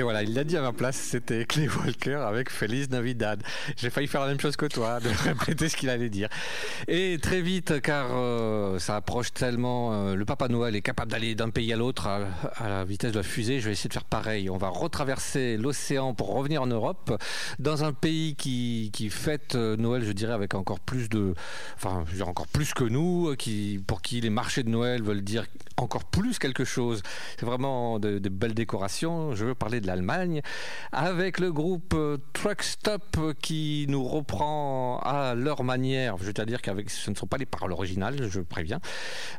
Et 0.00 0.02
voilà, 0.02 0.22
il 0.22 0.32
l'a 0.32 0.44
dit 0.44 0.56
à 0.56 0.62
ma 0.62 0.72
place, 0.72 0.96
c'était 0.96 1.44
Clay 1.44 1.68
Walker 1.68 2.14
avec 2.14 2.48
Feliz 2.48 2.88
Navidad. 2.88 3.42
J'ai 3.76 3.90
failli 3.90 4.06
faire 4.06 4.22
la 4.22 4.28
même 4.28 4.40
chose 4.40 4.56
que 4.56 4.64
toi, 4.64 4.98
de 4.98 5.10
répéter 5.24 5.68
ce 5.68 5.76
qu'il 5.76 5.90
allait 5.90 6.08
dire. 6.08 6.30
Et 6.88 7.18
très 7.20 7.42
vite, 7.42 7.82
car 7.82 8.06
euh, 8.12 8.78
ça 8.78 8.96
approche 8.96 9.34
tellement, 9.34 9.92
euh, 9.92 10.14
le 10.14 10.24
Papa 10.24 10.48
Noël 10.48 10.74
est 10.74 10.80
capable 10.80 11.12
d'aller 11.12 11.34
d'un 11.34 11.50
pays 11.50 11.70
à 11.74 11.76
l'autre 11.76 12.06
à, 12.06 12.20
la 12.66 12.82
vitesse 12.86 13.12
de 13.12 13.18
la 13.18 13.22
fusée, 13.22 13.60
je 13.60 13.66
vais 13.66 13.72
essayer 13.72 13.88
de 13.88 13.92
faire 13.92 14.06
pareil. 14.06 14.48
On 14.48 14.56
va 14.56 14.70
retraverser 14.70 15.58
l'océan 15.58 16.14
pour 16.14 16.32
revenir 16.32 16.62
en 16.62 16.66
Europe, 16.66 17.12
dans 17.58 17.84
un 17.84 17.92
pays 17.92 18.36
qui, 18.36 19.10
fête 19.10 19.54
euh, 19.54 19.76
Noël, 19.76 20.02
je 20.02 20.12
dirais, 20.12 20.32
avec 20.32 20.54
encore 20.54 20.80
plus 20.80 21.10
de... 21.10 21.34
Enfin, 21.76 22.06
encore 22.26 22.46
plus 22.46 22.72
que 22.72 22.84
nous, 22.84 23.34
qui, 23.36 23.84
pour 23.86 24.00
qui 24.00 24.22
les 24.22 24.30
marchés 24.30 24.62
de 24.62 24.70
Noël 24.70 25.02
veulent 25.02 25.20
dire 25.20 25.44
encore 25.76 26.04
plus 26.04 26.38
quelque 26.38 26.64
chose. 26.64 27.02
C'est 27.38 27.44
vraiment 27.44 27.98
de, 27.98 28.18
de 28.18 28.28
belles 28.30 28.54
décorations. 28.54 29.34
Je 29.34 29.44
veux 29.44 29.54
parler 29.54 29.82
de 29.82 29.89
l'Allemagne 29.90 30.40
avec 30.92 31.40
le 31.40 31.52
groupe 31.52 31.94
euh, 31.94 32.18
Truck 32.32 32.62
Stop 32.62 33.18
qui 33.42 33.86
nous 33.88 34.04
reprend 34.04 35.00
à 35.00 35.34
leur 35.34 35.64
manière. 35.64 36.16
Je 36.18 36.24
veux 36.24 36.32
dire 36.32 36.62
qu'avec 36.62 36.90
ce 36.90 37.10
ne 37.10 37.16
sont 37.16 37.26
pas 37.26 37.38
les 37.38 37.46
paroles 37.46 37.72
originales, 37.72 38.28
je 38.28 38.40
préviens, 38.40 38.80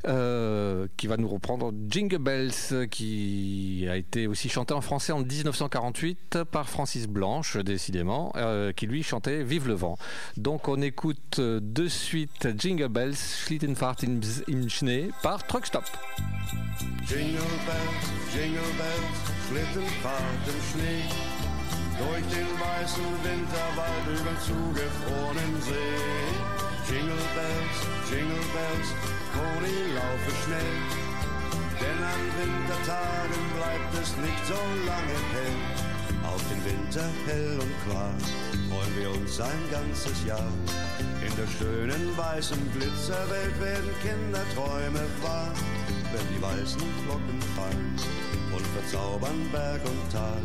euh, 0.07 0.87
qui 0.97 1.07
va 1.07 1.15
nous 1.15 1.29
reprendre 1.29 1.71
Jingle 1.87 2.17
Bells 2.17 2.89
qui 2.89 3.87
a 3.89 3.95
été 3.95 4.27
aussi 4.27 4.49
chanté 4.49 4.73
en 4.73 4.81
français 4.81 5.13
en 5.13 5.21
1948 5.21 6.43
par 6.43 6.69
Francis 6.69 7.07
Blanche, 7.07 7.55
décidément, 7.57 8.33
euh, 8.35 8.73
qui 8.73 8.87
lui 8.87 9.03
chantait 9.03 9.43
Vive 9.43 9.67
le 9.67 9.75
vent. 9.75 9.97
Donc 10.35 10.67
on 10.67 10.81
écoute 10.81 11.39
de 11.39 11.87
suite 11.87 12.49
Jingle 12.57 12.89
Bells, 12.89 13.15
Schlittenfahrt 13.15 14.03
im, 14.03 14.19
im 14.49 14.67
Schnee 14.67 15.11
par 15.23 15.47
Truck 15.47 15.65
Stop. 15.65 15.85
Jingle 17.07 17.39
bells, 17.65 18.11
jingle 18.33 18.71
bells, 18.77 19.31
Schlittenfahrt 19.47 20.40
im 20.47 20.59
Schnee. 20.69 21.05
Durch 21.99 22.25
den 22.33 22.49
weißen 22.57 23.09
Winterwald 23.21 24.05
über 24.09 24.33
zugefrorenen 24.41 25.61
See. 25.61 26.61
Jingle 26.89 27.25
bells, 27.37 27.77
jingle 28.09 28.45
bells, 28.55 28.87
Pony 29.33 29.77
laufe 29.93 30.31
schnell. 30.43 30.75
Denn 31.79 31.99
an 32.03 32.23
Wintertagen 32.37 33.43
bleibt 33.55 33.93
es 34.01 34.17
nicht 34.17 34.43
so 34.47 34.59
lange 34.85 35.17
hell. 35.33 35.59
Auf 36.25 36.41
den 36.49 36.63
Winter 36.65 37.07
hell 37.27 37.59
und 37.59 37.73
klar 37.85 38.13
freuen 38.69 38.95
wir 38.97 39.11
uns 39.11 39.39
ein 39.39 39.63
ganzes 39.71 40.25
Jahr. 40.25 40.51
In 41.25 41.33
der 41.37 41.47
schönen 41.47 42.17
weißen 42.17 42.71
Glitzerwelt 42.73 43.59
werden 43.61 43.91
Kinderträume 44.01 45.05
wahr. 45.21 45.53
wenn 46.11 46.27
die 46.35 46.41
weißen 46.41 46.81
Flocken 47.05 47.41
fallen 47.55 47.95
und 48.55 48.65
verzaubern 48.67 49.49
Berg 49.51 49.81
und 49.85 50.11
Tal. 50.11 50.41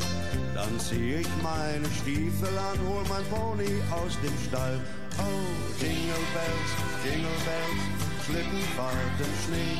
Dann 0.55 0.79
zieh 0.81 1.21
ich 1.21 1.29
meine 1.43 1.87
Stiefel 2.01 2.57
an, 2.57 2.79
hol 2.89 3.05
mein 3.09 3.25
Pony 3.27 3.83
aus 3.91 4.15
dem 4.23 4.37
Stall. 4.49 4.81
Oh, 5.19 5.47
Jingle 5.81 6.27
Bells, 6.35 6.71
Jingle 7.05 7.41
Bells, 7.45 7.83
Schlittenfahrt 8.25 9.19
im 9.19 9.35
Schnee. 9.45 9.79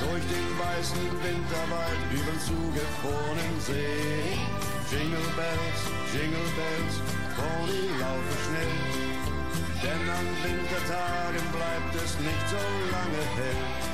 Durch 0.00 0.24
den 0.26 0.50
weißen 0.58 1.06
Winterwald 1.22 2.02
über 2.10 2.34
zugefrorenen 2.42 3.56
See. 3.60 4.38
Jingle 4.90 5.30
Bells, 5.36 5.80
Jingle 6.12 6.50
Bells, 6.58 6.94
Pony 7.36 7.82
laufe 8.00 8.34
schnell. 8.44 8.76
Denn 9.82 10.04
an 10.10 10.28
Wintertagen 10.42 11.46
bleibt 11.50 11.94
es 11.96 12.18
nicht 12.20 12.46
so 12.50 12.62
lange 12.90 13.22
hell. 13.36 13.92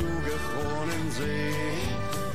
Zugefrorenen 0.00 1.10
See. 1.12 1.52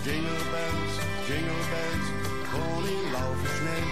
Jingle 0.06 0.44
Bells, 0.54 0.94
Jingle 1.28 1.64
Bells, 1.72 2.08
Pony 2.52 2.98
laufe 3.12 3.48
schnell. 3.58 3.90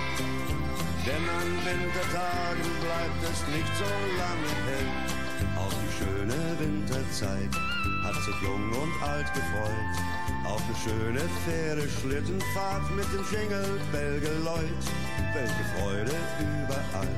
Denn 1.06 1.26
an 1.40 1.50
Wintertagen 1.66 2.70
bleibt 2.86 3.22
es 3.26 3.40
nicht 3.50 3.74
so 3.82 3.90
lange 4.22 4.52
hell. 4.68 4.91
Auf 5.58 5.74
die 5.82 5.91
schöne 5.98 6.40
Winterzeit 6.60 7.54
hat 8.04 8.16
sich 8.24 8.40
jung 8.41 8.72
und 8.72 8.94
alt 9.02 9.28
gefreut. 9.34 9.94
Auf 10.45 10.62
eine 10.64 10.78
schöne 10.78 11.24
Pferdeschlittenfahrt 11.44 12.95
mit 12.95 13.08
dem 13.12 13.26
Jingle 13.32 13.80
Bell 13.91 14.20
Geläut. 14.20 14.84
Welche 15.34 15.64
Freude 15.76 16.16
überall. 16.40 17.16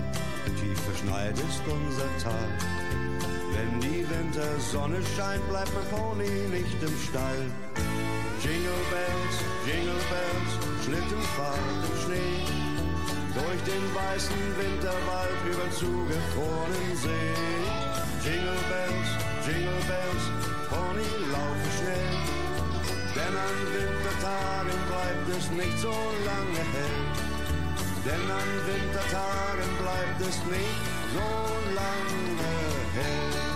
Tief 0.60 0.80
verschneit 0.82 1.38
ist 1.38 1.62
unser 1.68 2.10
Tal. 2.24 3.05
Wenn 3.56 3.80
die 3.80 4.04
Wintersonne 4.10 5.00
scheint, 5.16 5.48
bleibt 5.48 5.72
mein 5.74 5.88
Pony 5.88 6.28
nicht 6.52 6.76
im 6.84 6.96
Stall. 7.08 7.40
Jingle 8.44 8.84
Bells, 8.92 9.36
Jingle 9.64 10.04
Bells, 10.12 10.52
Schlittenfahrt 10.84 11.80
im 11.88 11.96
Schnee. 12.04 12.36
Durch 13.32 13.62
den 13.64 13.86
weißen 13.96 14.44
Winterwald 14.60 15.40
über 15.48 15.72
zugefrorenen 15.72 16.96
See. 17.00 17.32
Jingle 18.28 18.62
Bells, 18.68 19.10
Jingle 19.48 19.84
Bells, 19.88 20.24
Pony 20.68 21.12
laufe 21.32 21.70
schnell. 21.80 22.12
Denn 23.16 23.36
an 23.40 23.58
Wintertagen 23.72 24.80
bleibt 24.92 25.28
es 25.32 25.46
nicht 25.52 25.80
so 25.80 25.96
lange 26.28 26.62
hell. 26.76 27.00
Denn 28.04 28.26
an 28.28 28.52
Wintertagen 28.68 29.72
bleibt 29.80 30.20
es 30.28 30.38
nicht 30.52 30.84
so 31.16 31.28
lange 31.72 32.20
hell. 32.44 32.65
Hey. 32.96 33.55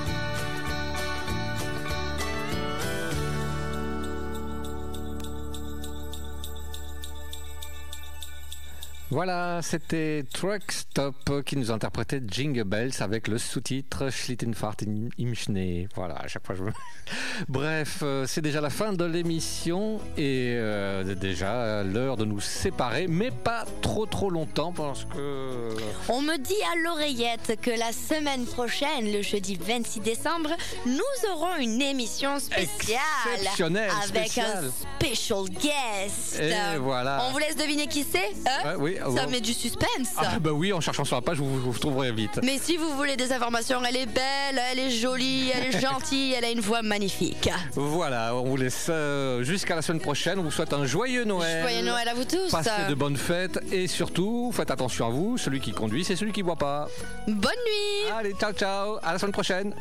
Voilà, 9.12 9.62
c'était 9.64 10.24
Truck 10.32 10.72
Stop 10.72 11.42
qui 11.44 11.58
nous 11.58 11.72
interprétait 11.72 12.22
Jingle 12.28 12.64
Bells 12.64 12.92
avec 13.00 13.28
le 13.28 13.40
sous-titre 13.40 14.12
Schlittenfahrt 14.12 14.84
im 15.20 15.34
Schnee. 15.34 15.88
Voilà, 15.96 16.14
à 16.14 16.28
chaque 16.28 16.46
fois 16.46 16.54
je 16.54 16.64
me... 16.64 16.72
Bref, 17.50 18.02
euh, 18.04 18.28
c'est 18.28 18.42
déjà 18.42 18.62
la 18.62 18.70
fin 18.70 18.94
de 18.94 19.04
l'émission 19.06 20.00
et 20.16 20.54
euh, 20.58 21.16
déjà 21.16 21.84
l'heure 21.84 22.18
de 22.18 22.26
nous 22.26 22.40
séparer, 22.40 23.08
mais 23.08 23.32
pas 23.32 23.66
trop 23.82 24.06
trop 24.06 24.30
longtemps 24.30 24.72
parce 24.74 25.06
que... 25.06 25.76
On 26.08 26.22
me 26.22 26.38
dit 26.38 26.54
à 26.72 26.76
l'oreillette 26.84 27.60
que 27.62 27.72
la 27.72 27.92
semaine 27.92 28.46
prochaine, 28.46 29.12
le 29.12 29.24
jeudi 29.24 29.56
26 29.60 30.02
décembre, 30.02 30.52
nous 30.86 31.32
aurons 31.34 31.56
une 31.58 31.82
émission 31.82 32.38
spéciale 32.38 33.00
Exceptionnelle, 33.38 33.92
avec 34.04 34.32
spéciale. 34.32 34.66
un 34.66 34.98
special 35.00 35.46
guest. 35.50 36.40
Et 36.40 36.78
voilà. 36.78 37.24
On 37.28 37.32
vous 37.32 37.40
laisse 37.40 37.56
deviner 37.56 37.88
qui 37.88 38.04
c'est 38.04 38.34
hein? 38.46 38.68
Ouais, 38.68 38.76
oui, 38.78 38.99
Ça 39.00 39.10
ouais. 39.10 39.28
met 39.28 39.42
du 39.42 39.54
suspense. 39.54 40.14
Ah 40.18 40.40
bah 40.40 40.52
oui, 40.52 40.74
en 40.74 40.82
cherchant 40.82 41.04
sur 41.04 41.16
la 41.16 41.22
page, 41.22 41.38
vous, 41.38 41.60
vous 41.60 41.80
trouverez 41.80 42.12
vite. 42.12 42.40
Mais 42.44 42.58
si 42.58 42.78
vous 42.78 42.96
voulez 42.96 43.16
des 43.16 43.32
informations, 43.32 43.80
elle 43.88 43.98
est 43.98 44.06
belle, 44.06 44.62
elle 44.72 44.80
est 44.80 44.90
jolie, 44.90 45.52
elle 45.54 45.74
est 45.76 45.80
gentille, 45.82 46.34
elle 46.34 46.46
a 46.46 46.52
une 46.52 46.60
voix 46.60 46.82
magnifique. 46.82 47.50
Voilà, 47.74 48.36
on 48.36 48.44
vous 48.44 48.58
laisse 48.58 48.88
euh, 48.90 49.44
jusqu'à 49.44 49.76
la 49.76 49.82
semaine 49.82 50.02
prochaine. 50.02 50.40
On 50.40 50.44
vous 50.44 50.52
souhaite 50.52 50.74
un 50.74 50.86
joyeux 50.86 51.24
Noël. 51.24 51.62
Joyeux 51.62 51.86
Noël 51.86 52.08
à 52.08 52.14
vous 52.14 52.26
tous. 52.26 52.52
Passez 52.52 52.70
de 52.90 52.96
bonnes 52.96 53.18
fêtes 53.18 53.60
et 53.72 53.88
surtout, 53.88 54.52
faites 54.54 54.72
attention 54.72 55.08
à 55.08 55.10
vous. 55.10 55.38
Celui 55.38 55.60
qui 55.60 55.72
conduit, 55.72 56.04
c'est 56.04 56.16
celui 56.16 56.32
qui 56.32 56.44
boit 56.44 56.56
pas. 56.56 56.88
Bonne 57.28 57.36
nuit. 57.36 58.12
Allez, 58.18 58.34
ciao, 58.34 58.54
ciao. 58.54 58.98
À 59.02 59.14
la 59.14 59.20
semaine 59.20 59.34
prochaine. 59.34 59.74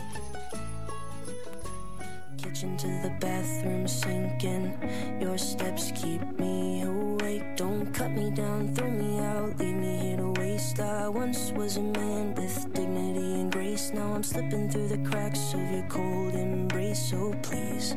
Kitchen 2.39 2.77
to 2.77 2.87
the 3.03 3.11
bathroom 3.21 3.87
sinking. 3.87 4.73
Your 5.21 5.37
steps 5.37 5.93
keep 5.95 6.23
me 6.39 6.83
awake. 6.83 7.45
Don't 7.57 7.93
cut 7.93 8.11
me 8.13 8.31
down, 8.31 8.75
throw 8.75 8.91
me 8.91 9.19
out, 9.19 9.59
leave 9.59 9.75
me 9.75 9.97
here 9.99 10.17
to 10.19 10.31
waste. 10.41 10.81
I 10.81 11.09
once 11.09 11.51
was 11.53 11.77
a 11.77 11.83
man 11.83 12.35
with 12.35 12.73
dignity 12.73 13.41
and 13.41 13.53
grace. 13.53 13.93
Now 13.93 14.15
I'm 14.15 14.23
slipping 14.23 14.71
through 14.71 14.89
the 14.89 14.99
cracks 14.99 15.53
of 15.53 15.61
your 15.71 15.87
cold 15.89 16.35
embrace. 16.35 17.11
So 17.11 17.35
please, 17.43 17.97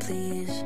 please, 0.00 0.64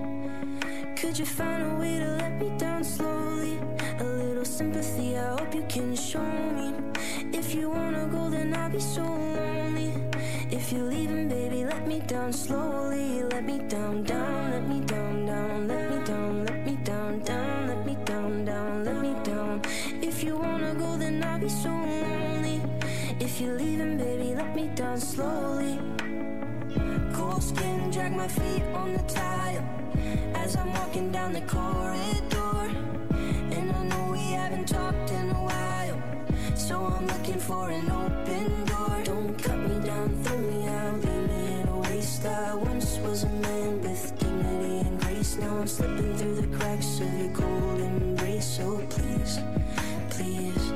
could 0.97 1.18
you 1.18 1.26
find 1.26 1.62
a 1.62 1.74
way 1.76 1.98
to 1.98 2.09
let 2.16 2.40
me 2.40 2.51
down 2.56 2.82
slowly? 2.82 3.59
A 4.01 4.05
little 4.05 4.44
sympathy, 4.44 5.18
I 5.18 5.36
hope 5.36 5.55
you 5.55 5.64
can 5.68 5.94
show 5.94 6.24
me. 6.59 6.74
If 7.32 7.55
you 7.55 7.68
wanna 7.68 8.09
go, 8.10 8.30
then 8.30 8.55
I'll 8.55 8.70
be 8.70 8.80
so 8.80 9.02
lonely. 9.02 10.11
If 10.52 10.70
you're 10.70 10.84
leaving, 10.84 11.28
baby, 11.28 11.64
let 11.64 11.86
me 11.88 12.00
down 12.00 12.30
slowly. 12.30 13.22
Let 13.22 13.44
me 13.44 13.58
down, 13.60 14.02
down, 14.02 14.50
let 14.50 14.68
me 14.68 14.80
down, 14.80 15.24
down, 15.24 15.66
let 15.66 15.90
me 15.90 16.04
down, 16.04 16.44
let 16.44 16.66
me 16.66 16.76
down, 16.84 17.20
down, 17.20 17.68
let 17.68 17.86
me 17.86 17.96
down, 18.04 18.44
down, 18.44 18.84
let 18.84 19.00
me 19.00 19.14
down. 19.24 19.62
If 20.02 20.22
you 20.22 20.36
wanna 20.36 20.74
go, 20.74 20.98
then 20.98 21.24
I'll 21.24 21.40
be 21.40 21.48
so 21.48 21.70
lonely. 21.70 22.60
If 23.18 23.40
you're 23.40 23.56
leaving, 23.56 23.96
baby, 23.96 24.34
let 24.34 24.54
me 24.54 24.68
down 24.74 25.00
slowly. 25.00 25.78
Cold 27.14 27.42
skin, 27.42 27.90
drag 27.90 28.12
my 28.12 28.28
feet 28.28 28.62
on 28.74 28.92
the 28.92 29.02
tile 29.04 29.64
as 30.34 30.54
I'm 30.54 30.70
walking 30.74 31.10
down 31.10 31.32
the 31.32 31.40
corridor. 31.42 32.70
And 33.56 33.72
I 33.72 33.84
know 33.84 34.12
we 34.12 34.32
haven't 34.32 34.68
talked 34.68 35.10
in 35.12 35.30
a 35.30 35.42
while, 35.50 36.02
so 36.54 36.84
I'm 36.84 37.06
looking 37.06 37.40
for 37.40 37.70
an 37.70 37.90
open 37.90 38.64
door. 38.66 39.00
Don't 39.04 39.42
cut 39.42 39.51
me 40.38 40.66
in 40.66 41.68
a 41.68 41.78
waste. 41.80 42.24
I 42.24 42.54
once 42.54 42.98
was 42.98 43.24
a 43.24 43.28
man 43.28 43.80
with 43.82 44.18
dignity 44.18 44.86
and 44.86 45.00
grace. 45.00 45.36
Now 45.36 45.56
I'm 45.59 45.66
slipping 45.66 46.16
through 46.16 46.36
the 46.36 46.56
cracks 46.56 47.00
of 47.00 47.12
your 47.18 47.32
cold 47.32 47.80
embrace. 47.80 48.46
So 48.56 48.78
please, 48.88 49.38
please, 50.10 50.72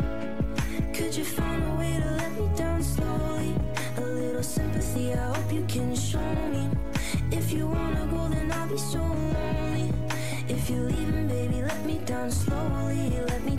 could 0.93 1.16
you 1.16 1.24
find 1.24 1.62
a 1.65 1.74
way 1.77 1.99
to 2.03 2.11
let 2.12 2.33
me 2.33 2.49
down 2.57 2.83
slowly? 2.83 3.55
A 3.97 4.01
little 4.01 4.43
sympathy, 4.43 5.15
I 5.15 5.35
hope 5.35 5.53
you 5.53 5.65
can 5.66 5.95
show 5.95 6.35
me. 6.53 6.69
If 7.31 7.53
you 7.53 7.66
wanna 7.66 8.07
go, 8.11 8.28
then 8.28 8.53
I'll 8.53 8.69
be 8.69 8.78
so 8.78 8.99
lonely. 8.99 9.93
If 10.49 10.70
you're 10.70 10.91
leaving, 10.91 11.28
baby, 11.28 11.62
let 11.62 11.85
me 11.85 11.99
down 12.05 12.31
slowly. 12.31 13.20
Let 13.28 13.43
me 13.45 13.57